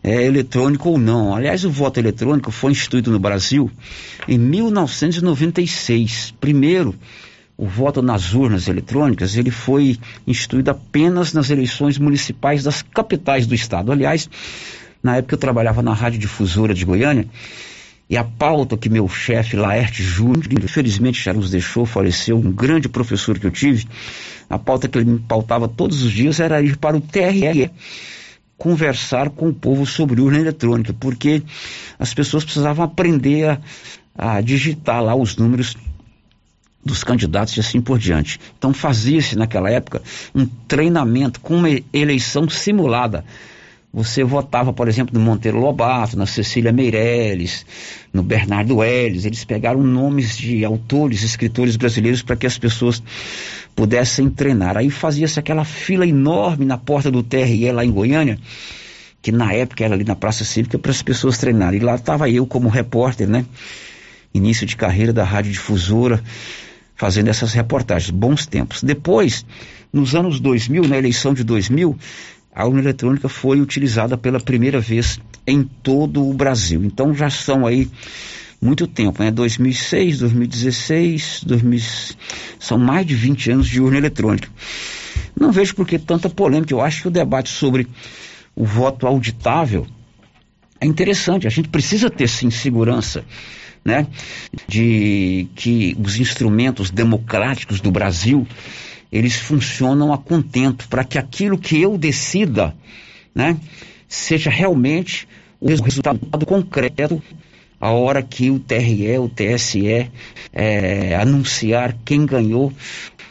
é, 0.02 0.24
eletrônico 0.24 0.88
ou 0.90 0.98
não. 0.98 1.34
Aliás, 1.34 1.64
o 1.64 1.70
voto 1.70 1.98
eletrônico 1.98 2.50
foi 2.50 2.72
instituído 2.72 3.10
no 3.10 3.18
Brasil 3.18 3.70
em 4.28 4.38
1996. 4.38 6.34
Primeiro, 6.40 6.94
o 7.60 7.66
voto 7.66 8.00
nas 8.00 8.32
urnas 8.32 8.68
eletrônicas 8.68 9.36
ele 9.36 9.50
foi 9.50 9.98
instituído 10.26 10.70
apenas 10.70 11.34
nas 11.34 11.50
eleições 11.50 11.98
municipais 11.98 12.64
das 12.64 12.80
capitais 12.80 13.46
do 13.46 13.54
estado. 13.54 13.92
Aliás, 13.92 14.30
na 15.02 15.16
época 15.16 15.34
eu 15.34 15.38
trabalhava 15.38 15.82
na 15.82 15.92
rádio 15.92 16.18
difusora 16.18 16.72
de 16.72 16.86
Goiânia 16.86 17.26
e 18.08 18.16
a 18.16 18.24
pauta 18.24 18.78
que 18.78 18.88
meu 18.88 19.06
chefe 19.10 19.56
Laerte 19.56 20.02
Júnior, 20.02 20.46
infelizmente 20.50 21.22
já 21.22 21.34
nos 21.34 21.50
deixou, 21.50 21.84
faleceu, 21.84 22.38
um 22.38 22.50
grande 22.50 22.88
professor 22.88 23.38
que 23.38 23.46
eu 23.46 23.50
tive, 23.50 23.86
a 24.48 24.58
pauta 24.58 24.88
que 24.88 24.96
ele 24.96 25.10
me 25.10 25.18
pautava 25.18 25.68
todos 25.68 26.02
os 26.02 26.10
dias 26.10 26.40
era 26.40 26.62
ir 26.62 26.78
para 26.78 26.96
o 26.96 27.00
TRE 27.00 27.70
conversar 28.56 29.28
com 29.28 29.50
o 29.50 29.54
povo 29.54 29.84
sobre 29.84 30.22
urna 30.22 30.38
eletrônica, 30.38 30.94
porque 30.94 31.42
as 31.98 32.14
pessoas 32.14 32.42
precisavam 32.42 32.86
aprender 32.86 33.50
a, 34.16 34.36
a 34.36 34.40
digitar 34.40 35.02
lá 35.02 35.14
os 35.14 35.36
números 35.36 35.76
dos 36.84 37.04
candidatos 37.04 37.56
e 37.56 37.60
assim 37.60 37.80
por 37.80 37.98
diante. 37.98 38.40
Então 38.58 38.72
fazia-se 38.72 39.36
naquela 39.36 39.70
época 39.70 40.02
um 40.34 40.46
treinamento 40.66 41.40
com 41.40 41.56
uma 41.56 41.68
eleição 41.92 42.48
simulada. 42.48 43.24
Você 43.92 44.22
votava, 44.22 44.72
por 44.72 44.86
exemplo, 44.86 45.18
no 45.18 45.24
Monteiro 45.24 45.58
Lobato, 45.58 46.16
na 46.16 46.24
Cecília 46.24 46.70
Meirelles, 46.70 47.66
no 48.12 48.22
Bernardo 48.22 48.84
Ellis. 48.84 49.24
Eles 49.24 49.44
pegaram 49.44 49.82
nomes 49.82 50.38
de 50.38 50.64
autores, 50.64 51.24
escritores 51.24 51.74
brasileiros 51.74 52.22
para 52.22 52.36
que 52.36 52.46
as 52.46 52.56
pessoas 52.56 53.02
pudessem 53.74 54.30
treinar. 54.30 54.76
Aí 54.76 54.90
fazia-se 54.90 55.40
aquela 55.40 55.64
fila 55.64 56.06
enorme 56.06 56.64
na 56.64 56.78
porta 56.78 57.10
do 57.10 57.20
TRE 57.20 57.72
lá 57.72 57.84
em 57.84 57.90
Goiânia, 57.90 58.38
que 59.20 59.32
na 59.32 59.52
época 59.52 59.84
era 59.84 59.94
ali 59.94 60.04
na 60.04 60.14
Praça 60.14 60.44
Cívica 60.44 60.78
para 60.78 60.92
as 60.92 61.02
pessoas 61.02 61.36
treinarem. 61.36 61.80
E 61.80 61.84
lá 61.84 61.96
estava 61.96 62.30
eu 62.30 62.46
como 62.46 62.68
repórter, 62.68 63.28
né? 63.28 63.44
Início 64.32 64.64
de 64.64 64.76
carreira 64.76 65.12
da 65.12 65.24
Rádio 65.24 65.50
Difusora 65.50 66.22
fazendo 67.00 67.28
essas 67.28 67.54
reportagens. 67.54 68.10
Bons 68.10 68.44
tempos. 68.44 68.82
Depois, 68.82 69.46
nos 69.90 70.14
anos 70.14 70.38
2000, 70.38 70.86
na 70.86 70.98
eleição 70.98 71.32
de 71.32 71.42
2000, 71.42 71.96
a 72.54 72.66
urna 72.66 72.80
eletrônica 72.80 73.26
foi 73.26 73.58
utilizada 73.58 74.18
pela 74.18 74.38
primeira 74.38 74.78
vez 74.80 75.18
em 75.46 75.62
todo 75.62 76.28
o 76.28 76.34
Brasil. 76.34 76.84
Então 76.84 77.14
já 77.14 77.30
são 77.30 77.66
aí 77.66 77.88
muito 78.60 78.86
tempo, 78.86 79.22
né? 79.22 79.30
2006, 79.30 80.18
2016, 80.18 81.44
2000, 81.46 81.80
são 82.58 82.76
mais 82.76 83.06
de 83.06 83.14
20 83.14 83.50
anos 83.52 83.66
de 83.66 83.80
urna 83.80 83.96
eletrônica. 83.96 84.50
Não 85.34 85.50
vejo 85.50 85.74
por 85.74 85.86
que 85.86 85.98
tanta 85.98 86.28
polêmica. 86.28 86.74
Eu 86.74 86.82
acho 86.82 87.00
que 87.00 87.08
o 87.08 87.10
debate 87.10 87.48
sobre 87.48 87.88
o 88.54 88.66
voto 88.66 89.06
auditável 89.06 89.86
é 90.78 90.84
interessante. 90.84 91.46
A 91.46 91.50
gente 91.50 91.70
precisa 91.70 92.10
ter 92.10 92.28
sim 92.28 92.50
segurança 92.50 93.24
né, 93.84 94.06
de 94.68 95.48
que 95.54 95.96
os 95.98 96.18
instrumentos 96.18 96.90
democráticos 96.90 97.80
do 97.80 97.90
Brasil 97.90 98.46
eles 99.10 99.34
funcionam 99.36 100.12
a 100.12 100.18
contento 100.18 100.88
para 100.88 101.02
que 101.02 101.18
aquilo 101.18 101.58
que 101.58 101.80
eu 101.80 101.98
decida, 101.98 102.74
né, 103.34 103.56
seja 104.08 104.50
realmente 104.50 105.26
o 105.60 105.68
resultado 105.68 106.46
concreto 106.46 107.22
a 107.80 107.90
hora 107.90 108.22
que 108.22 108.50
o 108.50 108.58
TRE, 108.58 109.18
o 109.18 109.28
TSE 109.28 110.10
é, 110.52 111.14
anunciar 111.14 111.96
quem 112.04 112.26
ganhou 112.26 112.72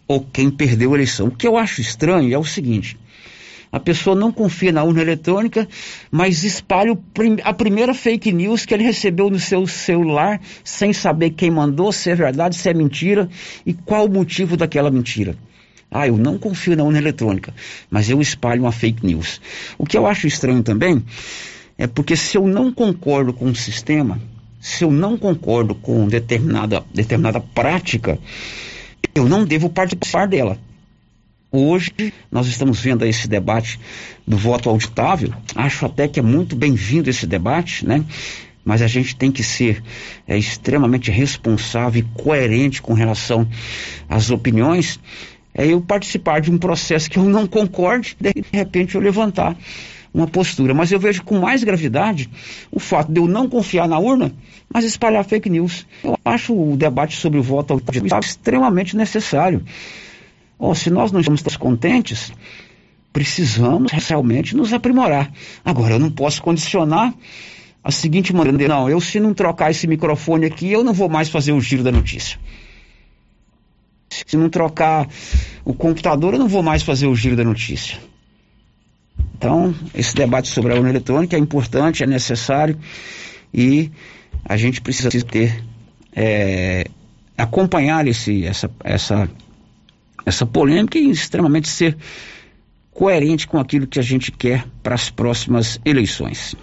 ou 0.08 0.22
quem 0.22 0.50
perdeu 0.50 0.92
a 0.92 0.96
eleição. 0.96 1.28
O 1.28 1.32
que 1.32 1.48
eu 1.48 1.56
acho 1.56 1.82
estranho 1.82 2.34
é 2.34 2.38
o 2.38 2.44
seguinte: 2.44 2.98
a 3.72 3.80
pessoa 3.80 4.16
não 4.16 4.32
confia 4.32 4.72
na 4.72 4.84
urna 4.84 5.02
eletrônica, 5.02 5.68
mas 6.10 6.44
espalha 6.44 6.98
a 7.44 7.54
primeira 7.54 7.94
fake 7.94 8.32
news 8.32 8.66
que 8.66 8.74
ele 8.74 8.84
recebeu 8.84 9.30
no 9.30 9.40
seu 9.40 9.68
celular, 9.68 10.42
sem 10.64 10.92
saber 10.92 11.32
quem 11.32 11.52
mandou, 11.52 11.92
se 11.92 12.10
é 12.10 12.16
verdade, 12.16 12.56
se 12.56 12.68
é 12.68 12.74
mentira 12.74 13.30
e 13.66 13.74
qual 13.74 14.06
o 14.06 14.12
motivo 14.12 14.58
daquela 14.58 14.90
mentira. 14.90 15.36
Ah, 15.92 16.08
eu 16.08 16.18
não 16.18 16.38
confio 16.38 16.76
na 16.76 16.84
urna 16.84 17.00
eletrônica, 17.00 17.54
mas 17.90 18.10
eu 18.10 18.22
espalho 18.22 18.62
uma 18.64 18.72
fake 18.72 19.06
news. 19.06 19.42
O 19.78 19.86
que 19.86 19.98
eu 19.98 20.06
acho 20.06 20.28
estranho 20.28 20.62
também 20.64 21.04
é 21.78 21.88
porque 21.88 22.16
se 22.16 22.38
eu 22.38 22.48
não 22.48 22.72
concordo 22.72 23.34
com 23.34 23.46
o 23.46 23.56
sistema, 23.56 24.20
se 24.60 24.84
eu 24.84 24.92
não 24.92 25.18
concordo 25.18 25.74
com 25.74 26.08
determinada, 26.08 26.84
determinada 26.94 27.40
prática, 27.40 28.20
eu 29.16 29.28
não 29.28 29.46
devo 29.46 29.70
participar 29.70 30.28
dela. 30.28 30.58
Hoje 31.52 32.14
nós 32.32 32.46
estamos 32.46 32.80
vendo 32.80 33.04
esse 33.06 33.28
debate 33.28 33.80
do 34.26 34.38
voto 34.38 34.70
auditável. 34.70 35.34
Acho 35.56 35.88
até 35.88 36.08
que 36.08 36.20
é 36.20 36.24
muito 36.24 36.56
bem-vindo 36.56 37.10
esse 37.10 37.26
debate, 37.26 37.88
né? 37.88 38.06
Mas 38.64 38.84
a 38.84 38.88
gente 38.88 39.16
tem 39.16 39.32
que 39.32 39.42
ser 39.42 39.82
é, 40.28 40.38
extremamente 40.38 41.10
responsável 41.10 42.02
e 42.02 42.22
coerente 42.22 42.84
com 42.84 42.94
relação 42.94 43.48
às 44.08 44.30
opiniões. 44.30 45.00
É 45.52 45.66
eu 45.66 45.82
participar 45.82 46.40
de 46.40 46.52
um 46.52 46.58
processo 46.60 47.10
que 47.10 47.18
eu 47.18 47.24
não 47.24 47.48
concorde, 47.48 48.16
de 48.22 48.32
repente 48.54 48.94
eu 48.94 49.02
levantar 49.02 49.58
uma 50.14 50.28
postura. 50.28 50.76
Mas 50.76 50.92
eu 50.92 51.00
vejo 51.00 51.24
com 51.24 51.40
mais 51.40 51.64
gravidade 51.64 52.30
o 52.72 52.80
fato 52.80 53.12
de 53.12 53.20
eu 53.20 53.28
não 53.28 53.50
confiar 53.50 53.88
na 53.88 53.98
urna, 53.98 54.32
mas 54.72 54.86
espalhar 54.86 55.26
fake 55.26 55.50
news. 55.50 55.88
Eu 56.04 56.16
acho 56.24 56.54
o 56.54 56.78
debate 56.78 57.18
sobre 57.18 57.40
o 57.40 57.44
voto 57.44 57.74
auditável 57.74 58.20
extremamente 58.20 58.96
necessário. 58.96 59.66
Oh, 60.60 60.76
se 60.76 60.90
nós 60.90 61.12
não 61.12 61.22
estamos 61.22 61.56
contentes, 61.56 62.34
precisamos 63.14 63.92
realmente 63.94 64.56
nos 64.56 64.74
aprimorar. 64.74 65.32
Agora, 65.64 65.94
eu 65.94 66.00
não 66.00 66.12
posso 66.12 66.42
condicionar 66.42 67.14
a 67.82 67.92
seguinte 67.92 68.34
maneira: 68.34 68.68
não, 68.68 68.90
eu 68.90 69.00
se 69.00 69.20
não 69.20 69.34
trocar 69.34 69.72
esse 69.72 69.88
microfone 69.88 70.46
aqui, 70.46 70.70
eu 70.70 70.84
não 70.84 70.94
vou 70.94 71.08
mais 71.08 71.30
fazer 71.30 71.54
o 71.54 71.62
giro 71.62 71.82
da 71.82 71.92
notícia. 71.92 72.38
Se 74.10 74.36
não 74.36 74.50
trocar 74.50 75.08
o 75.64 75.74
computador, 75.74 76.34
eu 76.34 76.40
não 76.40 76.48
vou 76.48 76.62
mais 76.62 76.84
fazer 76.84 77.08
o 77.08 77.16
giro 77.16 77.36
da 77.36 77.44
notícia. 77.44 77.98
Então, 79.38 79.74
esse 79.96 80.14
debate 80.14 80.50
sobre 80.50 80.74
a 80.74 80.76
urna 80.76 80.90
eletrônica 80.90 81.36
é 81.36 81.40
importante, 81.40 82.04
é 82.04 82.08
necessário 82.08 82.78
e 83.54 83.90
a 84.44 84.58
gente 84.58 84.82
precisa 84.82 85.10
ter, 85.22 85.64
é, 86.14 86.86
acompanhar 87.38 88.06
esse, 88.08 88.46
essa, 88.46 88.70
essa, 88.84 89.30
essa 90.26 90.46
polêmica 90.46 90.98
e 90.98 91.10
extremamente 91.10 91.68
ser 91.68 91.98
coerente 92.92 93.48
com 93.48 93.58
aquilo 93.58 93.88
que 93.88 94.00
a 94.00 94.04
gente 94.04 94.32
quer 94.32 94.66
para 94.84 94.96
as 94.96 95.10
próximas 95.10 95.80
eleições. 95.86 96.56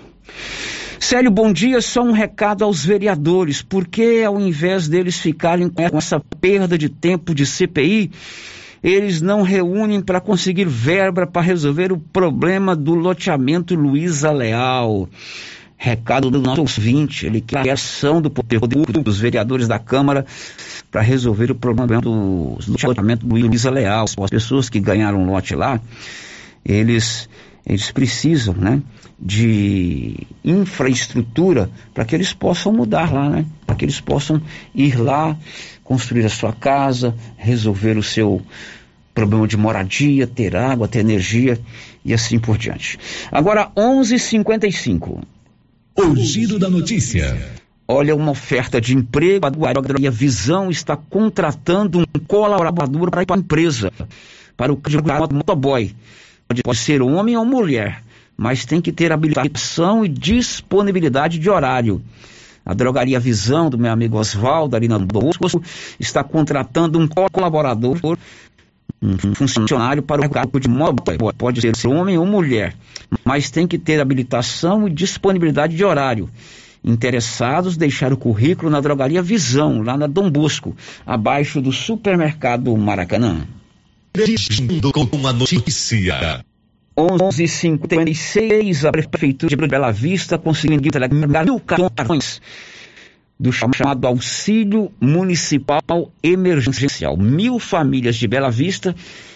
Célio, 0.99 1.31
bom 1.31 1.53
dia. 1.53 1.81
Só 1.81 2.03
um 2.03 2.13
recado 2.13 2.65
aos 2.65 2.85
vereadores. 2.85 3.63
Por 3.63 3.87
que, 3.87 4.23
ao 4.23 4.41
invés 4.41 4.89
deles 4.89 5.19
ficarem 5.19 5.69
com 5.69 5.97
essa 5.97 6.21
perda 6.41 6.77
de 6.77 6.89
tempo 6.89 7.35
de 7.35 7.47
CPI, 7.47 8.11
eles 8.83 9.21
não 9.21 9.43
reúnem 9.43 10.01
para 10.01 10.21
conseguir 10.21 10.67
verba 10.67 11.27
para 11.27 11.43
resolver 11.43 11.93
o 11.93 11.99
problema 11.99 12.75
do 12.75 12.95
loteamento 12.95 13.75
Luiza 13.75 14.31
Leal? 14.31 15.09
Recado 15.77 16.31
do 16.31 16.41
nosso 16.41 16.63
ouvinte, 16.63 17.27
ele 17.27 17.41
quer 17.41 17.69
a 17.69 17.75
ação 17.75 18.21
do 18.21 18.31
poder 18.31 18.59
dos 18.61 19.19
vereadores 19.19 19.69
da 19.69 19.79
Câmara 19.79 20.25
para 20.91 21.03
resolver 21.03 21.51
o 21.51 21.55
problema 21.55 22.01
do 22.01 22.59
loteamento 22.67 23.27
do 23.27 23.37
Luiza 23.37 23.71
Leal. 23.71 24.05
As 24.05 24.31
pessoas 24.31 24.71
que 24.71 24.81
ganharam 24.81 25.27
lote 25.27 25.55
lá, 25.55 25.81
eles, 26.65 27.29
eles 27.67 27.91
precisam, 27.91 28.55
né? 28.55 28.83
de 29.19 30.27
infraestrutura 30.45 31.71
para 31.95 32.05
que 32.05 32.15
eles 32.15 32.33
possam 32.33 32.73
mudar 32.73 33.13
lá, 33.13 33.31
né? 33.31 33.47
Para 33.67 33.77
que 33.77 33.85
eles 33.85 34.01
possam 34.01 34.41
ir 34.75 35.01
lá, 35.01 35.37
construir 35.83 36.25
a 36.27 36.29
sua 36.29 36.53
casa, 36.53 37.15
resolver 37.37 37.97
o 37.97 38.03
seu 38.03 38.43
problema 39.15 39.49
de 39.49 39.57
moradia, 39.57 40.27
ter 40.27 40.55
água, 40.55 40.87
ter 40.87 41.01
energia 41.01 41.59
e 42.05 42.13
assim 42.13 42.39
por 42.39 42.59
diante. 42.59 42.99
Agora 43.33 43.71
11:55. 43.75 45.23
O 45.97 46.17
giro 46.17 46.59
da 46.59 46.69
notícia. 46.69 47.37
Olha 47.89 48.15
uma 48.15 48.33
oferta 48.33 48.81
de 48.81 48.95
emprego, 48.95 49.47
a 49.47 50.11
Visão 50.11 50.71
está 50.71 50.97
contratando 50.97 52.01
um 52.01 52.21
colaborador 52.27 53.11
para 53.11 53.25
a 53.35 53.39
empresa, 53.39 53.93
para 54.57 54.73
o 54.73 54.81
motoboy. 55.33 55.95
Pode 56.49 56.79
ser 56.79 57.03
homem 57.03 57.37
ou 57.37 57.45
mulher 57.45 58.03
mas 58.37 58.65
tem 58.65 58.81
que 58.81 58.93
ter 58.93 59.13
habilitação 59.13 60.05
e 60.05 60.09
disponibilidade 60.09 61.39
de 61.39 61.49
horário. 61.49 62.03
A 62.65 62.75
drogaria 62.75 63.19
Visão, 63.19 63.71
do 63.71 63.79
meu 63.79 63.91
amigo 63.91 64.19
Oswaldo, 64.19 64.77
ali 64.77 64.89
na 64.89 64.99
Bosco, 64.99 65.63
está 65.99 66.23
contratando 66.23 66.99
um 66.99 67.09
colaborador, 67.33 68.19
um 69.03 69.35
funcionário 69.35 70.03
para 70.03 70.27
o 70.27 70.31
cargo 70.31 70.59
de 70.59 70.69
móvel. 70.69 70.97
Pode 71.37 71.61
ser 71.61 71.89
homem 71.89 72.19
ou 72.19 72.27
mulher, 72.27 72.75
mas 73.25 73.51
tem 73.51 73.67
que 73.67 73.79
ter 73.79 74.01
habilitação 74.01 74.89
e 74.89 74.91
disponibilidade 74.91 75.77
de 75.77 75.85
horário. 75.85 76.29
Interessados, 76.85 77.77
deixar 77.77 78.13
o 78.13 78.17
currículo 78.17 78.71
na 78.71 78.81
drogaria 78.81 79.21
Visão, 79.23 79.83
lá 79.83 79.97
na 79.97 80.07
Dom 80.07 80.31
Bosco, 80.31 80.77
abaixo 81.05 81.61
do 81.61 81.73
supermercado 81.73 82.77
Maracanã. 82.77 83.47
Com 85.11 85.27
a 85.27 85.33
notícia. 85.33 86.45
11:56 86.97 88.85
a 88.87 88.93
prefeitura 88.93 89.55
de 89.55 89.67
Bela 89.67 89.91
Vista 89.91 90.39
conseguiu 90.39 90.79
entregar 90.79 91.11
mil 91.45 91.61
cartões 91.61 92.41
do 93.39 93.53
chamado 93.53 94.07
auxílio 94.07 94.91
municipal 95.01 96.11
emergencial. 96.23 97.17
Mil 97.17 97.59
famílias 97.59 98.17
de 98.17 98.27
Bela 98.27 98.51
Vista 98.51 98.95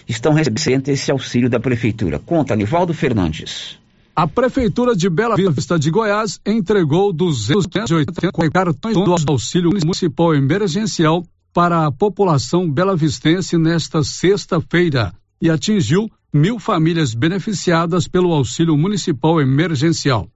estão 0.08 0.32
recebendo 0.32 0.88
esse 0.88 1.10
auxílio 1.10 1.50
da 1.50 1.60
prefeitura. 1.60 2.18
Conta, 2.18 2.56
Nivaldo 2.56 2.94
Fernandes. 2.94 3.78
A 4.16 4.26
Prefeitura 4.26 4.94
de 4.96 5.08
Bela 5.08 5.36
Vista 5.36 5.78
de 5.78 5.90
Goiás 5.90 6.40
entregou 6.44 7.12
280 7.12 8.50
cartões 8.50 8.94
do 8.94 9.14
auxílio 9.28 9.70
municipal 9.70 10.34
emergencial 10.34 11.24
para 11.52 11.86
a 11.86 11.92
população 11.92 12.70
belavistense 12.70 13.56
nesta 13.56 14.02
sexta-feira 14.02 15.12
e 15.40 15.48
atingiu 15.48 16.10
mil 16.32 16.58
famílias 16.58 17.14
beneficiadas 17.14 18.06
pelo 18.06 18.32
auxílio 18.32 18.76
municipal 18.76 19.40
emergencial. 19.40 20.28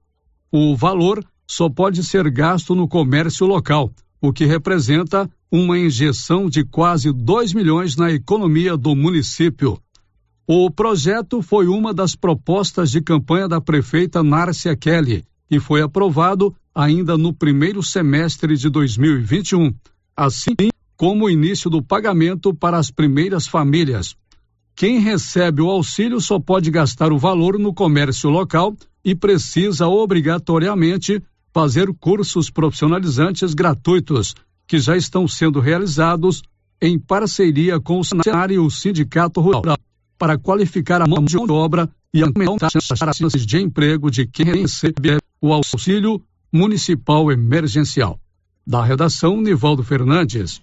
O 0.50 0.76
valor 0.76 1.24
só 1.46 1.68
pode 1.68 2.02
ser 2.02 2.30
gasto 2.30 2.74
no 2.74 2.88
comércio 2.88 3.46
local, 3.46 3.92
o 4.20 4.32
que 4.32 4.44
representa 4.44 5.30
uma 5.50 5.78
injeção 5.78 6.48
de 6.48 6.64
quase 6.64 7.12
2 7.12 7.52
milhões 7.52 7.96
na 7.96 8.10
economia 8.10 8.76
do 8.76 8.94
município. 8.94 9.78
O 10.46 10.70
projeto 10.70 11.40
foi 11.42 11.66
uma 11.66 11.92
das 11.94 12.14
propostas 12.14 12.90
de 12.90 13.00
campanha 13.00 13.48
da 13.48 13.60
prefeita 13.60 14.22
Nárcia 14.22 14.76
Kelly 14.76 15.24
e 15.50 15.60
foi 15.60 15.82
aprovado 15.82 16.54
ainda 16.74 17.16
no 17.16 17.32
primeiro 17.32 17.82
semestre 17.82 18.56
de 18.56 18.68
2021, 18.68 19.72
assim 20.16 20.54
como 20.96 21.26
o 21.26 21.30
início 21.30 21.70
do 21.70 21.82
pagamento 21.82 22.54
para 22.54 22.78
as 22.78 22.90
primeiras 22.90 23.46
famílias, 23.46 24.16
quem 24.76 24.98
recebe 24.98 25.62
o 25.62 25.70
auxílio 25.70 26.20
só 26.20 26.40
pode 26.40 26.68
gastar 26.68 27.12
o 27.12 27.18
valor 27.18 27.58
no 27.60 27.72
comércio 27.72 28.28
local 28.28 28.76
e 29.04 29.14
precisa 29.14 29.86
obrigatoriamente 29.86 31.22
fazer 31.54 31.86
cursos 32.00 32.50
profissionalizantes 32.50 33.54
gratuitos, 33.54 34.34
que 34.66 34.80
já 34.80 34.96
estão 34.96 35.28
sendo 35.28 35.60
realizados 35.60 36.42
em 36.82 36.98
parceria 36.98 37.78
com 37.78 38.00
o 38.00 38.04
Senar 38.04 38.50
e 38.50 38.58
o 38.58 38.68
Sindicato 38.68 39.40
Rural, 39.40 39.78
para 40.18 40.36
qualificar 40.36 41.00
a 41.00 41.06
mão 41.06 41.24
de 41.24 41.38
obra 41.38 41.88
e 42.12 42.22
aumentar 42.22 42.70
as 42.74 43.16
chances 43.16 43.46
de 43.46 43.58
emprego 43.58 44.10
de 44.10 44.26
quem 44.26 44.46
recebe 44.46 45.18
o 45.40 45.52
auxílio 45.52 46.20
municipal 46.52 47.30
emergencial. 47.30 48.18
Da 48.66 48.84
redação, 48.84 49.40
Nivaldo 49.40 49.84
Fernandes. 49.84 50.60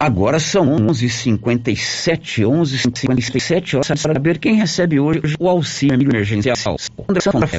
Agora 0.00 0.38
são 0.38 0.64
11h57, 0.76 2.44
11h57 2.44 3.74
horas 3.74 3.88
para 3.88 4.14
saber 4.14 4.38
quem 4.38 4.54
recebe 4.54 5.00
hoje 5.00 5.34
o 5.40 5.48
auxílio 5.48 6.08
emergencial. 6.08 6.78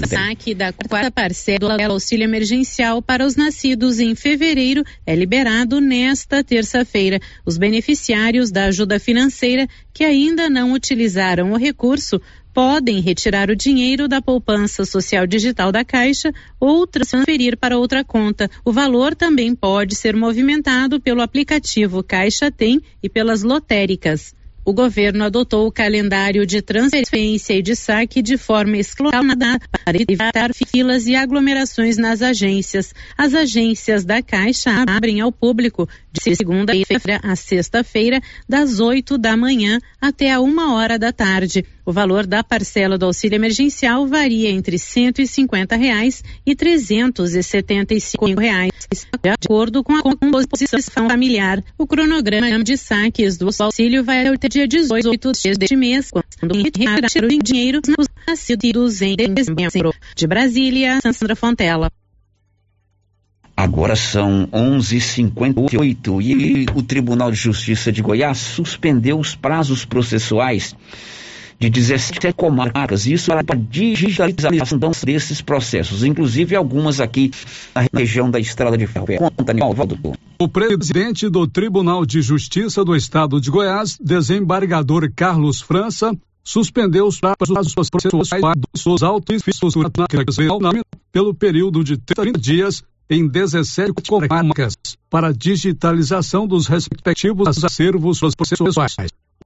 Saque 0.07 0.55
da 0.55 0.71
quarta 0.71 1.11
parcela 1.11 1.75
do 1.77 1.91
auxílio 1.91 2.23
emergencial 2.23 3.01
para 3.01 3.25
os 3.25 3.35
nascidos 3.35 3.99
em 3.99 4.15
fevereiro 4.15 4.85
é 5.05 5.13
liberado 5.15 5.81
nesta 5.81 6.41
terça-feira. 6.41 7.19
Os 7.45 7.57
beneficiários 7.57 8.51
da 8.51 8.65
ajuda 8.65 9.01
financeira 9.01 9.67
que 9.93 10.05
ainda 10.05 10.49
não 10.49 10.71
utilizaram 10.71 11.51
o 11.51 11.57
recurso 11.57 12.21
podem 12.53 12.99
retirar 12.99 13.49
o 13.49 13.55
dinheiro 13.55 14.07
da 14.07 14.21
poupança 14.21 14.85
social 14.85 15.25
digital 15.27 15.71
da 15.71 15.83
Caixa 15.85 16.33
ou 16.59 16.85
transferir 16.87 17.57
para 17.57 17.77
outra 17.77 18.03
conta. 18.03 18.49
O 18.65 18.71
valor 18.71 19.15
também 19.15 19.55
pode 19.55 19.95
ser 19.95 20.15
movimentado 20.15 20.99
pelo 20.99 21.21
aplicativo 21.21 22.03
Caixa 22.03 22.51
Tem 22.51 22.81
e 23.01 23.09
pelas 23.09 23.43
lotéricas. 23.43 24.33
O 24.69 24.73
governo 24.73 25.23
adotou 25.23 25.65
o 25.65 25.71
calendário 25.71 26.45
de 26.45 26.61
transferência 26.61 27.55
e 27.55 27.61
de 27.63 27.75
saque 27.75 28.21
de 28.21 28.37
forma 28.37 28.77
exclusiva 28.77 29.59
para 29.83 29.97
evitar 29.99 30.51
filas 30.53 31.07
e 31.07 31.15
aglomerações 31.15 31.97
nas 31.97 32.21
agências. 32.21 32.93
As 33.17 33.33
agências 33.33 34.05
da 34.05 34.21
Caixa 34.21 34.69
abrem 34.87 35.21
ao 35.21 35.31
público 35.31 35.89
de 36.11 36.35
segunda-feira 36.35 37.19
a 37.23 37.35
sexta-feira, 37.35 38.21
das 38.47 38.79
8 38.79 39.17
da 39.17 39.35
manhã 39.35 39.79
até 39.99 40.31
a 40.31 40.39
uma 40.39 40.75
hora 40.75 40.99
da 40.99 41.11
tarde. 41.11 41.65
O 41.83 41.91
valor 41.91 42.27
da 42.27 42.43
parcela 42.43 42.99
do 42.99 43.07
auxílio 43.07 43.37
emergencial 43.37 44.05
varia 44.05 44.51
entre 44.51 44.77
150 44.77 45.75
reais 45.75 46.23
e 46.45 46.55
375 46.55 48.39
reais, 48.39 48.71
de 49.23 49.29
acordo 49.29 49.83
com 49.83 49.95
a 49.95 50.03
composição 50.03 50.79
familiar. 50.83 51.63
O 51.75 51.87
cronograma 51.87 52.63
de 52.63 52.77
saques 52.77 53.37
do 53.37 53.49
auxílio 53.59 54.03
vai 54.03 54.27
até 54.27 54.47
dia 54.67 54.67
18 54.67 55.31
deste 55.57 55.75
mês, 55.75 56.11
quando 56.11 56.61
retirar 56.61 56.99
o 56.99 57.43
dinheiro 57.43 57.79
nos 57.87 58.07
nascidos 58.27 59.01
em 59.01 59.15
dezembro. 59.15 59.93
De 60.15 60.27
Brasília, 60.27 60.99
Sandra 61.01 61.35
Fontela. 61.35 61.91
Agora 63.55 63.95
são 63.95 64.47
11:58 64.51 66.21
e 66.21 66.65
o 66.73 66.81
Tribunal 66.81 67.29
de 67.29 67.37
Justiça 67.37 67.91
de 67.91 68.01
Goiás 68.01 68.37
suspendeu 68.37 69.19
os 69.19 69.35
prazos 69.35 69.83
processuais 69.83 70.75
de 71.59 71.69
17 71.69 72.33
comarcas. 72.33 73.05
Isso 73.05 73.27
para 73.27 73.41
a 73.41 73.55
digitalização 73.55 74.79
desses 75.05 75.41
processos, 75.41 76.03
inclusive 76.03 76.55
algumas 76.55 76.99
aqui 76.99 77.31
na 77.75 77.85
região 77.93 78.31
da 78.31 78.39
Estrada 78.39 78.77
de 78.77 78.87
Ferro. 78.87 79.07
Conta, 79.17 79.53
Nivaldo. 79.53 79.99
O 80.39 80.47
presidente 80.47 81.27
do 81.27 81.45
Tribunal 81.45 82.05
de 82.05 82.21
Justiça 82.21 82.85
do 82.85 82.95
Estado 82.95 83.41
de 83.41 83.51
Goiás, 83.51 83.97
desembargador 83.99 85.11
Carlos 85.13 85.59
França, 85.59 86.13
suspendeu 86.41 87.05
os 87.05 87.19
prazos 87.19 87.89
processuais 87.91 88.55
dos 88.85 89.03
autos 89.03 89.43
pelo 91.11 91.33
período 91.33 91.83
de 91.83 91.97
30 91.97 92.39
dias 92.39 92.83
em 93.09 93.27
17 93.27 93.91
comarcas 94.07 94.73
para 95.09 95.33
digitalização 95.33 96.47
dos 96.47 96.67
respectivos 96.67 97.63
acervos 97.63 98.19
processuais. 98.35 98.95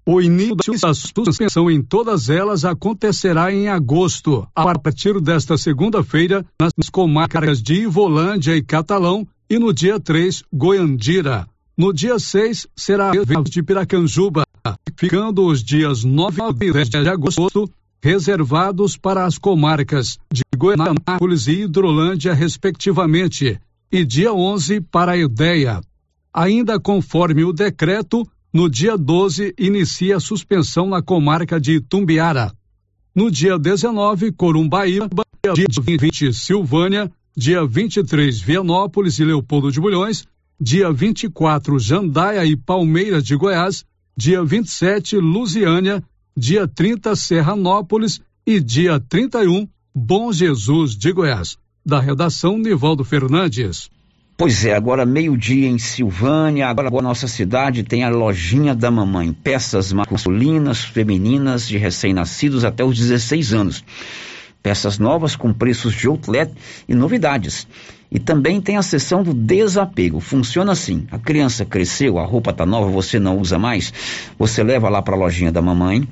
O 0.06 0.22
início 0.22 0.78
da 0.82 0.94
suspensão 0.94 1.72
em 1.72 1.82
todas 1.82 2.30
elas 2.30 2.66
acontecerá 2.66 3.54
em 3.54 3.70
agosto, 3.70 4.46
a 4.54 4.78
partir 4.78 5.22
desta 5.22 5.58
segunda-feira, 5.58 6.46
nas 6.60 6.90
comarcas 6.92 7.62
de 7.62 7.84
Ivolândia 7.84 8.56
e 8.56 8.62
Catalão, 8.62 9.26
e 9.50 9.58
no 9.58 9.72
dia 9.74 9.98
3, 10.00 10.44
Goiandira. 10.52 11.48
No 11.78 11.94
dia 11.94 12.20
6, 12.20 12.68
será 12.76 13.16
evento 13.16 13.50
de 13.50 13.64
Piracanjuba, 13.64 14.44
ficando 14.98 15.46
os 15.46 15.64
dias 15.64 16.04
9 16.04 16.42
e 16.62 16.74
10 16.74 16.90
de 16.90 17.10
agosto 17.10 17.70
reservados 18.04 18.98
para 18.98 19.26
as 19.26 19.38
comarcas 19.38 20.18
de 20.30 20.42
Goianápolis 20.58 21.48
e 21.48 21.62
Hidrolândia, 21.62 22.34
respectivamente, 22.34 23.58
e 23.90 24.04
dia 24.04 24.34
11 24.34 24.82
para 24.82 25.14
a 25.14 25.18
Edeia. 25.18 25.80
Ainda 26.34 26.78
conforme 26.78 27.46
o 27.46 27.54
decreto, 27.54 28.28
no 28.54 28.70
dia 28.70 28.96
12 28.96 29.56
inicia 29.58 30.18
a 30.18 30.20
suspensão 30.20 30.88
na 30.88 31.02
comarca 31.02 31.60
de 31.60 31.78
Itumbiara. 31.78 32.54
No 33.16 33.32
dia 33.32 33.58
19, 33.58 34.32
Corumbaíba, 34.32 35.10
dia 35.56 35.66
20, 35.82 36.32
Silvânia, 36.34 37.12
dia 37.36 37.66
23, 37.66 38.40
Vianópolis 38.40 39.18
e 39.18 39.26
Leopoldo 39.26 39.72
de 39.72 39.82
Bulhões, 39.82 40.26
dia 40.62 40.92
24, 40.92 41.80
Jandaia 41.80 42.46
e 42.46 42.56
Palmeiras 42.56 43.24
de 43.24 43.36
Goiás, 43.36 43.84
dia 44.16 44.44
27, 44.44 45.18
Lusiânia, 45.18 46.04
dia 46.38 46.68
30, 46.68 47.16
Serranópolis 47.16 48.22
e 48.46 48.60
dia 48.60 49.00
31, 49.00 49.68
Bom 49.96 50.32
Jesus 50.32 50.96
de 50.96 51.12
Goiás. 51.12 51.58
Da 51.86 52.00
redação, 52.00 52.58
Nivaldo 52.58 53.04
Fernandes. 53.04 53.90
Pois 54.36 54.66
é, 54.66 54.74
agora 54.74 55.06
meio-dia 55.06 55.68
em 55.68 55.78
Silvânia, 55.78 56.68
agora 56.68 56.90
a 56.90 57.02
nossa 57.04 57.28
cidade 57.28 57.84
tem 57.84 58.04
a 58.04 58.10
lojinha 58.10 58.74
da 58.74 58.90
mamãe, 58.90 59.32
peças 59.32 59.94
masculinas, 59.94 60.84
femininas, 60.84 61.68
de 61.68 61.78
recém-nascidos 61.78 62.66
até 62.66 62.84
os 62.84 62.98
16 62.98 63.54
anos. 63.54 63.84
Peças 64.64 64.98
novas 64.98 65.36
com 65.36 65.54
preços 65.54 65.94
de 65.94 66.08
outlet 66.08 66.52
e 66.90 66.96
novidades. 66.96 67.68
E 68.12 68.18
também 68.18 68.60
tem 68.60 68.76
a 68.76 68.82
seção 68.82 69.22
do 69.22 69.36
desapego. 69.36 70.20
Funciona 70.20 70.72
assim: 70.72 71.06
a 71.12 71.20
criança 71.20 71.64
cresceu, 71.64 72.18
a 72.18 72.26
roupa 72.26 72.52
tá 72.52 72.66
nova, 72.66 72.90
você 72.90 73.20
não 73.20 73.38
usa 73.38 73.60
mais, 73.60 73.94
você 74.38 74.64
leva 74.64 74.90
lá 74.90 75.02
para 75.02 75.16
a 75.16 75.20
lojinha 75.20 75.52
da 75.52 75.62
mamãe. 75.62 76.08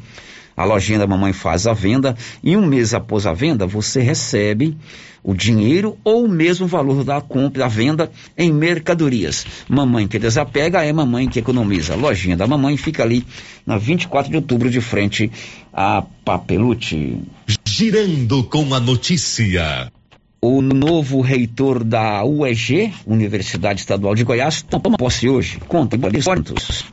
A 0.61 0.63
lojinha 0.63 0.99
da 0.99 1.07
mamãe 1.07 1.33
faz 1.33 1.65
a 1.65 1.73
venda 1.73 2.15
e 2.43 2.55
um 2.55 2.63
mês 2.63 2.93
após 2.93 3.25
a 3.25 3.33
venda 3.33 3.65
você 3.65 3.99
recebe 3.99 4.77
o 5.23 5.33
dinheiro 5.33 5.97
ou 6.03 6.25
o 6.25 6.29
mesmo 6.29 6.67
valor 6.67 7.03
da 7.03 7.19
compra, 7.19 7.63
da 7.63 7.67
venda 7.67 8.11
em 8.37 8.53
mercadorias. 8.53 9.43
Mamãe 9.67 10.07
que 10.07 10.19
desapega 10.19 10.85
é 10.85 10.93
mamãe 10.93 11.27
que 11.27 11.39
economiza. 11.39 11.93
A 11.93 11.95
lojinha 11.95 12.37
da 12.37 12.45
mamãe 12.45 12.77
fica 12.77 13.01
ali 13.01 13.25
na 13.65 13.79
24 13.79 14.29
de 14.29 14.37
outubro 14.37 14.69
de 14.69 14.79
frente 14.79 15.31
a 15.73 16.03
Papelute. 16.23 17.17
Girando 17.65 18.43
com 18.43 18.71
a 18.75 18.79
notícia. 18.79 19.91
O 20.39 20.61
novo 20.61 21.21
reitor 21.21 21.83
da 21.83 22.23
UEG, 22.23 22.93
Universidade 23.07 23.79
Estadual 23.79 24.13
de 24.13 24.23
Goiás, 24.23 24.61
toma 24.61 24.95
posse 24.95 25.27
hoje. 25.27 25.59
Conta, 25.67 25.97
quantos? 26.23 26.85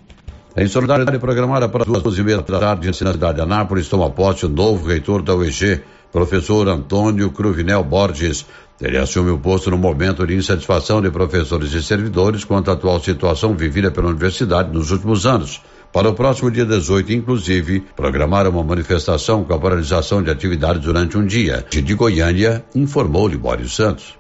Em 0.61 0.67
solidariedade 0.67 1.21
programada 1.21 1.69
para 1.69 1.85
duas 1.85 2.19
e 2.19 2.23
meia 2.25 2.39
da 2.39 2.59
tarde 2.59 2.89
na 2.89 2.93
cidade 2.93 3.37
de 3.37 3.41
Anápolis, 3.41 3.87
toma 3.87 4.11
posse 4.11 4.45
o 4.45 4.49
novo 4.49 4.89
reitor 4.89 5.23
da 5.23 5.33
UEG, 5.33 5.81
professor 6.11 6.67
Antônio 6.67 7.31
Cruvinel 7.31 7.85
Borges. 7.85 8.45
Ele 8.81 8.99
assume 8.99 9.31
o 9.31 9.39
posto 9.39 9.71
no 9.71 9.79
momento 9.79 10.27
de 10.27 10.35
insatisfação 10.35 11.01
de 11.01 11.13
professores 11.13 11.73
e 11.75 11.81
servidores 11.81 12.43
quanto 12.43 12.73
à 12.73 12.75
atual 12.75 12.99
situação 12.99 13.55
vivida 13.55 13.93
pela 13.93 14.09
universidade 14.09 14.73
nos 14.73 14.91
últimos 14.91 15.27
anos. 15.27 15.63
Para 15.93 16.09
o 16.09 16.15
próximo 16.15 16.51
dia 16.51 16.67
18, 16.67 17.13
inclusive, 17.13 17.85
programaram 17.95 18.51
uma 18.51 18.65
manifestação 18.65 19.45
com 19.45 19.55
a 19.55 19.61
paralisação 19.61 20.25
de 20.25 20.31
atividades 20.33 20.83
durante 20.83 21.17
um 21.17 21.25
dia. 21.25 21.65
De 21.71 21.95
Goiânia, 21.95 22.65
informou 22.75 23.29
Libório 23.29 23.69
Santos. 23.69 24.19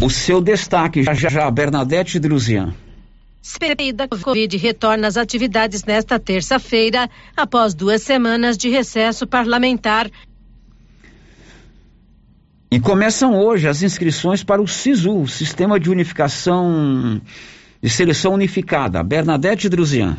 O 0.00 0.08
seu 0.08 0.40
destaque, 0.40 1.02
já 1.02 1.12
já, 1.12 1.50
Bernadette 1.50 2.18
Druzian. 2.18 2.72
CPI 3.46 3.92
da 3.92 4.08
Covid 4.08 4.56
retorna 4.56 5.06
às 5.06 5.16
atividades 5.16 5.84
nesta 5.84 6.18
terça-feira, 6.18 7.08
após 7.36 7.74
duas 7.74 8.02
semanas 8.02 8.58
de 8.58 8.68
recesso 8.68 9.24
parlamentar. 9.24 10.10
E 12.68 12.80
começam 12.80 13.38
hoje 13.38 13.68
as 13.68 13.84
inscrições 13.84 14.42
para 14.42 14.60
o 14.60 14.66
SISU, 14.66 15.28
Sistema 15.28 15.78
de 15.78 15.88
Unificação 15.88 17.22
de 17.80 17.88
Seleção 17.88 18.34
Unificada. 18.34 19.00
Bernadette 19.04 19.68
Druzian. 19.68 20.16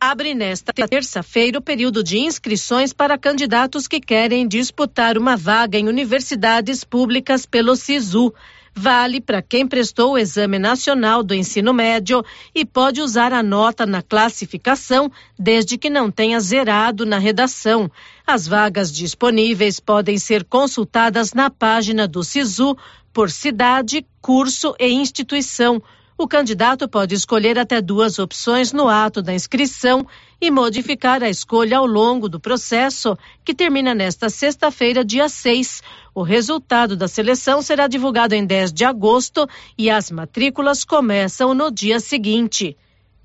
Abre 0.00 0.34
nesta 0.34 0.72
terça-feira 0.72 1.60
o 1.60 1.62
período 1.62 2.02
de 2.02 2.18
inscrições 2.18 2.92
para 2.92 3.16
candidatos 3.16 3.86
que 3.86 4.00
querem 4.00 4.48
disputar 4.48 5.16
uma 5.16 5.36
vaga 5.36 5.78
em 5.78 5.88
universidades 5.88 6.82
públicas 6.82 7.46
pelo 7.46 7.76
SISU 7.76 8.34
vale 8.74 9.20
para 9.20 9.40
quem 9.40 9.66
prestou 9.66 10.12
o 10.12 10.18
Exame 10.18 10.58
Nacional 10.58 11.22
do 11.22 11.34
Ensino 11.34 11.72
Médio 11.72 12.24
e 12.54 12.64
pode 12.64 13.00
usar 13.00 13.32
a 13.32 13.42
nota 13.42 13.86
na 13.86 14.02
classificação 14.02 15.10
desde 15.38 15.78
que 15.78 15.88
não 15.88 16.10
tenha 16.10 16.40
zerado 16.40 17.06
na 17.06 17.18
redação. 17.18 17.90
As 18.26 18.48
vagas 18.48 18.90
disponíveis 18.90 19.78
podem 19.78 20.18
ser 20.18 20.44
consultadas 20.44 21.32
na 21.32 21.48
página 21.50 22.08
do 22.08 22.24
SISU 22.24 22.76
por 23.12 23.30
cidade, 23.30 24.04
curso 24.20 24.74
e 24.80 24.88
instituição. 24.88 25.80
O 26.16 26.28
candidato 26.28 26.88
pode 26.88 27.12
escolher 27.12 27.58
até 27.58 27.80
duas 27.80 28.20
opções 28.20 28.72
no 28.72 28.88
ato 28.88 29.20
da 29.20 29.34
inscrição 29.34 30.06
e 30.40 30.48
modificar 30.48 31.24
a 31.24 31.28
escolha 31.28 31.78
ao 31.78 31.86
longo 31.86 32.28
do 32.28 32.38
processo, 32.38 33.18
que 33.44 33.52
termina 33.52 33.92
nesta 33.96 34.30
sexta-feira, 34.30 35.04
dia 35.04 35.28
6. 35.28 35.82
O 36.14 36.22
resultado 36.22 36.96
da 36.96 37.08
seleção 37.08 37.60
será 37.60 37.88
divulgado 37.88 38.32
em 38.32 38.46
10 38.46 38.72
de 38.72 38.84
agosto 38.84 39.48
e 39.76 39.90
as 39.90 40.08
matrículas 40.08 40.84
começam 40.84 41.52
no 41.52 41.68
dia 41.68 41.98
seguinte. 41.98 42.76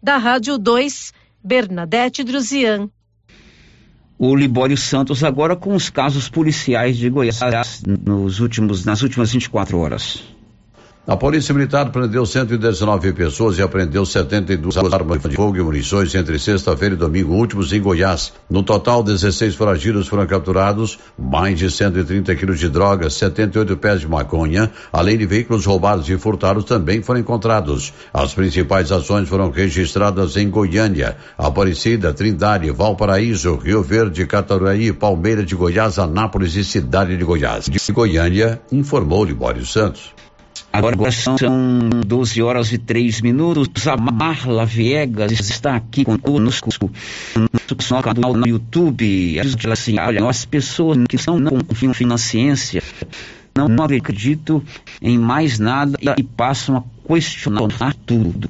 Da 0.02 0.18
Rádio 0.18 0.58
2, 0.58 1.14
Bernadette 1.44 2.24
Druzian. 2.24 2.90
O 4.18 4.36
Libório 4.36 4.76
Santos 4.76 5.24
agora 5.24 5.56
com 5.56 5.76
os 5.76 5.92
casos 5.92 6.28
policiais 6.28 6.98
de 6.98 7.08
Goiás 7.08 7.84
nos 8.04 8.40
últimos, 8.40 8.84
nas 8.84 9.04
últimas 9.04 9.32
24 9.32 9.78
horas. 9.78 10.39
A 11.10 11.18
Polícia 11.18 11.55
Militar 11.55 11.91
prendeu 11.91 12.24
119 12.24 13.14
pessoas 13.14 13.57
e 13.57 13.64
apreendeu 13.64 14.05
72 14.05 14.78
armas 14.78 15.20
de 15.24 15.36
fogo 15.36 15.57
e 15.57 15.64
munições 15.64 16.14
entre 16.14 16.38
sexta-feira 16.38 16.93
e 16.93 16.97
domingo 16.99 17.34
últimos 17.34 17.74
em 17.74 17.82
Goiás. 17.82 18.32
No 18.47 18.62
total, 18.62 19.01
16 19.01 19.55
foragidos 19.55 20.07
foram 20.07 20.28
capturados, 20.28 20.99
mais 21.18 21.57
de 21.57 21.72
130 21.72 22.36
quilos 22.36 22.60
de 22.60 22.70
drogas, 22.70 23.16
78 23.16 23.76
pés 23.78 24.01
de 24.01 24.07
maconha, 24.07 24.70
além 24.93 25.18
de 25.18 25.26
veículos 25.26 25.66
roubados 25.66 26.07
e 26.07 26.16
furtados 26.16 26.64
também 26.64 27.01
foram 27.01 27.22
encontrados. 27.22 27.91
As 28.14 28.36
principais 28.36 28.91
ações 28.91 29.28
foram 29.28 29.49
registradas 29.49 30.38
em 30.38 30.47
Goiânia, 30.47 31.18
Aparecida, 31.36 32.14
Trindade, 32.14 32.70
Valparaíso, 32.70 33.55
Rio 33.55 33.82
Verde, 33.82 34.28
Cataraí, 34.28 34.93
Palmeira 34.93 35.43
de 35.43 35.55
Goiás, 35.55 35.97
Anápolis 35.97 36.55
e 36.55 36.64
Cidade 36.64 37.18
de 37.18 37.24
Goiás. 37.24 37.66
De 37.66 37.91
Goiânia, 37.91 38.62
informou 38.72 39.26
Libório 39.26 39.66
Santos. 39.66 40.14
Agora 40.72 41.11
são 41.11 41.36
12 42.05 42.41
horas 42.41 42.72
e 42.72 42.78
3 42.78 43.22
minutos. 43.22 43.88
A 43.88 43.97
Marla 43.97 44.65
Viegas 44.65 45.32
está 45.32 45.76
aqui 45.76 46.05
conosco 46.05 46.70
no 47.36 48.03
canal 48.03 48.34
no 48.34 48.47
YouTube. 48.47 49.39
Assim, 49.72 49.99
olha, 49.99 50.28
as 50.28 50.45
pessoas 50.45 50.97
que 51.07 51.17
são, 51.17 51.39
não 51.39 51.59
confiam 51.59 51.93
na 52.07 52.17
ciência, 52.17 52.84
não, 53.55 53.67
acreditam 53.84 54.61
em 55.01 55.17
mais 55.17 55.59
nada 55.59 55.97
e 56.17 56.24
passam 56.24 56.78
a 56.78 56.84
questionar 57.07 57.95
tudo. 58.05 58.49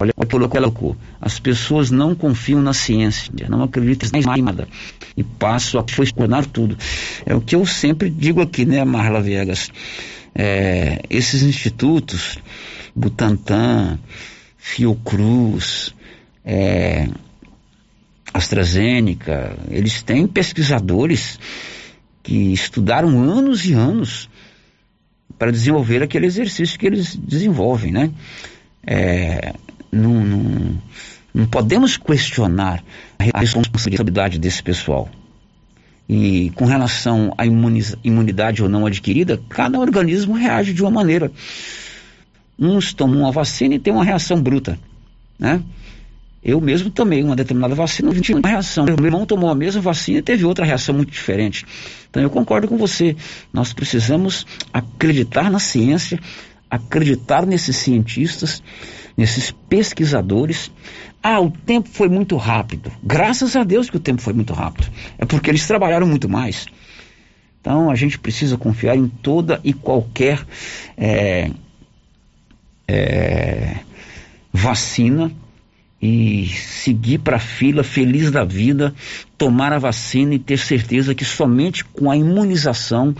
Olha, 0.00 0.12
ela 0.16 0.48
colocou, 0.48 0.96
as 1.20 1.40
pessoas 1.40 1.90
não 1.90 2.14
confiam 2.14 2.62
na 2.62 2.72
ciência, 2.72 3.32
não 3.48 3.64
acreditam 3.64 4.08
em 4.14 4.42
nada 4.42 4.68
e 5.16 5.24
passam 5.24 5.80
a 5.80 5.84
questionar 5.84 6.46
tudo. 6.46 6.78
É 7.26 7.34
o 7.34 7.40
que 7.40 7.56
eu 7.56 7.66
sempre 7.66 8.08
digo 8.08 8.40
aqui, 8.40 8.64
né, 8.64 8.84
Marla 8.84 9.20
Viegas? 9.20 9.72
É, 10.38 11.02
esses 11.10 11.42
institutos, 11.42 12.38
Butantan, 12.94 13.98
Fiocruz, 14.56 15.92
é, 16.44 17.08
AstraZeneca, 18.32 19.58
eles 19.68 20.00
têm 20.02 20.28
pesquisadores 20.28 21.40
que 22.22 22.52
estudaram 22.52 23.20
anos 23.20 23.66
e 23.66 23.72
anos 23.72 24.30
para 25.36 25.50
desenvolver 25.50 26.02
aquele 26.04 26.26
exercício 26.26 26.78
que 26.78 26.86
eles 26.86 27.16
desenvolvem, 27.16 27.90
né? 27.90 28.10
É, 28.86 29.54
não, 29.90 30.24
não, 30.24 30.82
não 31.34 31.46
podemos 31.46 31.96
questionar 31.96 32.84
a 33.34 33.40
responsabilidade 33.40 34.38
desse 34.38 34.62
pessoal. 34.62 35.10
E 36.08 36.50
com 36.54 36.64
relação 36.64 37.34
à 37.36 37.44
imunidade 37.44 38.62
ou 38.62 38.68
não 38.68 38.86
adquirida, 38.86 39.40
cada 39.48 39.78
organismo 39.78 40.34
reage 40.34 40.72
de 40.72 40.82
uma 40.82 40.90
maneira. 40.90 41.30
Uns 42.58 42.92
tomam 42.94 43.20
uma 43.20 43.32
vacina 43.32 43.74
e 43.74 43.78
tem 43.78 43.92
uma 43.92 44.04
reação 44.04 44.40
bruta, 44.40 44.78
né? 45.38 45.62
Eu 46.42 46.60
mesmo 46.60 46.88
tomei 46.88 47.22
uma 47.22 47.36
determinada 47.36 47.74
vacina, 47.74 48.12
não 48.12 48.20
tive 48.20 48.38
uma 48.38 48.48
reação. 48.48 48.84
Meu 48.84 49.04
irmão 49.04 49.26
tomou 49.26 49.50
a 49.50 49.54
mesma 49.54 49.82
vacina 49.82 50.20
e 50.20 50.22
teve 50.22 50.44
outra 50.44 50.64
reação 50.64 50.94
muito 50.94 51.10
diferente. 51.10 51.66
Então 52.08 52.22
eu 52.22 52.30
concordo 52.30 52.68
com 52.68 52.78
você. 52.78 53.16
Nós 53.52 53.72
precisamos 53.72 54.46
acreditar 54.72 55.50
na 55.50 55.58
ciência, 55.58 56.18
acreditar 56.70 57.44
nesses 57.44 57.76
cientistas, 57.76 58.62
nesses 59.16 59.50
pesquisadores. 59.50 60.70
Ah, 61.22 61.40
o 61.40 61.50
tempo 61.50 61.88
foi 61.88 62.08
muito 62.08 62.36
rápido. 62.36 62.92
Graças 63.02 63.56
a 63.56 63.64
Deus 63.64 63.90
que 63.90 63.96
o 63.96 64.00
tempo 64.00 64.22
foi 64.22 64.32
muito 64.32 64.52
rápido. 64.52 64.88
É 65.18 65.24
porque 65.24 65.50
eles 65.50 65.66
trabalharam 65.66 66.06
muito 66.06 66.28
mais. 66.28 66.66
Então 67.60 67.90
a 67.90 67.94
gente 67.94 68.18
precisa 68.18 68.56
confiar 68.56 68.96
em 68.96 69.08
toda 69.08 69.60
e 69.64 69.72
qualquer 69.72 70.44
é, 70.96 71.50
é, 72.86 73.76
vacina 74.52 75.32
e 76.00 76.46
seguir 76.46 77.18
para 77.18 77.36
a 77.36 77.40
fila 77.40 77.82
feliz 77.82 78.30
da 78.30 78.44
vida, 78.44 78.94
tomar 79.36 79.72
a 79.72 79.78
vacina 79.78 80.34
e 80.34 80.38
ter 80.38 80.58
certeza 80.58 81.14
que 81.14 81.24
somente 81.24 81.84
com 81.84 82.08
a 82.08 82.16
imunização 82.16 83.14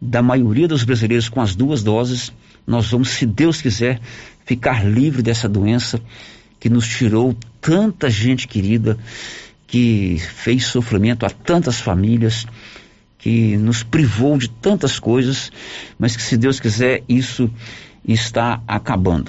da 0.00 0.22
maioria 0.22 0.68
dos 0.68 0.84
brasileiros 0.84 1.28
com 1.28 1.40
as 1.40 1.54
duas 1.56 1.82
doses, 1.82 2.32
nós 2.64 2.90
vamos, 2.90 3.10
se 3.10 3.26
Deus 3.26 3.60
quiser, 3.60 4.00
ficar 4.44 4.84
livre 4.84 5.22
dessa 5.22 5.48
doença 5.48 6.00
que 6.62 6.70
nos 6.70 6.86
tirou 6.86 7.34
tanta 7.60 8.08
gente 8.08 8.46
querida, 8.46 8.96
que 9.66 10.16
fez 10.16 10.64
sofrimento 10.66 11.26
a 11.26 11.28
tantas 11.28 11.80
famílias, 11.80 12.46
que 13.18 13.56
nos 13.56 13.82
privou 13.82 14.38
de 14.38 14.48
tantas 14.48 14.96
coisas, 15.00 15.50
mas 15.98 16.14
que 16.14 16.22
se 16.22 16.36
Deus 16.36 16.60
quiser, 16.60 17.02
isso 17.08 17.50
está 18.06 18.62
acabando. 18.68 19.28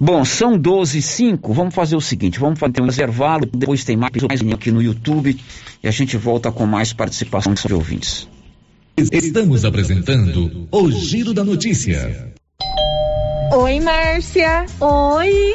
Bom, 0.00 0.24
são 0.24 0.58
12 0.58 0.98
e 0.98 1.02
5. 1.02 1.54
Vamos 1.54 1.72
fazer 1.72 1.94
o 1.94 2.00
seguinte: 2.00 2.40
vamos 2.40 2.58
fazer 2.58 2.82
um 2.82 2.86
intervalo. 2.86 3.46
Depois 3.46 3.84
tem 3.84 3.96
mais, 3.96 4.10
mais 4.28 4.40
aqui 4.52 4.72
no 4.72 4.82
YouTube 4.82 5.38
e 5.84 5.86
a 5.86 5.92
gente 5.92 6.16
volta 6.16 6.50
com 6.50 6.66
mais 6.66 6.92
participação 6.92 7.54
de 7.54 7.72
ouvintes. 7.72 8.26
Estamos 8.96 9.64
apresentando 9.64 10.66
o 10.72 10.90
Giro 10.90 11.32
da 11.32 11.44
Notícia. 11.44 12.34
Oi, 13.52 13.78
Márcia. 13.78 14.66
Oi. 14.80 15.54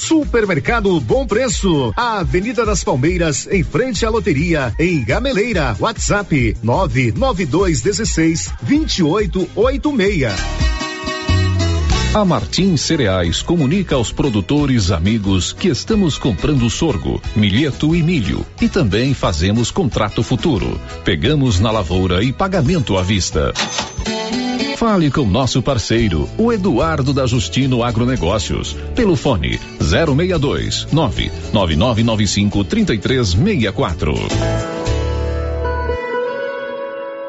Supermercado 0.00 0.98
Bom 1.00 1.26
Preço, 1.26 1.92
a 1.96 2.20
Avenida 2.20 2.64
das 2.64 2.82
Palmeiras, 2.82 3.46
em 3.50 3.62
frente 3.62 4.06
à 4.06 4.10
loteria, 4.10 4.72
em 4.78 5.04
Gameleira. 5.04 5.76
WhatsApp 5.78 6.56
99216 6.62 8.50
2886. 8.62 10.32
A 12.14 12.24
Martins 12.24 12.80
Cereais 12.80 13.42
comunica 13.42 13.94
aos 13.94 14.10
produtores 14.10 14.90
amigos 14.90 15.52
que 15.52 15.68
estamos 15.68 16.16
comprando 16.16 16.68
sorgo, 16.70 17.20
milheto 17.36 17.94
e 17.94 18.02
milho 18.02 18.46
e 18.62 18.68
também 18.68 19.12
fazemos 19.12 19.70
contrato 19.70 20.22
futuro. 20.22 20.80
Pegamos 21.04 21.60
na 21.60 21.70
lavoura 21.70 22.24
e 22.24 22.32
pagamento 22.32 22.96
à 22.96 23.02
vista. 23.02 23.52
Fale 24.76 25.10
com 25.10 25.26
nosso 25.26 25.62
parceiro, 25.62 26.28
o 26.38 26.52
Eduardo 26.52 27.12
da 27.12 27.26
Justino 27.26 27.82
Agronegócios, 27.82 28.76
pelo 28.94 29.16
fone 29.16 29.58
062 29.80 30.86
99995 30.92 32.64
3364. 32.64 34.77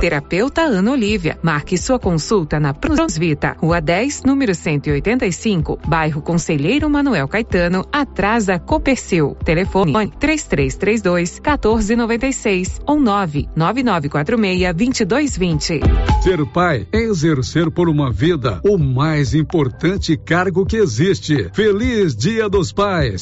Terapeuta 0.00 0.62
Ana 0.62 0.92
Olívia. 0.92 1.38
Marque 1.42 1.76
sua 1.76 1.98
consulta 1.98 2.58
na 2.58 2.74
Vita, 3.18 3.54
Rua 3.58 3.82
10, 3.82 4.22
número 4.24 4.54
185, 4.54 5.78
bairro 5.86 6.22
Conselheiro 6.22 6.88
Manuel 6.88 7.28
Caetano, 7.28 7.84
atrás 7.92 8.46
da 8.46 8.58
Copercil. 8.58 9.36
Telefone 9.44 10.10
3332 10.18 11.34
1496 11.34 12.80
ou 12.86 12.98
99946 12.98 14.74
2220. 14.74 15.80
Ser 16.22 16.46
pai 16.46 16.86
é 16.90 16.98
exercer 16.98 17.70
por 17.70 17.86
uma 17.86 18.10
vida 18.10 18.58
o 18.64 18.78
mais 18.78 19.34
importante 19.34 20.16
cargo 20.16 20.64
que 20.64 20.78
existe. 20.78 21.50
Feliz 21.52 22.16
Dia 22.16 22.48
dos 22.48 22.72
Pais! 22.72 23.20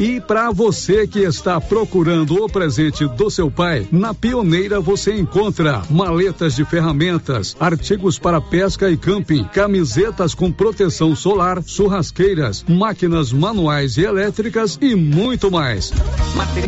E 0.00 0.18
para 0.18 0.50
você 0.50 1.06
que 1.06 1.18
está 1.18 1.60
procurando 1.60 2.42
o 2.42 2.48
presente 2.48 3.06
do 3.06 3.28
seu 3.28 3.50
pai, 3.50 3.86
na 3.92 4.14
Pioneira 4.14 4.80
você 4.80 5.14
encontra 5.14 5.82
maletas 5.90 6.56
de 6.56 6.64
ferramentas, 6.64 7.54
artigos 7.60 8.18
para 8.18 8.40
pesca 8.40 8.90
e 8.90 8.96
camping, 8.96 9.44
camisetas 9.44 10.34
com 10.34 10.50
proteção 10.50 11.14
solar, 11.14 11.62
churrasqueiras, 11.62 12.64
máquinas 12.66 13.30
manuais 13.30 13.98
e 13.98 14.00
elétricas 14.00 14.78
e 14.80 14.94
muito 14.94 15.50
mais. 15.50 15.92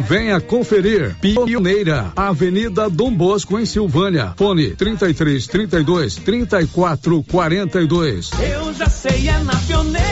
Venha 0.06 0.38
conferir 0.38 1.16
Pioneira, 1.18 2.12
Avenida 2.14 2.90
Dom 2.90 3.14
Bosco 3.14 3.58
em 3.58 3.64
Silvânia. 3.64 4.34
Fone 4.36 4.76
33 4.76 5.46
32 5.46 6.16
34 6.16 7.22
42. 7.22 8.30
Eu 8.42 8.74
já 8.74 8.90
sei 8.90 9.30
é 9.30 9.38
na 9.38 9.56
pioneira. 9.56 10.11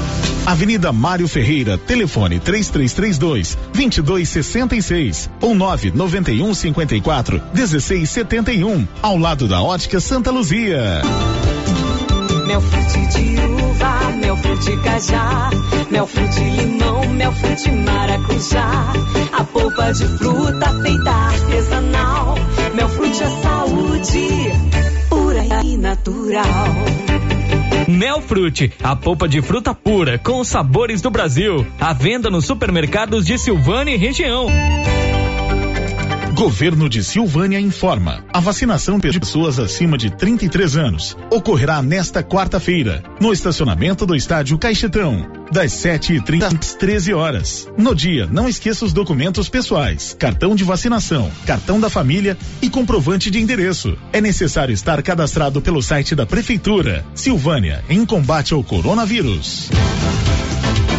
Avenida 0.51 0.91
Mário 0.91 1.29
Ferreira, 1.29 1.77
telefone 1.77 2.37
3332 2.37 3.57
2266 3.73 5.29
ou 5.39 5.55
991 5.55 6.53
54 6.53 7.41
1671, 7.53 8.85
ao 9.01 9.17
lado 9.17 9.47
da 9.47 9.61
Ótica 9.61 10.01
Santa 10.01 10.29
Luzia. 10.29 11.03
Mel 12.45 12.59
frute 12.59 13.07
de 13.07 13.39
uva, 13.63 14.11
mel 14.17 14.35
frute 14.35 14.77
cajá, 14.83 15.49
mel 15.89 16.05
frute 16.05 16.41
limão, 16.41 17.07
mel 17.13 17.31
frute 17.31 17.71
maracujá. 17.71 18.91
A 19.31 19.43
polpa 19.45 19.93
de 19.93 20.05
fruta 20.17 20.81
feita 20.81 21.11
artesanal, 21.11 22.35
mel 22.75 22.89
frute 22.89 23.23
é 23.23 23.29
saúde, 23.41 24.27
pura 25.07 25.45
e 25.63 25.77
natural. 25.77 27.10
Melfrute, 27.87 28.71
a 28.83 28.95
polpa 28.95 29.27
de 29.27 29.41
fruta 29.41 29.73
pura 29.73 30.17
com 30.17 30.39
os 30.39 30.47
sabores 30.47 31.01
do 31.01 31.09
Brasil. 31.09 31.65
À 31.79 31.93
venda 31.93 32.29
nos 32.29 32.45
supermercados 32.45 33.25
de 33.25 33.37
Silvânia 33.37 33.93
e 33.93 33.97
região. 33.97 34.47
Governo 36.41 36.89
de 36.89 37.03
Silvânia 37.03 37.59
informa. 37.59 38.25
A 38.33 38.39
vacinação 38.39 38.97
de 38.97 39.19
pessoas 39.19 39.59
acima 39.59 39.95
de 39.95 40.09
33 40.09 40.75
anos 40.75 41.15
ocorrerá 41.29 41.83
nesta 41.83 42.23
quarta-feira, 42.23 43.03
no 43.19 43.31
estacionamento 43.31 44.07
do 44.07 44.15
estádio 44.15 44.57
Caixetão, 44.57 45.23
das 45.51 45.71
7h30 45.73 46.59
às 46.59 46.73
13 46.73 47.13
horas. 47.13 47.69
No 47.77 47.93
dia, 47.93 48.25
não 48.25 48.49
esqueça 48.49 48.83
os 48.83 48.91
documentos 48.91 49.49
pessoais, 49.49 50.15
cartão 50.17 50.55
de 50.55 50.63
vacinação, 50.63 51.31
cartão 51.45 51.79
da 51.79 51.91
família 51.91 52.35
e 52.59 52.71
comprovante 52.71 53.29
de 53.29 53.39
endereço. 53.39 53.95
É 54.11 54.19
necessário 54.19 54.73
estar 54.73 54.99
cadastrado 55.03 55.61
pelo 55.61 55.83
site 55.83 56.15
da 56.15 56.25
Prefeitura. 56.25 57.05
Silvânia, 57.13 57.85
em 57.87 58.03
combate 58.03 58.51
ao 58.51 58.63
coronavírus. 58.63 59.69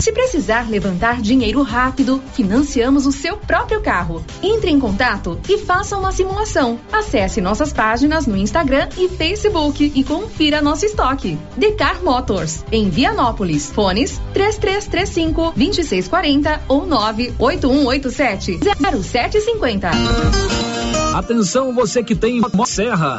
Se 0.00 0.12
precisar 0.12 0.68
levantar 0.68 1.20
dinheiro 1.20 1.62
rápido, 1.62 2.22
financiamos 2.34 3.06
o 3.06 3.12
seu 3.12 3.36
próprio 3.36 3.80
carro. 3.80 4.24
Entre 4.42 4.70
em 4.70 4.78
contato 4.78 5.40
e 5.48 5.58
faça 5.58 5.96
uma 5.96 6.12
simulação. 6.12 6.78
Acesse 6.92 7.40
nossas 7.40 7.72
páginas 7.72 8.26
no 8.26 8.36
Instagram 8.36 8.88
e 8.96 9.08
Facebook 9.08 9.92
e 9.94 10.04
confira 10.04 10.60
nosso 10.62 10.84
estoque. 10.84 11.38
Decar 11.56 12.02
Motors, 12.02 12.64
em 12.70 12.88
Vianópolis. 12.88 13.70
Fones 13.72 14.20
3335 14.32 15.52
2640 15.56 16.60
ou 16.68 16.86
98187 16.86 18.60
0750. 19.02 19.90
Atenção 21.14 21.72
você 21.74 22.02
que 22.04 22.14
tem 22.14 22.42
serra. 22.66 23.18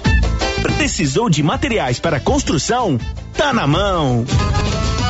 Precisou 0.61 1.29
de 1.29 1.41
materiais 1.41 1.99
para 1.99 2.19
construção? 2.19 2.99
Tá 3.35 3.53
na 3.53 3.65
mão. 3.65 4.25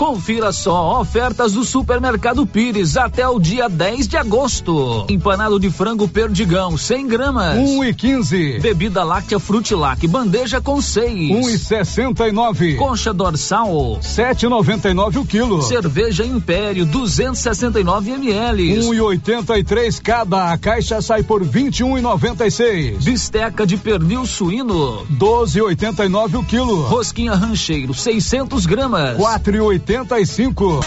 Confira 0.02 0.52
só 0.52 1.00
ofertas 1.00 1.54
do 1.54 1.64
Supermercado 1.64 2.44
Pires 2.48 2.98
até 2.98 3.28
o 3.28 3.40
dia 3.40 3.70
10 3.70 4.08
de 4.08 4.18
agosto. 4.18 5.06
Empanado 5.08 5.60
de 5.60 5.70
frango 5.70 6.08
perdigão, 6.08 6.76
100 6.76 7.08
gramas. 7.08 7.56
1 7.60 7.78
um 7.78 7.84
e 7.84 7.94
15. 7.94 8.62
Bebida 8.62 9.04
láctea 9.04 9.40
Frutilac, 9.40 10.08
bandeja 10.08 10.60
com 10.60 10.82
6. 10.82 11.30
1 11.30 11.36
um 11.36 11.48
e 11.48 11.56
69. 11.56 12.78
Concha 12.78 13.14
dorsal, 13.14 14.00
7,99 14.02 15.18
o 15.18 15.24
quilo. 15.24 15.62
Cerveja 15.62 16.26
Império, 16.26 16.84
269 16.88 18.10
ml. 18.10 18.80
1 18.80 18.88
um 18.88 18.94
e 18.96 19.02
83 19.02 20.00
cada. 20.00 20.52
A 20.52 20.58
caixa 20.58 21.00
sai 21.00 21.22
por 21.22 21.46
21,96. 21.46 23.04
Bisteca 23.04 23.68
de 23.68 23.78
pernil 23.78 24.26
suíno, 24.26 25.06
12,89 25.16 26.40
o 26.40 26.44
quilo. 26.44 26.82
Rosquinha 26.88 27.36
rancheiro, 27.36 27.94
600 27.94 28.66
gramas. 28.66 29.16
4,89 29.16 29.91
75. 29.92 30.80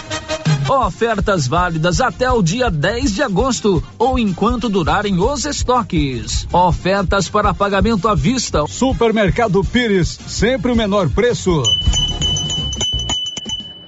Ofertas 0.67 1.47
válidas 1.47 2.01
até 2.01 2.31
o 2.31 2.41
dia 2.41 2.71
10 2.71 3.13
de 3.13 3.21
agosto 3.21 3.83
ou 3.99 4.17
enquanto 4.17 4.67
durarem 4.67 5.19
os 5.19 5.45
estoques. 5.45 6.47
Ofertas 6.51 7.29
para 7.29 7.53
pagamento 7.53 8.07
à 8.07 8.15
vista. 8.15 8.65
Supermercado 8.67 9.63
Pires, 9.63 10.17
sempre 10.27 10.71
o 10.71 10.75
menor 10.75 11.07
preço. 11.09 11.61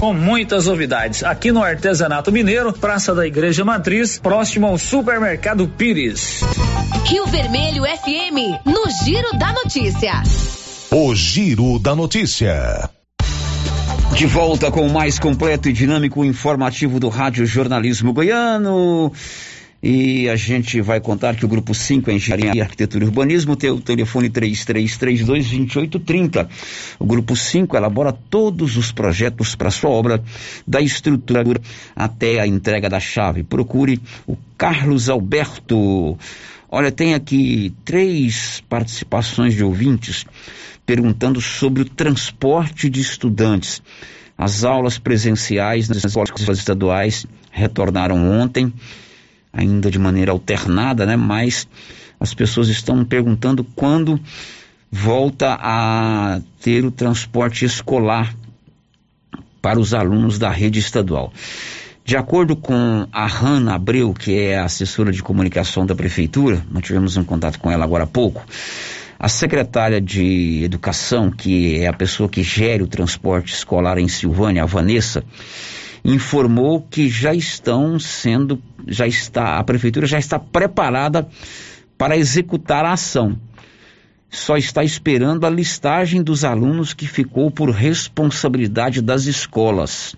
com 0.00 0.14
muitas 0.14 0.64
novidades 0.64 1.22
aqui 1.22 1.52
no 1.52 1.62
Artesanato 1.62 2.32
Mineiro, 2.32 2.72
Praça 2.72 3.14
da 3.14 3.26
Igreja 3.26 3.66
Matriz, 3.66 4.18
próximo 4.18 4.66
ao 4.66 4.78
Supermercado 4.78 5.68
Pires. 5.68 6.40
Rio 7.04 7.26
Vermelho 7.26 7.82
FM, 7.84 8.64
no 8.64 8.84
Giro 9.04 9.38
da 9.38 9.52
Notícia. 9.52 10.22
O 10.90 11.14
Giro 11.14 11.78
da 11.78 11.94
Notícia. 11.94 12.88
De 14.16 14.24
volta 14.24 14.70
com 14.70 14.86
o 14.86 14.90
mais 14.90 15.18
completo 15.18 15.68
e 15.68 15.72
dinâmico 15.74 16.24
informativo 16.24 16.98
do 16.98 17.10
Rádio 17.10 17.44
Jornalismo 17.44 18.14
Goiano. 18.14 19.12
E 19.82 20.28
a 20.28 20.36
gente 20.36 20.78
vai 20.82 21.00
contar 21.00 21.34
que 21.36 21.44
o 21.44 21.48
Grupo 21.48 21.74
5 21.74 22.10
Engenharia, 22.10 22.62
Arquitetura 22.62 23.02
e 23.02 23.06
Urbanismo 23.06 23.56
tem 23.56 23.70
o 23.70 23.80
telefone 23.80 24.28
3332-2830. 24.28 26.46
O 26.98 27.06
Grupo 27.06 27.34
5 27.34 27.74
elabora 27.76 28.12
todos 28.12 28.76
os 28.76 28.92
projetos 28.92 29.54
para 29.54 29.70
sua 29.70 29.88
obra, 29.88 30.22
da 30.66 30.82
estrutura 30.82 31.58
até 31.96 32.40
a 32.40 32.46
entrega 32.46 32.90
da 32.90 33.00
chave. 33.00 33.42
Procure 33.42 33.98
o 34.26 34.36
Carlos 34.58 35.08
Alberto. 35.08 36.18
Olha, 36.68 36.92
tem 36.92 37.14
aqui 37.14 37.72
três 37.82 38.62
participações 38.68 39.54
de 39.54 39.64
ouvintes 39.64 40.26
perguntando 40.84 41.40
sobre 41.40 41.80
o 41.82 41.84
transporte 41.84 42.90
de 42.90 43.00
estudantes. 43.00 43.80
As 44.36 44.64
aulas 44.64 44.98
presenciais 44.98 45.88
nas 45.88 46.04
escolas 46.04 46.58
estaduais 46.58 47.24
retornaram 47.50 48.30
ontem, 48.30 48.70
ainda 49.52 49.90
de 49.90 49.98
maneira 49.98 50.32
alternada, 50.32 51.04
né? 51.04 51.16
Mas 51.16 51.68
as 52.18 52.34
pessoas 52.34 52.68
estão 52.68 53.04
perguntando 53.04 53.64
quando 53.64 54.20
volta 54.90 55.56
a 55.60 56.40
ter 56.60 56.84
o 56.84 56.90
transporte 56.90 57.64
escolar 57.64 58.34
para 59.62 59.78
os 59.78 59.94
alunos 59.94 60.38
da 60.38 60.50
rede 60.50 60.78
estadual. 60.78 61.32
De 62.04 62.16
acordo 62.16 62.56
com 62.56 63.06
a 63.12 63.26
Hanna 63.26 63.74
Abreu, 63.74 64.12
que 64.12 64.36
é 64.36 64.58
a 64.58 64.64
assessora 64.64 65.12
de 65.12 65.22
comunicação 65.22 65.86
da 65.86 65.94
prefeitura, 65.94 66.64
nós 66.70 66.82
tivemos 66.82 67.16
um 67.16 67.24
contato 67.24 67.58
com 67.60 67.70
ela 67.70 67.84
agora 67.84 68.04
há 68.04 68.06
pouco, 68.06 68.44
a 69.18 69.28
secretária 69.28 70.00
de 70.00 70.62
Educação, 70.64 71.30
que 71.30 71.78
é 71.78 71.86
a 71.86 71.92
pessoa 71.92 72.28
que 72.28 72.42
gere 72.42 72.82
o 72.82 72.88
transporte 72.88 73.54
escolar 73.54 73.98
em 73.98 74.08
Silvânia, 74.08 74.62
a 74.62 74.66
Vanessa, 74.66 75.22
informou 76.04 76.82
que 76.82 77.08
já 77.08 77.34
estão 77.34 77.98
sendo, 77.98 78.62
já 78.86 79.06
está, 79.06 79.58
a 79.58 79.64
prefeitura 79.64 80.06
já 80.06 80.18
está 80.18 80.38
preparada 80.38 81.28
para 81.98 82.16
executar 82.16 82.84
a 82.84 82.92
ação. 82.92 83.38
Só 84.30 84.56
está 84.56 84.84
esperando 84.84 85.44
a 85.44 85.50
listagem 85.50 86.22
dos 86.22 86.44
alunos 86.44 86.94
que 86.94 87.06
ficou 87.06 87.50
por 87.50 87.70
responsabilidade 87.70 89.02
das 89.02 89.24
escolas. 89.26 90.14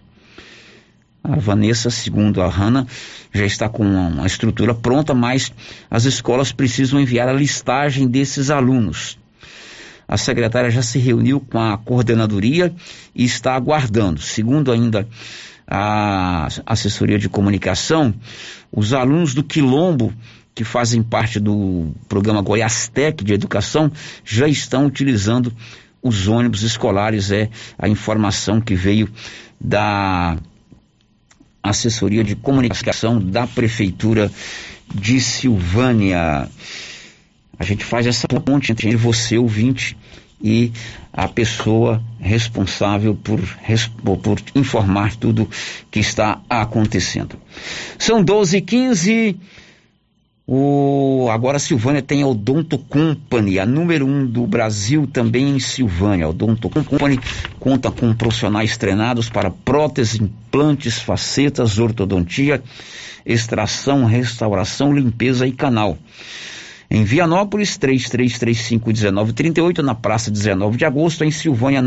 A 1.25 1.37
Vanessa, 1.37 1.89
segundo 1.89 2.43
a 2.43 2.49
Hanna, 2.49 2.87
já 3.33 3.47
está 3.47 3.69
com 3.69 3.85
uma 3.85 4.27
estrutura 4.27 4.75
pronta, 4.75 5.15
mas 5.15 5.53
as 5.91 6.05
escolas 6.05 6.53
precisam 6.53 7.01
enviar 7.01 7.29
a 7.29 7.33
listagem 7.33 8.07
desses 8.07 8.51
alunos. 8.51 9.19
A 10.07 10.19
secretária 10.19 10.71
já 10.71 10.83
se 10.83 10.99
reuniu 10.99 11.41
com 11.41 11.59
a 11.59 11.79
coordenadoria 11.79 12.75
e 13.15 13.25
está 13.25 13.55
aguardando. 13.55 14.21
Segundo 14.21 14.71
ainda 14.71 15.09
a 15.75 16.49
assessoria 16.67 17.19
de 17.19 17.31
comunicação, 17.31 18.15
os 18.71 18.93
alunos 18.93 19.33
do 19.33 19.43
Quilombo, 19.43 20.13
que 20.55 20.65
fazem 20.65 21.03
parte 21.03 21.41
do 21.41 21.93
programa 22.07 22.43
Goiás 22.43 22.89
Tech 22.89 23.25
de 23.25 23.33
Educação, 23.33 23.91
já 24.23 24.47
estão 24.47 24.85
utilizando 24.85 25.51
os 26.03 26.29
ônibus 26.29 26.63
escolares. 26.63 27.31
É 27.31 27.49
a 27.79 27.89
informação 27.89 28.61
que 28.61 28.75
veio 28.75 29.09
da 29.59 30.37
assessoria 31.63 32.23
de 32.23 32.37
comunicação 32.37 33.19
da 33.19 33.47
Prefeitura 33.47 34.31
de 34.95 35.19
Silvânia. 35.23 36.51
A 37.59 37.65
gente 37.65 37.83
faz 37.83 38.07
essa 38.07 38.29
ponte 38.29 38.73
entre 38.73 38.95
você, 38.95 39.39
ouvinte, 39.39 39.97
e 40.43 40.73
a 41.13 41.29
pessoa 41.29 42.03
responsável 42.19 43.15
por, 43.15 43.41
por 44.23 44.41
informar 44.55 45.15
tudo 45.17 45.49
que 45.91 46.01
está 46.01 46.41
acontecendo. 46.49 47.37
São 47.99 48.23
12 48.23 48.57
h 48.57 48.67
15 48.67 49.37
o, 50.47 51.29
agora 51.31 51.59
Silvânia 51.59 52.03
tem 52.03 52.23
a 52.23 52.27
Odonto 52.27 52.77
Company, 52.77 53.61
a 53.61 53.65
número 53.67 54.05
um 54.05 54.27
do 54.27 54.45
Brasil 54.45 55.07
também 55.07 55.51
em 55.51 55.61
Silvânia. 55.61 56.27
A 56.27 56.31
Odonto 56.31 56.69
Company 56.69 57.19
conta 57.61 57.91
com 57.93 58.13
profissionais 58.13 58.77
treinados 58.77 59.31
para 59.31 59.51
próteses, 59.51 60.21
implantes, 60.21 60.99
facetas, 60.99 61.79
ortodontia, 61.79 62.63
extração, 63.25 64.05
restauração, 64.05 64.93
limpeza 64.93 65.47
e 65.47 65.53
canal. 65.53 65.97
Em 66.95 67.05
Vianópolis, 67.05 67.79
3335-1938, 67.79 69.79
na 69.79 69.95
Praça 69.95 70.31
19 70.31 70.77
de 70.77 70.85
Agosto, 70.85 71.25
em 71.25 71.31
Silvânia, 71.31 71.81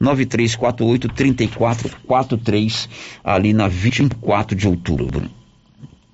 99348-3443, 0.00 2.88
ali 3.24 3.52
na 3.52 3.66
24 3.66 4.56
de 4.56 4.68
outubro. 4.68 5.28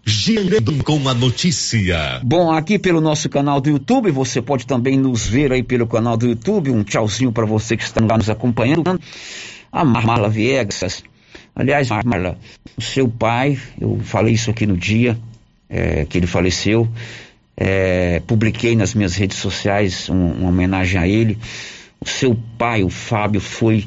Girando 0.02 0.82
com 0.82 1.06
a 1.10 1.12
notícia. 1.12 2.22
Bom, 2.24 2.50
aqui 2.50 2.78
pelo 2.78 3.02
nosso 3.02 3.28
canal 3.28 3.60
do 3.60 3.68
YouTube, 3.68 4.10
você 4.10 4.40
pode 4.40 4.66
também 4.66 4.96
nos 4.96 5.26
ver 5.26 5.52
aí 5.52 5.62
pelo 5.62 5.86
canal 5.86 6.16
do 6.16 6.26
YouTube. 6.26 6.70
Um 6.70 6.82
tchauzinho 6.82 7.30
para 7.30 7.44
você 7.44 7.76
que 7.76 7.82
está 7.82 8.00
nos 8.00 8.30
acompanhando. 8.30 8.98
A 9.70 9.84
Marla 9.84 10.30
Viegas. 10.30 11.04
Aliás, 11.54 11.90
Marla, 11.90 12.38
o 12.78 12.80
seu 12.80 13.10
pai, 13.10 13.58
eu 13.78 14.00
falei 14.02 14.32
isso 14.32 14.50
aqui 14.50 14.66
no 14.66 14.78
dia 14.78 15.18
é, 15.68 16.06
que 16.06 16.16
ele 16.16 16.26
faleceu. 16.26 16.88
É, 17.62 18.22
publiquei 18.26 18.74
nas 18.74 18.94
minhas 18.94 19.14
redes 19.14 19.36
sociais 19.36 20.08
um, 20.08 20.32
uma 20.32 20.48
homenagem 20.48 20.98
a 20.98 21.06
ele. 21.06 21.36
O 22.00 22.08
seu 22.08 22.34
pai, 22.56 22.82
o 22.82 22.88
Fábio, 22.88 23.38
foi 23.38 23.86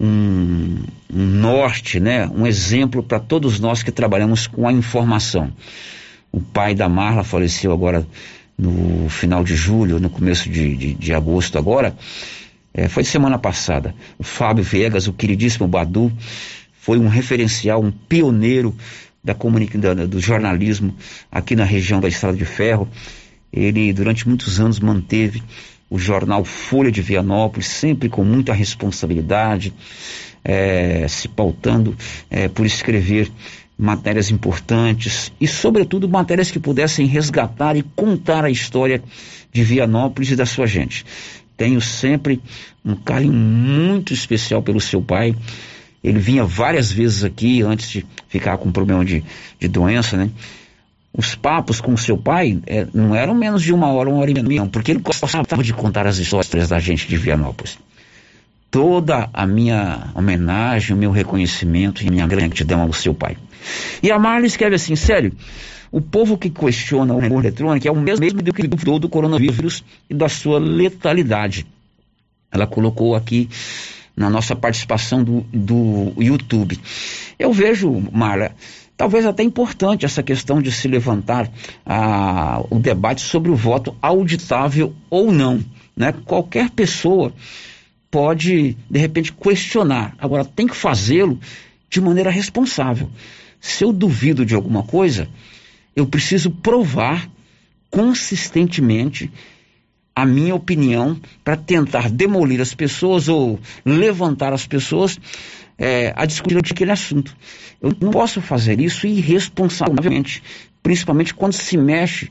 um, 0.00 0.82
um 1.08 1.24
norte, 1.24 2.00
né, 2.00 2.26
um 2.26 2.44
exemplo 2.44 3.00
para 3.00 3.20
todos 3.20 3.60
nós 3.60 3.84
que 3.84 3.92
trabalhamos 3.92 4.48
com 4.48 4.66
a 4.66 4.72
informação. 4.72 5.52
O 6.32 6.40
pai 6.40 6.74
da 6.74 6.88
Marla 6.88 7.22
faleceu 7.22 7.70
agora 7.70 8.04
no 8.58 9.08
final 9.08 9.44
de 9.44 9.54
julho, 9.54 10.00
no 10.00 10.10
começo 10.10 10.50
de, 10.50 10.76
de, 10.76 10.94
de 10.94 11.14
agosto 11.14 11.56
agora. 11.56 11.94
É, 12.74 12.88
foi 12.88 13.04
semana 13.04 13.38
passada. 13.38 13.94
O 14.18 14.24
Fábio 14.24 14.64
Viegas, 14.64 15.06
o 15.06 15.12
queridíssimo 15.12 15.68
Badu, 15.68 16.10
foi 16.72 16.98
um 16.98 17.06
referencial, 17.06 17.80
um 17.80 17.92
pioneiro 17.92 18.74
da 19.22 19.34
comunicação, 19.34 19.94
do 20.08 20.20
jornalismo 20.20 20.94
aqui 21.30 21.54
na 21.54 21.64
região 21.64 22.00
da 22.00 22.08
Estrada 22.08 22.36
de 22.36 22.44
Ferro. 22.44 22.88
Ele, 23.52 23.92
durante 23.92 24.26
muitos 24.26 24.60
anos, 24.60 24.80
manteve 24.80 25.42
o 25.88 25.98
jornal 25.98 26.44
Folha 26.44 26.90
de 26.90 27.02
Vianópolis, 27.02 27.66
sempre 27.66 28.08
com 28.08 28.24
muita 28.24 28.54
responsabilidade, 28.54 29.74
é, 30.42 31.06
se 31.06 31.28
pautando 31.28 31.94
é, 32.30 32.48
por 32.48 32.64
escrever 32.64 33.30
matérias 33.78 34.30
importantes 34.30 35.32
e, 35.40 35.46
sobretudo, 35.46 36.08
matérias 36.08 36.50
que 36.50 36.58
pudessem 36.58 37.06
resgatar 37.06 37.76
e 37.76 37.82
contar 37.82 38.44
a 38.44 38.50
história 38.50 39.02
de 39.52 39.62
Vianópolis 39.62 40.30
e 40.30 40.36
da 40.36 40.46
sua 40.46 40.66
gente. 40.66 41.04
Tenho 41.56 41.80
sempre 41.80 42.40
um 42.84 42.94
carinho 42.94 43.32
muito 43.32 44.12
especial 44.12 44.62
pelo 44.62 44.80
seu 44.80 45.02
pai. 45.02 45.34
Ele 46.02 46.18
vinha 46.18 46.44
várias 46.44 46.90
vezes 46.90 47.24
aqui 47.24 47.62
antes 47.62 47.88
de 47.88 48.06
ficar 48.28 48.58
com 48.58 48.72
problema 48.72 49.04
de, 49.04 49.22
de 49.58 49.68
doença, 49.68 50.16
né? 50.16 50.30
os 51.16 51.34
papos 51.34 51.80
com 51.80 51.94
seu 51.96 52.16
pai 52.16 52.58
é, 52.66 52.86
não 52.94 53.14
eram 53.14 53.34
menos 53.34 53.62
de 53.62 53.72
uma 53.72 53.88
hora, 53.92 54.08
uma 54.08 54.20
hora 54.20 54.30
e 54.30 54.42
meia, 54.42 54.64
porque 54.66 54.92
ele 54.92 55.00
gostava 55.00 55.62
de 55.62 55.74
contar 55.74 56.06
as 56.06 56.16
histórias 56.16 56.68
da 56.68 56.78
gente 56.78 57.06
de 57.06 57.16
Vianópolis. 57.16 57.78
Toda 58.70 59.28
a 59.34 59.46
minha 59.46 60.10
homenagem, 60.14 60.96
o 60.96 60.98
meu 60.98 61.10
reconhecimento 61.10 62.02
e 62.02 62.10
minha 62.10 62.26
gratidão 62.26 62.80
ao 62.80 62.92
seu 62.94 63.12
pai. 63.12 63.36
E 64.02 64.10
a 64.10 64.18
Marla 64.18 64.46
escreve 64.46 64.76
assim, 64.76 64.96
sério, 64.96 65.32
o 65.90 66.00
povo 66.00 66.38
que 66.38 66.48
questiona 66.48 67.12
o 67.12 67.20
negócio 67.20 67.42
eletrônico 67.42 67.86
é 67.86 67.90
o 67.90 68.00
mesmo 68.00 68.40
do 68.40 68.54
que 68.54 68.66
duvidou 68.66 68.98
do 68.98 69.10
coronavírus 69.10 69.84
e 70.08 70.14
da 70.14 70.30
sua 70.30 70.58
letalidade. 70.58 71.66
Ela 72.50 72.66
colocou 72.66 73.14
aqui 73.14 73.50
na 74.16 74.28
nossa 74.28 74.54
participação 74.54 75.24
do, 75.24 75.40
do 75.52 76.12
YouTube. 76.18 76.78
Eu 77.38 77.52
vejo, 77.52 78.02
Marla, 78.12 78.54
Talvez 79.02 79.26
até 79.26 79.42
importante 79.42 80.04
essa 80.04 80.22
questão 80.22 80.62
de 80.62 80.70
se 80.70 80.86
levantar 80.86 81.50
ah, 81.84 82.62
o 82.70 82.78
debate 82.78 83.20
sobre 83.20 83.50
o 83.50 83.56
voto 83.56 83.96
auditável 84.00 84.94
ou 85.10 85.32
não. 85.32 85.60
Né? 85.96 86.12
Qualquer 86.24 86.70
pessoa 86.70 87.32
pode, 88.10 88.76
de 88.88 88.98
repente, 89.00 89.32
questionar. 89.32 90.14
Agora, 90.18 90.44
tem 90.44 90.68
que 90.68 90.76
fazê-lo 90.76 91.40
de 91.90 92.00
maneira 92.00 92.30
responsável. 92.30 93.10
Se 93.60 93.82
eu 93.82 93.92
duvido 93.92 94.46
de 94.46 94.54
alguma 94.54 94.84
coisa, 94.84 95.28
eu 95.96 96.06
preciso 96.06 96.50
provar 96.50 97.28
consistentemente 97.90 99.32
a 100.14 100.26
minha 100.26 100.54
opinião 100.54 101.18
para 101.42 101.56
tentar 101.56 102.10
demolir 102.10 102.60
as 102.60 102.74
pessoas 102.74 103.28
ou 103.28 103.58
levantar 103.84 104.52
as 104.52 104.66
pessoas 104.66 105.18
é, 105.78 106.12
a 106.14 106.26
discutir 106.26 106.58
aquele 106.58 106.92
assunto. 106.92 107.34
Eu 107.80 107.96
não 108.00 108.10
posso 108.10 108.40
fazer 108.40 108.80
isso 108.80 109.06
irresponsavelmente, 109.06 110.42
principalmente 110.82 111.34
quando 111.34 111.54
se 111.54 111.76
mexe 111.76 112.30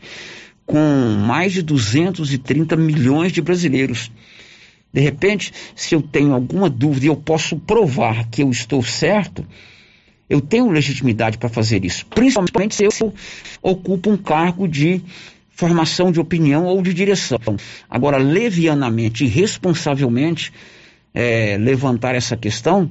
com 0.66 1.18
mais 1.26 1.54
de 1.54 1.62
230 1.62 2.76
milhões 2.78 3.32
de 3.32 3.42
brasileiros. 3.42 4.12
De 4.94 5.02
repente, 5.02 5.52
se 5.76 5.96
eu 5.96 6.02
tenho 6.02 6.34
alguma 6.34 6.70
dúvida 6.70 7.06
e 7.06 7.10
eu 7.10 7.16
posso 7.16 7.58
provar 7.58 8.28
que 8.30 8.44
eu 8.44 8.50
estou 8.52 8.84
certo, 8.84 9.46
eu 10.30 10.40
tenho 10.40 10.70
legitimidade 10.70 11.38
para 11.38 11.50
fazer 11.50 11.84
isso, 11.84 12.06
principalmente 12.06 12.76
se 12.76 12.86
eu 12.86 13.14
ocupo 13.62 14.10
um 14.10 14.18
cargo 14.18 14.68
de 14.68 15.02
formação 15.62 16.12
de 16.12 16.20
opinião 16.20 16.66
ou 16.66 16.82
de 16.82 16.92
direção. 16.92 17.38
Agora, 17.88 18.18
levianamente 18.18 19.26
e 19.26 19.28
responsavelmente 19.28 20.52
é, 21.14 21.56
levantar 21.60 22.16
essa 22.16 22.36
questão 22.36 22.90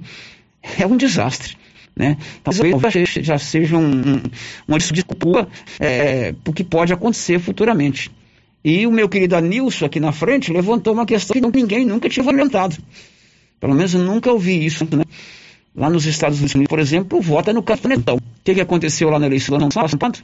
é 0.78 0.86
um 0.86 0.96
desastre. 0.96 1.56
Né? 1.96 2.16
Talvez 2.44 2.76
já 3.22 3.36
seja 3.38 3.76
um, 3.76 3.90
um, 3.90 4.22
uma 4.68 4.78
desculpa 4.78 5.48
é, 5.80 6.32
para 6.32 6.50
o 6.52 6.54
que 6.54 6.62
pode 6.62 6.92
acontecer 6.92 7.40
futuramente. 7.40 8.08
E 8.64 8.86
o 8.86 8.92
meu 8.92 9.08
querido 9.08 9.34
Anilson 9.34 9.86
aqui 9.86 9.98
na 9.98 10.12
frente 10.12 10.52
levantou 10.52 10.92
uma 10.92 11.04
questão 11.04 11.34
que 11.34 11.58
ninguém 11.58 11.84
nunca 11.84 12.08
tinha 12.08 12.24
levantado. 12.24 12.76
Pelo 13.58 13.74
menos 13.74 13.94
eu 13.94 14.00
nunca 14.00 14.30
ouvi 14.30 14.64
isso. 14.64 14.86
Né? 14.96 15.02
Lá 15.74 15.90
nos 15.90 16.06
Estados 16.06 16.38
Unidos, 16.38 16.68
por 16.68 16.78
exemplo, 16.78 17.20
é 17.48 17.52
no 17.52 17.64
canetão. 17.64 18.18
O 18.18 18.44
que, 18.44 18.54
que 18.54 18.60
aconteceu 18.60 19.10
lá 19.10 19.18
na 19.18 19.26
eleição 19.26 19.58
do 19.58 19.64
ano 19.64 19.72
passado? 19.74 20.22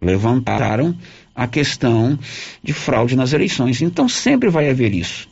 Levantaram 0.00 0.96
a 1.34 1.46
questão 1.46 2.18
de 2.62 2.72
fraude 2.72 3.16
nas 3.16 3.32
eleições. 3.32 3.80
Então 3.82 4.08
sempre 4.08 4.48
vai 4.48 4.68
haver 4.68 4.94
isso. 4.94 5.28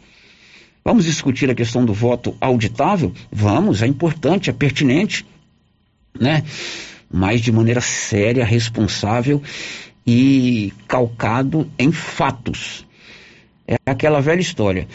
Vamos 0.84 1.04
discutir 1.04 1.50
a 1.50 1.54
questão 1.54 1.84
do 1.84 1.92
voto 1.92 2.36
auditável? 2.40 3.12
Vamos, 3.30 3.82
é 3.82 3.88
importante, 3.88 4.50
é 4.50 4.52
pertinente, 4.52 5.26
né? 6.18 6.44
Mas 7.12 7.40
de 7.40 7.50
maneira 7.50 7.80
séria, 7.80 8.44
responsável 8.44 9.42
e 10.06 10.72
calcado 10.86 11.68
em 11.76 11.90
fatos. 11.90 12.86
É 13.66 13.76
aquela 13.84 14.20
velha 14.20 14.40
história. 14.40 14.86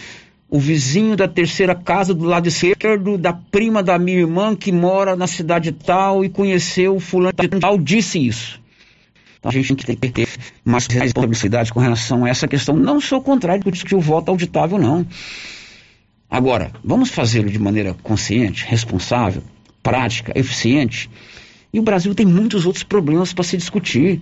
O 0.49 0.60
vizinho 0.60 1.18
da 1.18 1.27
terceira 1.27 1.76
casa 1.76 2.14
do 2.14 2.23
lado 2.23 2.48
esquerdo 2.48 3.18
da 3.18 3.34
prima 3.34 3.84
da 3.84 3.99
minha 3.99 4.19
irmã 4.19 4.56
que 4.56 4.72
mora 4.72 5.14
na 5.15 5.27
cidade 5.27 5.73
tal 5.73 6.23
e 6.23 6.30
conheceu 6.30 6.95
o 6.95 6.99
fulano 7.02 7.34
tal 7.60 7.77
disse 7.77 8.26
isso. 8.26 8.60
Então 9.41 9.49
a 9.49 9.53
gente 9.53 9.76
tem 9.76 9.95
que 9.95 10.09
ter 10.09 10.30
mais 10.63 10.85
responsabilidade 10.85 11.73
com 11.73 11.80
relação 11.80 12.26
a 12.26 12.30
essa 12.30 12.47
questão. 12.47 12.76
Não 12.76 13.01
sou 13.01 13.19
contrário 13.19 13.63
de 13.63 13.72
discutir 13.72 13.95
o 13.95 13.99
voto 13.99 14.30
auditável, 14.30 14.77
não. 14.77 15.05
Agora, 16.30 16.72
vamos 16.84 17.09
fazê-lo 17.09 17.49
de 17.49 17.57
maneira 17.57 17.95
consciente, 18.03 18.63
responsável, 18.68 19.41
prática, 19.81 20.31
eficiente. 20.35 21.09
E 21.73 21.80
o 21.80 21.81
Brasil 21.81 22.13
tem 22.13 22.26
muitos 22.26 22.68
outros 22.68 22.84
problemas 22.84 23.34
para 23.34 23.43
se 23.43 23.57
discutir. 23.57 24.22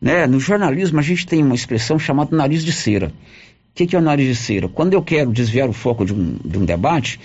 Né? 0.00 0.26
No 0.26 0.38
jornalismo, 0.38 1.00
a 1.00 1.02
gente 1.02 1.26
tem 1.26 1.42
uma 1.42 1.54
expressão 1.54 1.98
chamada 1.98 2.36
nariz 2.36 2.62
de 2.62 2.70
cera. 2.70 3.08
O 3.08 3.74
que, 3.74 3.86
que 3.86 3.96
é 3.96 3.98
o 3.98 4.02
nariz 4.02 4.26
de 4.26 4.36
cera? 4.36 4.68
Quando 4.68 4.92
eu 4.92 5.02
quero 5.02 5.32
desviar 5.32 5.70
o 5.70 5.72
foco 5.72 6.04
de 6.04 6.12
um, 6.12 6.36
de 6.44 6.58
um 6.58 6.66
debate, 6.66 7.18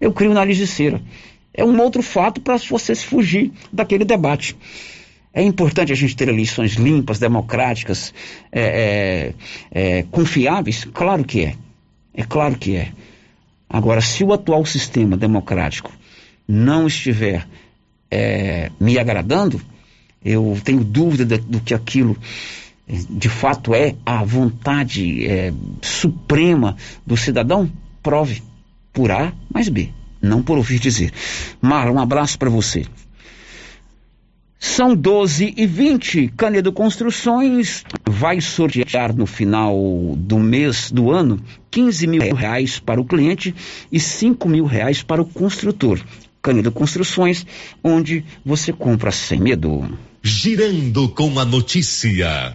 eu 0.00 0.12
crio 0.12 0.32
o 0.32 0.34
nariz 0.34 0.56
de 0.56 0.66
cera. 0.66 1.00
É 1.54 1.64
um 1.64 1.80
outro 1.80 2.02
fato 2.02 2.40
para 2.40 2.56
você 2.56 2.92
se 2.92 3.04
fugir 3.06 3.52
daquele 3.72 4.04
debate. 4.04 4.56
É 5.32 5.42
importante 5.42 5.92
a 5.92 5.94
gente 5.94 6.16
ter 6.16 6.28
eleições 6.28 6.74
limpas, 6.74 7.18
democráticas, 7.18 8.12
é, 8.50 9.34
é, 9.72 9.98
é, 9.98 10.02
confiáveis? 10.10 10.84
Claro 10.92 11.24
que 11.24 11.44
é. 11.44 11.54
É 12.12 12.24
claro 12.24 12.56
que 12.56 12.76
é. 12.76 12.92
Agora, 13.68 14.00
se 14.00 14.24
o 14.24 14.32
atual 14.32 14.66
sistema 14.66 15.16
democrático 15.16 15.92
não 16.48 16.88
estiver 16.88 17.46
é, 18.10 18.70
me 18.80 18.98
agradando, 18.98 19.60
eu 20.24 20.60
tenho 20.64 20.82
dúvida 20.82 21.24
de, 21.24 21.38
do 21.38 21.60
que 21.60 21.72
aquilo 21.72 22.16
é, 22.88 22.96
de 23.08 23.28
fato 23.28 23.72
é 23.72 23.94
a 24.04 24.24
vontade 24.24 25.24
é, 25.24 25.52
suprema 25.80 26.76
do 27.06 27.16
cidadão, 27.16 27.70
prove 28.02 28.42
por 28.92 29.12
A 29.12 29.32
mais 29.52 29.68
B, 29.68 29.90
não 30.20 30.42
por 30.42 30.56
ouvir 30.56 30.80
dizer. 30.80 31.12
Mara, 31.60 31.92
um 31.92 32.00
abraço 32.00 32.36
para 32.36 32.50
você. 32.50 32.84
São 34.62 34.94
12 34.94 35.54
e 35.56 35.66
20. 35.66 36.34
Canedo 36.36 36.70
Construções 36.70 37.82
vai 38.06 38.42
sortear 38.42 39.16
no 39.16 39.24
final 39.24 39.74
do 40.18 40.38
mês 40.38 40.92
do 40.92 41.10
ano 41.10 41.40
15 41.70 42.06
mil 42.06 42.34
reais 42.34 42.78
para 42.78 43.00
o 43.00 43.04
cliente 43.06 43.54
e 43.90 43.98
5 43.98 44.46
mil 44.50 44.66
reais 44.66 45.02
para 45.02 45.22
o 45.22 45.24
construtor. 45.24 45.98
Canedo 46.42 46.70
Construções, 46.70 47.46
onde 47.82 48.22
você 48.44 48.70
compra 48.70 49.10
sem 49.10 49.40
medo. 49.40 49.98
Girando 50.22 51.08
com 51.08 51.38
a 51.40 51.44
notícia. 51.46 52.54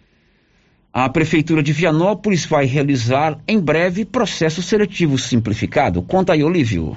A 0.94 1.10
Prefeitura 1.10 1.64
de 1.64 1.74
Vianópolis 1.74 2.46
vai 2.46 2.66
realizar 2.66 3.40
em 3.48 3.60
breve 3.60 4.06
processo 4.06 4.62
seletivo 4.62 5.18
simplificado. 5.18 6.04
Conta 6.04 6.34
aí, 6.34 6.44
Olívio. 6.44 6.96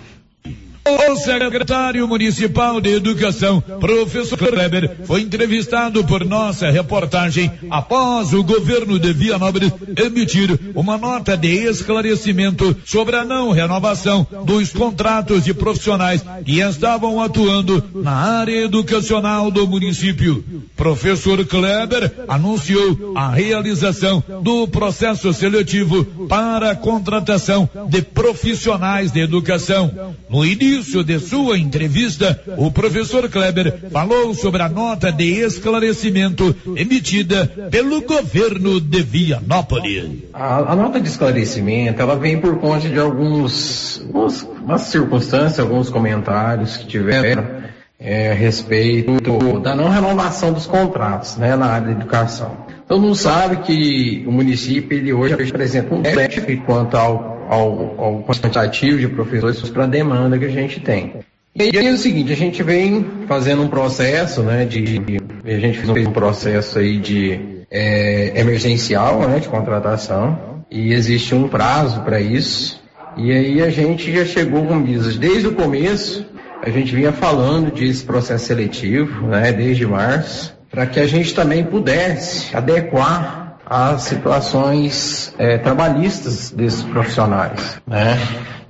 O 0.90 1.16
secretário 1.16 2.08
municipal 2.08 2.80
de 2.80 2.94
educação, 2.94 3.60
professor 3.60 4.38
Kleber, 4.38 5.00
foi 5.04 5.20
entrevistado 5.20 6.02
por 6.04 6.24
nossa 6.24 6.70
reportagem 6.70 7.50
após 7.70 8.32
o 8.32 8.42
governo 8.42 8.98
de 8.98 9.12
Vianópolis 9.12 9.70
emitir 10.02 10.58
uma 10.74 10.96
nota 10.96 11.36
de 11.36 11.68
esclarecimento 11.68 12.74
sobre 12.86 13.16
a 13.16 13.24
não 13.24 13.50
renovação 13.50 14.26
dos 14.46 14.72
contratos 14.72 15.44
de 15.44 15.52
profissionais 15.52 16.24
que 16.42 16.60
estavam 16.60 17.20
atuando 17.20 17.84
na 17.94 18.12
área 18.38 18.64
educacional 18.64 19.50
do 19.50 19.66
município. 19.66 20.42
Professor 20.74 21.44
Kleber 21.44 22.12
anunciou 22.26 23.12
a 23.14 23.28
realização 23.28 24.24
do 24.42 24.66
processo 24.66 25.34
seletivo 25.34 26.04
para 26.28 26.70
a 26.70 26.76
contratação 26.76 27.68
de 27.90 28.00
profissionais 28.00 29.12
de 29.12 29.20
educação. 29.20 30.14
No 30.30 30.46
início 30.46 30.77
início 30.78 31.02
de 31.02 31.18
sua 31.18 31.58
entrevista, 31.58 32.40
o 32.56 32.70
professor 32.70 33.28
Kleber 33.28 33.90
falou 33.90 34.32
sobre 34.32 34.62
a 34.62 34.68
nota 34.68 35.10
de 35.10 35.40
esclarecimento 35.40 36.54
emitida 36.76 37.46
pelo 37.70 38.02
governo 38.02 38.80
de 38.80 39.02
Vianópolis. 39.02 40.22
A, 40.32 40.72
a 40.72 40.76
nota 40.76 41.00
de 41.00 41.08
esclarecimento, 41.08 42.00
ela 42.00 42.14
vem 42.14 42.40
por 42.40 42.58
conta 42.58 42.88
de 42.88 42.98
alguns, 42.98 44.00
algumas 44.14 44.82
circunstâncias, 44.82 45.58
alguns 45.58 45.90
comentários 45.90 46.76
que 46.76 46.86
tiveram 46.86 47.44
é, 47.98 48.30
a 48.30 48.34
respeito 48.34 49.20
da 49.60 49.74
não 49.74 49.88
renovação 49.88 50.52
dos 50.52 50.66
contratos 50.66 51.36
né, 51.36 51.56
na 51.56 51.66
área 51.66 51.88
da 51.88 51.92
educação. 51.92 52.56
Todo 52.86 53.02
mundo 53.02 53.16
sabe 53.16 53.56
que 53.64 54.24
o 54.26 54.32
município 54.32 54.96
ele 54.96 55.12
hoje 55.12 55.34
apresenta 55.34 55.94
um 55.94 56.00
déficit 56.00 56.58
quanto 56.64 56.96
ao 56.96 57.37
ao, 57.48 57.94
ao 57.98 58.22
quantitativo 58.22 58.98
de 58.98 59.08
professores 59.08 59.60
para 59.70 59.84
a 59.84 59.86
demanda 59.86 60.38
que 60.38 60.44
a 60.44 60.50
gente 60.50 60.80
tem. 60.80 61.14
E 61.56 61.76
aí 61.76 61.86
é 61.86 61.92
o 61.92 61.96
seguinte, 61.96 62.32
a 62.32 62.36
gente 62.36 62.62
vem 62.62 63.04
fazendo 63.26 63.62
um 63.62 63.68
processo, 63.68 64.42
né, 64.42 64.64
de, 64.64 65.00
a 65.44 65.58
gente 65.58 65.78
fez 65.78 66.06
um 66.06 66.12
processo 66.12 66.78
aí 66.78 66.98
de 66.98 67.64
é, 67.70 68.38
emergencial, 68.40 69.26
né, 69.28 69.40
de 69.40 69.48
contratação, 69.48 70.62
e 70.70 70.92
existe 70.92 71.34
um 71.34 71.48
prazo 71.48 72.02
para 72.02 72.20
isso, 72.20 72.80
e 73.16 73.32
aí 73.32 73.62
a 73.62 73.70
gente 73.70 74.12
já 74.12 74.24
chegou 74.24 74.64
com 74.66 74.84
visas 74.84 75.16
desde 75.16 75.48
o 75.48 75.54
começo, 75.54 76.24
a 76.62 76.70
gente 76.70 76.94
vinha 76.94 77.12
falando 77.12 77.72
desse 77.72 78.04
processo 78.04 78.46
seletivo, 78.46 79.26
né, 79.26 79.50
desde 79.52 79.84
março, 79.84 80.56
para 80.70 80.86
que 80.86 81.00
a 81.00 81.06
gente 81.06 81.34
também 81.34 81.64
pudesse 81.64 82.54
adequar 82.54 83.47
as 83.68 84.02
situações 84.02 85.34
é, 85.36 85.58
trabalhistas 85.58 86.50
desses 86.50 86.82
profissionais. 86.82 87.78
Né? 87.86 88.18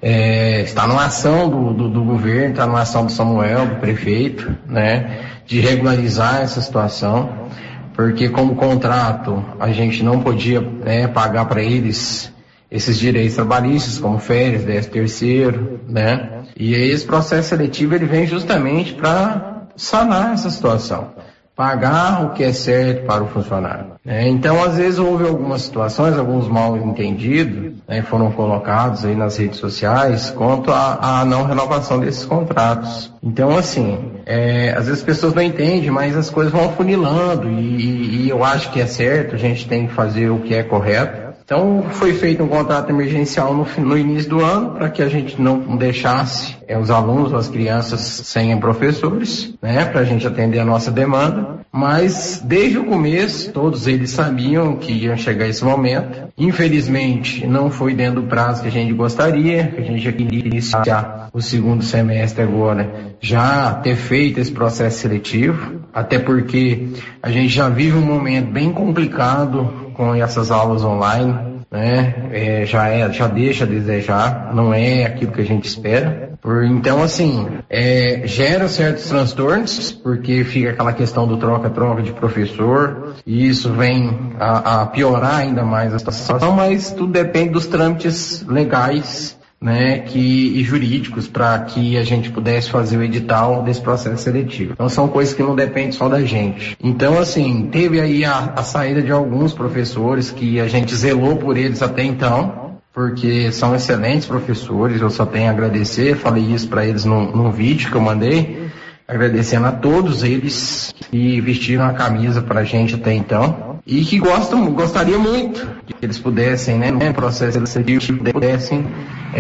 É, 0.02 0.62
está 0.62 0.88
numa 0.88 1.04
ação 1.04 1.48
do, 1.48 1.72
do, 1.72 1.88
do, 1.88 2.04
governo, 2.04 2.50
está 2.50 2.66
numa 2.66 2.82
ação 2.82 3.06
do 3.06 3.12
Samuel, 3.12 3.66
do 3.66 3.76
prefeito, 3.76 4.56
né, 4.66 5.20
de 5.46 5.60
regularizar 5.60 6.40
essa 6.40 6.60
situação, 6.60 7.48
porque 7.94 8.28
como 8.28 8.56
contrato 8.56 9.44
a 9.58 9.70
gente 9.70 10.02
não 10.02 10.20
podia 10.20 10.60
né, 10.60 11.06
pagar 11.08 11.46
para 11.46 11.62
eles 11.62 12.32
esses 12.70 12.98
direitos 12.98 13.34
trabalhistas, 13.34 13.98
como 13.98 14.18
férias, 14.18 14.62
10 14.64 14.86
terceiro, 14.86 15.80
né? 15.88 16.42
E 16.54 16.74
esse 16.74 17.06
processo 17.06 17.48
seletivo 17.48 17.94
ele 17.94 18.04
vem 18.04 18.26
justamente 18.26 18.92
para 18.92 19.68
sanar 19.74 20.34
essa 20.34 20.50
situação 20.50 21.12
pagar 21.59 22.24
o 22.24 22.30
que 22.35 22.44
é 22.44 22.52
certo 22.52 23.05
para 23.05 23.24
o 23.24 23.26
funcionário. 23.26 23.86
É, 24.06 24.28
então, 24.28 24.62
às 24.62 24.76
vezes, 24.76 25.01
houve 25.01 25.26
algumas 25.26 25.62
situações, 25.62 26.16
alguns 26.16 26.47
mal 26.47 26.76
entendidos, 26.76 27.72
né, 27.89 28.01
foram 28.01 28.30
colocados 28.30 29.05
aí 29.05 29.16
nas 29.16 29.36
redes 29.36 29.59
sociais 29.59 30.30
quanto 30.30 30.70
à 30.70 31.24
não 31.26 31.44
renovação 31.44 31.98
desses 31.98 32.24
contratos. 32.24 33.12
Então, 33.20 33.59
assim, 33.59 34.12
é, 34.24 34.70
às 34.70 34.86
vezes 34.86 35.01
as 35.01 35.02
pessoas 35.02 35.35
não 35.35 35.43
entendem, 35.43 35.90
mas 35.90 36.16
as 36.16 36.30
coisas 36.30 36.52
vão 36.52 36.70
funilando 36.74 37.51
e, 37.51 38.26
e 38.26 38.28
eu 38.28 38.44
acho 38.44 38.70
que 38.70 38.80
é 38.80 38.86
certo, 38.86 39.35
a 39.35 39.39
gente 39.39 39.66
tem 39.66 39.89
que 39.89 39.94
fazer 39.94 40.30
o 40.30 40.39
que 40.39 40.55
é 40.55 40.62
correto. 40.62 41.27
Então 41.48 41.82
foi 41.92 42.12
feito 42.12 42.42
um 42.42 42.46
contrato 42.46 42.90
emergencial 42.90 43.54
no, 43.54 43.66
no 43.82 43.96
início 43.96 44.28
do 44.28 44.44
ano 44.44 44.72
para 44.72 44.90
que 44.90 45.00
a 45.00 45.08
gente 45.08 45.40
não 45.40 45.78
deixasse 45.78 46.54
é, 46.68 46.78
os 46.78 46.90
alunos, 46.90 47.32
as 47.32 47.48
crianças 47.48 48.00
sem 48.02 48.54
professores, 48.60 49.54
né, 49.62 49.86
para 49.86 50.02
a 50.02 50.04
gente 50.04 50.26
atender 50.26 50.58
a 50.58 50.64
nossa 50.66 50.90
demanda. 50.90 51.60
Mas 51.72 52.42
desde 52.44 52.76
o 52.76 52.84
começo 52.84 53.50
todos 53.50 53.86
eles 53.86 54.10
sabiam 54.10 54.76
que 54.76 54.92
ia 54.92 55.16
chegar 55.16 55.48
esse 55.48 55.64
momento. 55.64 56.28
Infelizmente 56.36 57.46
não 57.46 57.70
foi 57.70 57.94
dentro 57.94 58.20
do 58.20 58.28
prazo 58.28 58.60
que 58.60 58.68
a 58.68 58.72
gente 58.72 58.92
gostaria, 58.92 59.68
que 59.68 59.80
a 59.80 59.84
gente 59.84 60.04
já 60.04 60.12
queria 60.12 60.46
iniciar 60.46 61.30
o 61.32 61.40
segundo 61.40 61.82
semestre 61.82 62.42
agora, 62.42 63.14
já 63.22 63.72
ter 63.72 63.96
feito 63.96 64.38
esse 64.38 64.52
processo 64.52 64.98
seletivo, 64.98 65.80
até 65.94 66.18
porque 66.18 66.88
a 67.22 67.30
gente 67.30 67.48
já 67.48 67.70
vive 67.70 67.96
um 67.96 68.04
momento 68.04 68.50
bem 68.50 68.70
complicado 68.70 69.88
com 69.98 70.14
essas 70.14 70.52
aulas 70.52 70.84
online. 70.84 71.58
né? 71.70 72.14
É, 72.30 72.64
já 72.64 72.88
é, 72.88 73.12
já 73.12 73.26
deixa 73.26 73.64
a 73.64 73.66
desejar, 73.66 74.54
não 74.54 74.72
é 74.72 75.04
aquilo 75.04 75.32
que 75.32 75.40
a 75.40 75.44
gente 75.44 75.66
espera. 75.66 76.30
Por, 76.40 76.64
então, 76.64 77.02
assim, 77.02 77.48
é, 77.68 78.22
gera 78.24 78.68
certos 78.68 79.06
transtornos, 79.08 79.90
porque 79.90 80.44
fica 80.44 80.70
aquela 80.70 80.92
questão 80.92 81.26
do 81.26 81.36
troca-troca 81.36 82.00
de 82.00 82.12
professor, 82.12 83.16
e 83.26 83.48
isso 83.48 83.72
vem 83.72 84.32
a, 84.38 84.82
a 84.82 84.86
piorar 84.86 85.40
ainda 85.40 85.64
mais 85.64 85.92
a 85.92 85.98
situação, 85.98 86.52
mas 86.52 86.92
tudo 86.92 87.12
depende 87.12 87.50
dos 87.50 87.66
trâmites 87.66 88.46
legais 88.46 89.38
né, 89.60 89.98
que, 90.01 90.18
e 90.18 90.62
jurídicos 90.62 91.26
para 91.26 91.59
que 91.60 91.97
a 91.97 92.05
gente 92.05 92.30
pudesse 92.30 92.70
fazer 92.70 92.97
o 92.97 93.02
edital 93.02 93.62
desse 93.62 93.80
processo 93.80 94.22
seletivo. 94.22 94.72
Então 94.72 94.89
são 94.89 95.09
coisas 95.09 95.35
que 95.35 95.43
não 95.43 95.56
dependem 95.56 95.93
só 95.93 96.09
da 96.09 96.22
gente. 96.22 96.76
Então, 96.82 97.18
assim, 97.18 97.68
teve 97.70 98.01
aí 98.01 98.24
a, 98.24 98.52
a 98.56 98.62
saída 98.62 99.02
de 99.02 99.10
alguns 99.10 99.52
professores 99.52 100.30
que 100.30 100.60
a 100.60 100.68
gente 100.68 100.94
zelou 100.94 101.36
por 101.36 101.56
eles 101.56 101.82
até 101.82 102.05
então, 102.05 102.78
porque 102.93 103.51
são 103.52 103.74
excelentes 103.74 104.26
professores, 104.26 105.01
eu 105.01 105.10
só 105.10 105.26
tenho 105.26 105.48
a 105.48 105.51
agradecer, 105.51 106.16
falei 106.16 106.44
isso 106.44 106.68
para 106.68 106.86
eles 106.86 107.05
num, 107.05 107.30
num 107.32 107.51
vídeo 107.51 107.90
que 107.90 107.97
eu 107.97 108.01
mandei, 108.01 108.68
agradecendo 109.06 109.66
a 109.66 109.72
todos 109.72 110.22
eles 110.22 110.94
que 111.10 111.40
vestiram 111.40 111.85
a 111.85 111.93
camisa 111.94 112.43
para 112.43 112.60
a 112.60 112.64
gente 112.64 112.94
até 112.94 113.12
então 113.12 113.80
e 113.86 114.05
que 114.05 114.18
gostam, 114.18 114.70
gostaria 114.72 115.18
muito 115.18 115.66
que 115.86 116.05
eles 116.05 116.18
pudessem, 116.18 116.78
né, 116.78 116.90
no 116.90 117.14
processo 117.14 117.66
seletivo, 117.66 118.22
pudessem 118.22 118.86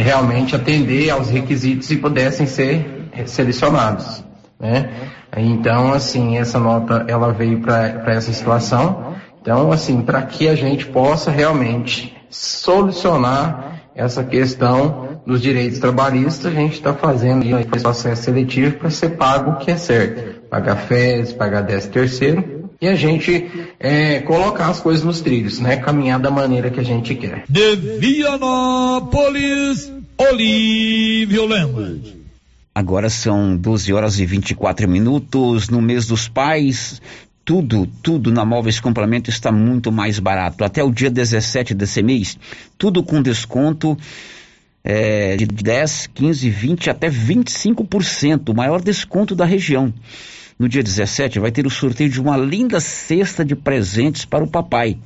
realmente 0.00 0.54
atender 0.54 1.10
aos 1.10 1.28
requisitos 1.28 1.90
e 1.90 1.96
pudessem 1.96 2.46
ser 2.46 3.10
selecionados, 3.26 4.24
né? 4.58 4.90
Então, 5.36 5.92
assim, 5.92 6.38
essa 6.38 6.58
nota 6.58 7.04
ela 7.08 7.32
veio 7.32 7.60
para 7.60 8.12
essa 8.12 8.32
situação. 8.32 9.14
Então, 9.40 9.70
assim, 9.70 10.02
para 10.02 10.22
que 10.22 10.48
a 10.48 10.54
gente 10.54 10.86
possa 10.86 11.30
realmente 11.30 12.16
solucionar 12.30 13.82
essa 13.94 14.22
questão 14.22 15.20
dos 15.26 15.40
direitos 15.42 15.78
trabalhistas, 15.78 16.46
a 16.46 16.54
gente 16.54 16.74
está 16.74 16.94
fazendo 16.94 17.42
aí 17.42 17.54
o 17.54 17.66
processo 17.66 18.22
seletivo 18.22 18.76
para 18.76 18.90
ser 18.90 19.10
pago 19.10 19.52
o 19.52 19.56
que 19.56 19.70
é 19.70 19.76
certo. 19.76 20.40
Pagar 20.48 20.76
férias, 20.76 21.32
pagar 21.32 21.62
10 21.62 21.86
terceiro, 21.88 22.57
e 22.80 22.86
a 22.86 22.94
gente 22.94 23.50
é, 23.80 24.20
colocar 24.20 24.68
as 24.68 24.80
coisas 24.80 25.04
nos 25.04 25.20
trilhos, 25.20 25.58
né? 25.58 25.76
Caminhar 25.78 26.20
da 26.20 26.30
maneira 26.30 26.70
que 26.70 26.78
a 26.78 26.84
gente 26.84 27.14
quer. 27.14 27.44
De 27.48 27.76
Vianópolis, 27.98 29.92
Olívio 30.16 31.46
Lemos. 31.46 32.14
Agora 32.74 33.10
são 33.10 33.56
12 33.56 33.92
horas 33.92 34.20
e 34.20 34.26
24 34.26 34.88
minutos. 34.88 35.68
No 35.68 35.82
mês 35.82 36.06
dos 36.06 36.28
pais, 36.28 37.02
tudo, 37.44 37.88
tudo 38.02 38.30
na 38.30 38.44
Móveis 38.44 38.78
Complemento 38.78 39.30
está 39.30 39.50
muito 39.50 39.90
mais 39.90 40.20
barato. 40.20 40.62
Até 40.62 40.84
o 40.84 40.92
dia 40.92 41.10
17 41.10 41.74
desse 41.74 42.02
mês, 42.02 42.38
tudo 42.76 43.02
com 43.02 43.20
desconto 43.20 43.98
é, 44.84 45.36
de 45.36 45.46
10, 45.46 46.10
15, 46.14 46.50
20 46.50 46.90
até 46.90 47.10
25%, 47.10 48.50
o 48.50 48.54
maior 48.54 48.80
desconto 48.80 49.34
da 49.34 49.44
região. 49.44 49.92
No 50.58 50.68
dia 50.68 50.82
17 50.82 51.38
vai 51.38 51.52
ter 51.52 51.66
o 51.66 51.70
sorteio 51.70 52.10
de 52.10 52.20
uma 52.20 52.36
linda 52.36 52.80
cesta 52.80 53.44
de 53.44 53.54
presentes 53.54 54.24
para 54.24 54.42
o 54.42 54.50
papai. 54.50 54.98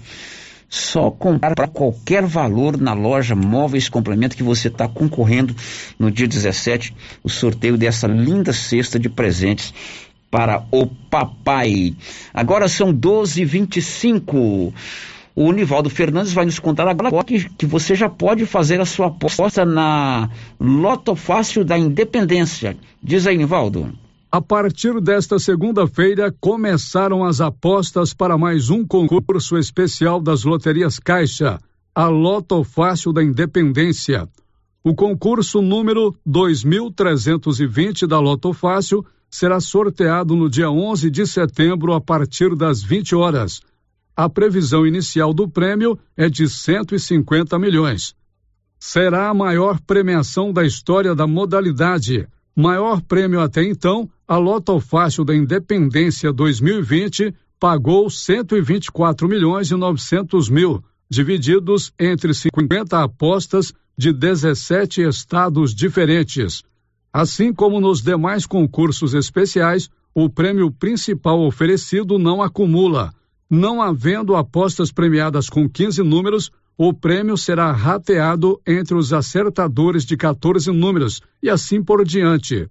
Só 0.66 1.10
comprar 1.10 1.54
para 1.54 1.68
qualquer 1.68 2.24
valor 2.24 2.78
na 2.80 2.94
loja 2.94 3.34
Móveis 3.34 3.90
Complemento 3.90 4.34
que 4.34 4.42
você 4.42 4.68
está 4.68 4.88
concorrendo 4.88 5.54
no 5.98 6.10
dia 6.10 6.26
17, 6.26 6.94
o 7.22 7.28
sorteio 7.28 7.76
dessa 7.76 8.06
linda 8.06 8.54
cesta 8.54 8.98
de 8.98 9.10
presentes 9.10 9.74
para 10.30 10.64
o 10.70 10.86
papai. 10.86 11.94
Agora 12.32 12.66
são 12.68 12.90
12h25. 12.90 14.72
O 15.34 15.52
Nivaldo 15.52 15.90
Fernandes 15.90 16.32
vai 16.32 16.46
nos 16.46 16.58
contar 16.58 16.88
agora 16.88 17.22
que, 17.24 17.50
que 17.50 17.66
você 17.66 17.94
já 17.94 18.08
pode 18.08 18.46
fazer 18.46 18.80
a 18.80 18.86
sua 18.86 19.08
aposta 19.08 19.66
na 19.66 20.30
Loto 20.58 21.14
Fácil 21.14 21.62
da 21.62 21.76
Independência. 21.76 22.74
Diz 23.02 23.26
aí, 23.26 23.36
Nivaldo. 23.36 23.92
A 24.34 24.40
partir 24.40 24.98
desta 24.98 25.38
segunda-feira, 25.38 26.34
começaram 26.40 27.22
as 27.22 27.38
apostas 27.38 28.14
para 28.14 28.38
mais 28.38 28.70
um 28.70 28.82
concurso 28.82 29.58
especial 29.58 30.22
das 30.22 30.42
loterias 30.42 30.98
Caixa, 30.98 31.60
a 31.94 32.08
Loto 32.08 32.64
Fácil 32.64 33.12
da 33.12 33.22
Independência. 33.22 34.26
O 34.82 34.94
concurso 34.94 35.60
número 35.60 36.16
2320 36.24 38.06
da 38.06 38.18
Loto 38.18 38.54
Fácil 38.54 39.04
será 39.30 39.60
sorteado 39.60 40.34
no 40.34 40.48
dia 40.48 40.70
11 40.70 41.10
de 41.10 41.26
setembro 41.26 41.92
a 41.92 42.00
partir 42.00 42.56
das 42.56 42.82
20 42.82 43.14
horas. 43.14 43.60
A 44.16 44.30
previsão 44.30 44.86
inicial 44.86 45.34
do 45.34 45.46
prêmio 45.46 45.98
é 46.16 46.30
de 46.30 46.48
150 46.48 47.58
milhões. 47.58 48.14
Será 48.80 49.28
a 49.28 49.34
maior 49.34 49.78
premiação 49.78 50.54
da 50.54 50.64
história 50.64 51.14
da 51.14 51.26
modalidade. 51.26 52.26
Maior 52.56 53.02
prêmio 53.02 53.38
até 53.40 53.62
então, 53.62 54.10
a 54.32 54.38
Loto 54.38 54.80
Fácil 54.80 55.26
da 55.26 55.36
Independência 55.36 56.32
2020 56.32 57.34
pagou 57.60 58.08
124 58.08 59.28
milhões 59.28 59.70
e 59.70 59.74
900 59.74 60.48
mil, 60.48 60.82
divididos 61.06 61.92
entre 62.00 62.32
50 62.32 63.02
apostas 63.02 63.74
de 63.94 64.10
17 64.10 65.02
estados 65.02 65.74
diferentes. 65.74 66.62
Assim 67.12 67.52
como 67.52 67.78
nos 67.78 68.00
demais 68.00 68.46
concursos 68.46 69.12
especiais, 69.12 69.90
o 70.14 70.30
prêmio 70.30 70.70
principal 70.70 71.38
oferecido 71.42 72.18
não 72.18 72.40
acumula. 72.40 73.12
Não 73.50 73.82
havendo 73.82 74.34
apostas 74.34 74.90
premiadas 74.90 75.50
com 75.50 75.68
15 75.68 76.02
números, 76.02 76.50
o 76.78 76.94
prêmio 76.94 77.36
será 77.36 77.70
rateado 77.70 78.58
entre 78.66 78.94
os 78.94 79.12
acertadores 79.12 80.06
de 80.06 80.16
14 80.16 80.70
números 80.72 81.20
e 81.42 81.50
assim 81.50 81.84
por 81.84 82.02
diante. 82.02 82.66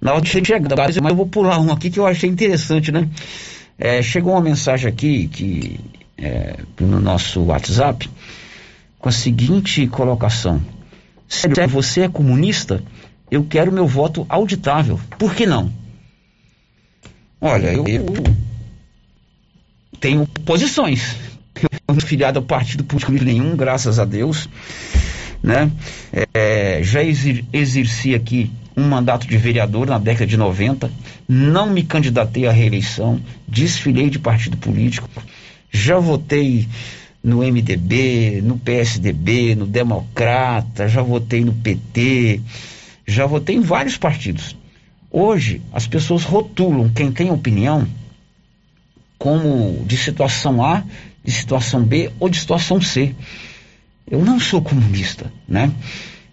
Na 0.00 0.12
hora 0.12 0.20
de 0.20 0.28
chegar, 0.28 0.60
mas 0.76 0.96
eu 0.96 1.16
vou 1.16 1.26
pular 1.26 1.58
um 1.60 1.72
aqui 1.72 1.90
que 1.90 1.98
eu 1.98 2.06
achei 2.06 2.28
interessante, 2.28 2.92
né? 2.92 3.08
É, 3.78 4.02
chegou 4.02 4.32
uma 4.32 4.40
mensagem 4.40 4.88
aqui 4.88 5.28
que, 5.28 5.80
é, 6.18 6.56
no 6.80 7.00
nosso 7.00 7.42
WhatsApp 7.42 8.08
com 8.98 9.08
a 9.08 9.12
seguinte 9.12 9.86
colocação: 9.86 10.60
Se 11.28 11.48
você 11.68 12.02
é 12.02 12.08
comunista, 12.08 12.82
eu 13.30 13.44
quero 13.44 13.72
meu 13.72 13.86
voto 13.86 14.24
auditável. 14.28 15.00
Por 15.18 15.34
que 15.34 15.46
não? 15.46 15.72
Olha, 17.40 17.72
eu, 17.72 17.86
eu 17.86 18.06
tenho 20.04 20.26
posições. 20.44 21.16
Eu 21.56 21.68
não 21.88 21.98
sou 21.98 22.06
filiado 22.06 22.38
a 22.38 22.42
partido 22.42 22.84
político 22.84 23.10
nenhum, 23.12 23.56
graças 23.56 23.98
a 23.98 24.04
Deus. 24.04 24.50
Né? 25.42 25.70
É, 26.34 26.80
já 26.82 27.00
exerci 27.02 28.14
aqui 28.14 28.50
um 28.76 28.86
mandato 28.86 29.26
de 29.26 29.38
vereador 29.38 29.86
na 29.86 29.98
década 29.98 30.26
de 30.26 30.36
90, 30.36 30.90
não 31.26 31.70
me 31.70 31.82
candidatei 31.82 32.46
à 32.46 32.52
reeleição, 32.52 33.18
desfilei 33.48 34.10
de 34.10 34.18
partido 34.18 34.58
político, 34.58 35.08
já 35.72 35.98
votei 35.98 36.68
no 37.22 37.38
MDB, 37.38 38.42
no 38.44 38.58
PSDB, 38.58 39.54
no 39.54 39.66
Democrata, 39.66 40.86
já 40.86 41.00
votei 41.00 41.42
no 41.42 41.54
PT, 41.54 42.42
já 43.06 43.24
votei 43.24 43.56
em 43.56 43.60
vários 43.60 43.96
partidos. 43.96 44.54
Hoje, 45.10 45.62
as 45.72 45.86
pessoas 45.86 46.24
rotulam 46.24 46.90
quem 46.90 47.10
tem 47.10 47.30
opinião 47.30 47.86
como 49.24 49.82
de 49.86 49.96
situação 49.96 50.62
A, 50.62 50.84
de 51.24 51.32
situação 51.32 51.82
B 51.82 52.10
ou 52.20 52.28
de 52.28 52.38
situação 52.38 52.78
C. 52.78 53.14
Eu 54.06 54.22
não 54.22 54.38
sou 54.38 54.60
comunista, 54.60 55.32
né? 55.48 55.72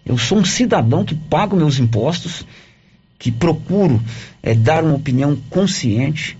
Eu 0.04 0.18
sou 0.18 0.36
um 0.36 0.44
cidadão 0.44 1.02
que 1.02 1.14
pago 1.14 1.56
meus 1.56 1.78
impostos, 1.78 2.44
que 3.18 3.32
procuro 3.32 3.98
é, 4.42 4.52
dar 4.52 4.84
uma 4.84 4.92
opinião 4.92 5.34
consciente, 5.48 6.36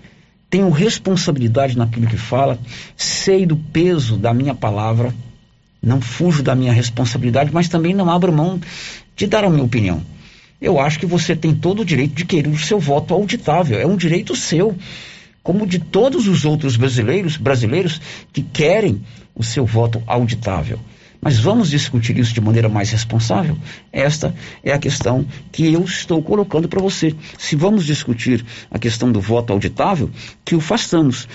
tenho 0.50 0.68
responsabilidade 0.68 1.74
naquilo 1.78 2.06
que 2.06 2.18
fala, 2.18 2.58
sei 2.98 3.46
do 3.46 3.56
peso 3.56 4.18
da 4.18 4.34
minha 4.34 4.54
palavra, 4.54 5.14
não 5.82 6.02
fujo 6.02 6.42
da 6.42 6.54
minha 6.54 6.74
responsabilidade, 6.74 7.50
mas 7.50 7.66
também 7.66 7.94
não 7.94 8.10
abro 8.10 8.30
mão 8.30 8.60
de 9.16 9.26
dar 9.26 9.42
a 9.42 9.48
minha 9.48 9.64
opinião. 9.64 10.02
eu 10.60 10.78
acho 10.78 10.98
que 10.98 11.06
você 11.06 11.34
tem 11.34 11.54
todo 11.54 11.80
o 11.80 11.84
direito 11.84 12.12
de 12.14 12.26
querer 12.26 12.50
o 12.50 12.58
seu 12.58 12.78
voto 12.78 13.14
auditável. 13.14 13.80
É 13.80 13.86
um 13.86 13.96
direito 13.96 14.36
seu, 14.36 14.76
como 15.42 15.66
de 15.66 15.78
todos 15.78 16.28
os 16.28 16.44
outros 16.44 16.76
brasileiros, 16.76 17.36
brasileiros 17.36 18.00
que 18.32 18.42
querem 18.42 19.02
o 19.34 19.42
seu 19.42 19.66
voto 19.66 20.02
auditável. 20.06 20.78
Mas 21.20 21.38
vamos 21.38 21.70
discutir 21.70 22.18
isso 22.18 22.34
de 22.34 22.40
maneira 22.40 22.68
mais 22.68 22.90
responsável? 22.90 23.56
Esta 23.92 24.34
é 24.62 24.72
a 24.72 24.78
questão 24.78 25.24
que 25.52 25.72
eu 25.72 25.84
estou 25.84 26.20
colocando 26.20 26.68
para 26.68 26.80
você. 26.80 27.14
Se 27.38 27.54
vamos 27.54 27.86
discutir 27.86 28.44
a 28.68 28.78
questão 28.78 29.12
do 29.12 29.20
voto 29.20 29.52
auditável, 29.52 30.10
que 30.44 30.56
o 30.56 30.60
façamos 30.60 31.28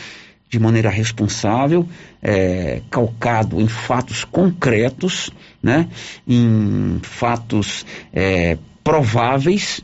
de 0.49 0.59
maneira 0.59 0.89
responsável, 0.89 1.87
é, 2.21 2.81
calcado 2.89 3.61
em 3.61 3.67
fatos 3.67 4.25
concretos, 4.25 5.29
né, 5.63 5.87
em 6.27 6.99
fatos 7.01 7.85
é, 8.13 8.57
prováveis, 8.83 9.81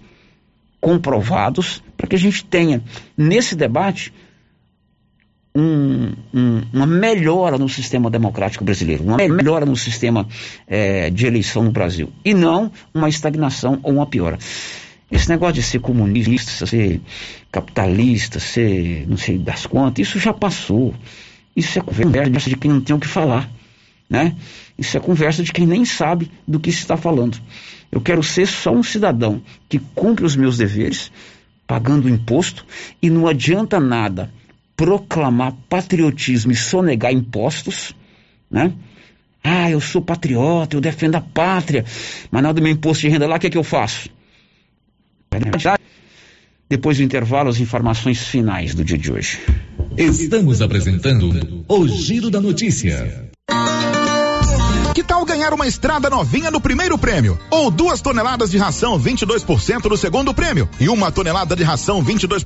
comprovados, 0.82 1.82
para 2.04 2.10
que 2.10 2.16
a 2.18 2.20
gente 2.20 2.44
tenha 2.44 2.84
nesse 3.18 3.56
debate 3.56 4.14
um, 5.56 6.12
um, 6.34 6.62
uma 6.74 6.86
melhora 6.86 7.58
no 7.58 7.70
sistema 7.70 8.10
democrático 8.10 8.66
brasileiro, 8.66 9.06
uma 9.06 9.16
melhora 9.16 9.66
no 9.66 9.78
sistema 9.78 10.28
é, 10.68 11.10
de 11.10 11.26
eleição 11.26 11.64
no 11.64 11.72
Brasil, 11.72 12.12
e 12.26 12.34
não 12.34 12.70
uma 12.94 13.08
estagnação 13.08 13.80
ou 13.82 13.94
uma 13.94 14.06
piora. 14.06 14.38
Esse 15.10 15.30
negócio 15.30 15.54
de 15.54 15.64
ser 15.64 15.80
comunista, 15.80 16.66
ser 16.66 17.00
capitalista, 17.50 18.38
ser 18.38 19.08
não 19.08 19.16
sei 19.16 19.38
das 19.38 19.66
quantas, 19.66 20.06
isso 20.06 20.20
já 20.20 20.34
passou. 20.34 20.94
Isso 21.56 21.80
é 21.80 21.82
conversa 21.82 22.50
de 22.50 22.58
quem 22.58 22.70
não 22.70 22.82
tem 22.82 22.94
o 22.94 23.00
que 23.00 23.08
falar. 23.08 23.50
Né? 24.10 24.36
Isso 24.78 24.98
é 24.98 25.00
conversa 25.00 25.42
de 25.42 25.54
quem 25.54 25.66
nem 25.66 25.86
sabe 25.86 26.30
do 26.46 26.60
que 26.60 26.70
se 26.70 26.80
está 26.80 26.98
falando. 26.98 27.40
Eu 27.94 28.02
quero 28.02 28.24
ser 28.24 28.48
só 28.48 28.74
um 28.74 28.82
cidadão 28.82 29.42
que 29.70 29.78
cumpre 29.94 30.26
os 30.26 30.36
meus 30.36 30.58
deveres, 30.58 31.12
pagando 31.74 32.08
imposto, 32.08 32.64
e 33.02 33.10
não 33.10 33.28
adianta 33.28 33.80
nada 33.80 34.30
proclamar 34.78 35.54
patriotismo 35.68 36.52
e 36.52 36.56
sonegar 36.56 37.12
impostos, 37.12 37.95
né? 38.50 38.72
Ah, 39.44 39.72
eu 39.72 39.82
sou 39.82 40.00
patriota, 40.00 40.76
eu 40.76 40.82
defendo 40.82 41.16
a 41.16 41.22
pátria, 41.22 41.84
mas 42.30 42.44
na 42.44 42.50
hora 42.50 42.54
do 42.54 42.62
meu 42.62 42.72
imposto 42.72 43.02
de 43.02 43.10
renda 43.10 43.26
lá, 43.26 43.38
o 43.38 43.40
que 43.40 43.48
é 43.48 43.50
que 43.50 43.58
eu 43.58 43.64
faço? 43.64 44.08
Depois 46.70 46.98
do 46.98 47.04
intervalo, 47.04 47.50
as 47.50 47.60
informações 47.60 48.22
finais 48.22 48.76
do 48.76 48.86
dia 48.86 48.98
de 48.98 49.12
hoje. 49.12 49.40
Estamos 49.98 50.62
apresentando 50.62 51.66
o 51.68 51.88
Giro 51.88 52.30
da 52.30 52.40
Notícia. 52.40 53.32
Que 54.94 55.02
tal 55.02 55.26
ganhar 55.26 55.52
uma 55.56 55.65
estrada 55.65 56.07
novinha 56.07 56.52
no 56.52 56.61
primeiro 56.61 56.99
prêmio? 56.99 57.40
Ou 57.49 57.72
duas 57.72 57.99
toneladas 57.99 58.52
de 58.52 58.60
ração 58.60 58.99
22% 58.99 59.90
no 59.90 59.98
segundo 59.98 60.36
prêmio? 60.36 60.70
E 60.80 60.88
uma 60.88 61.11
tonelada 61.11 61.56
de 61.56 61.64
ração 61.64 62.03
22% 62.03 62.45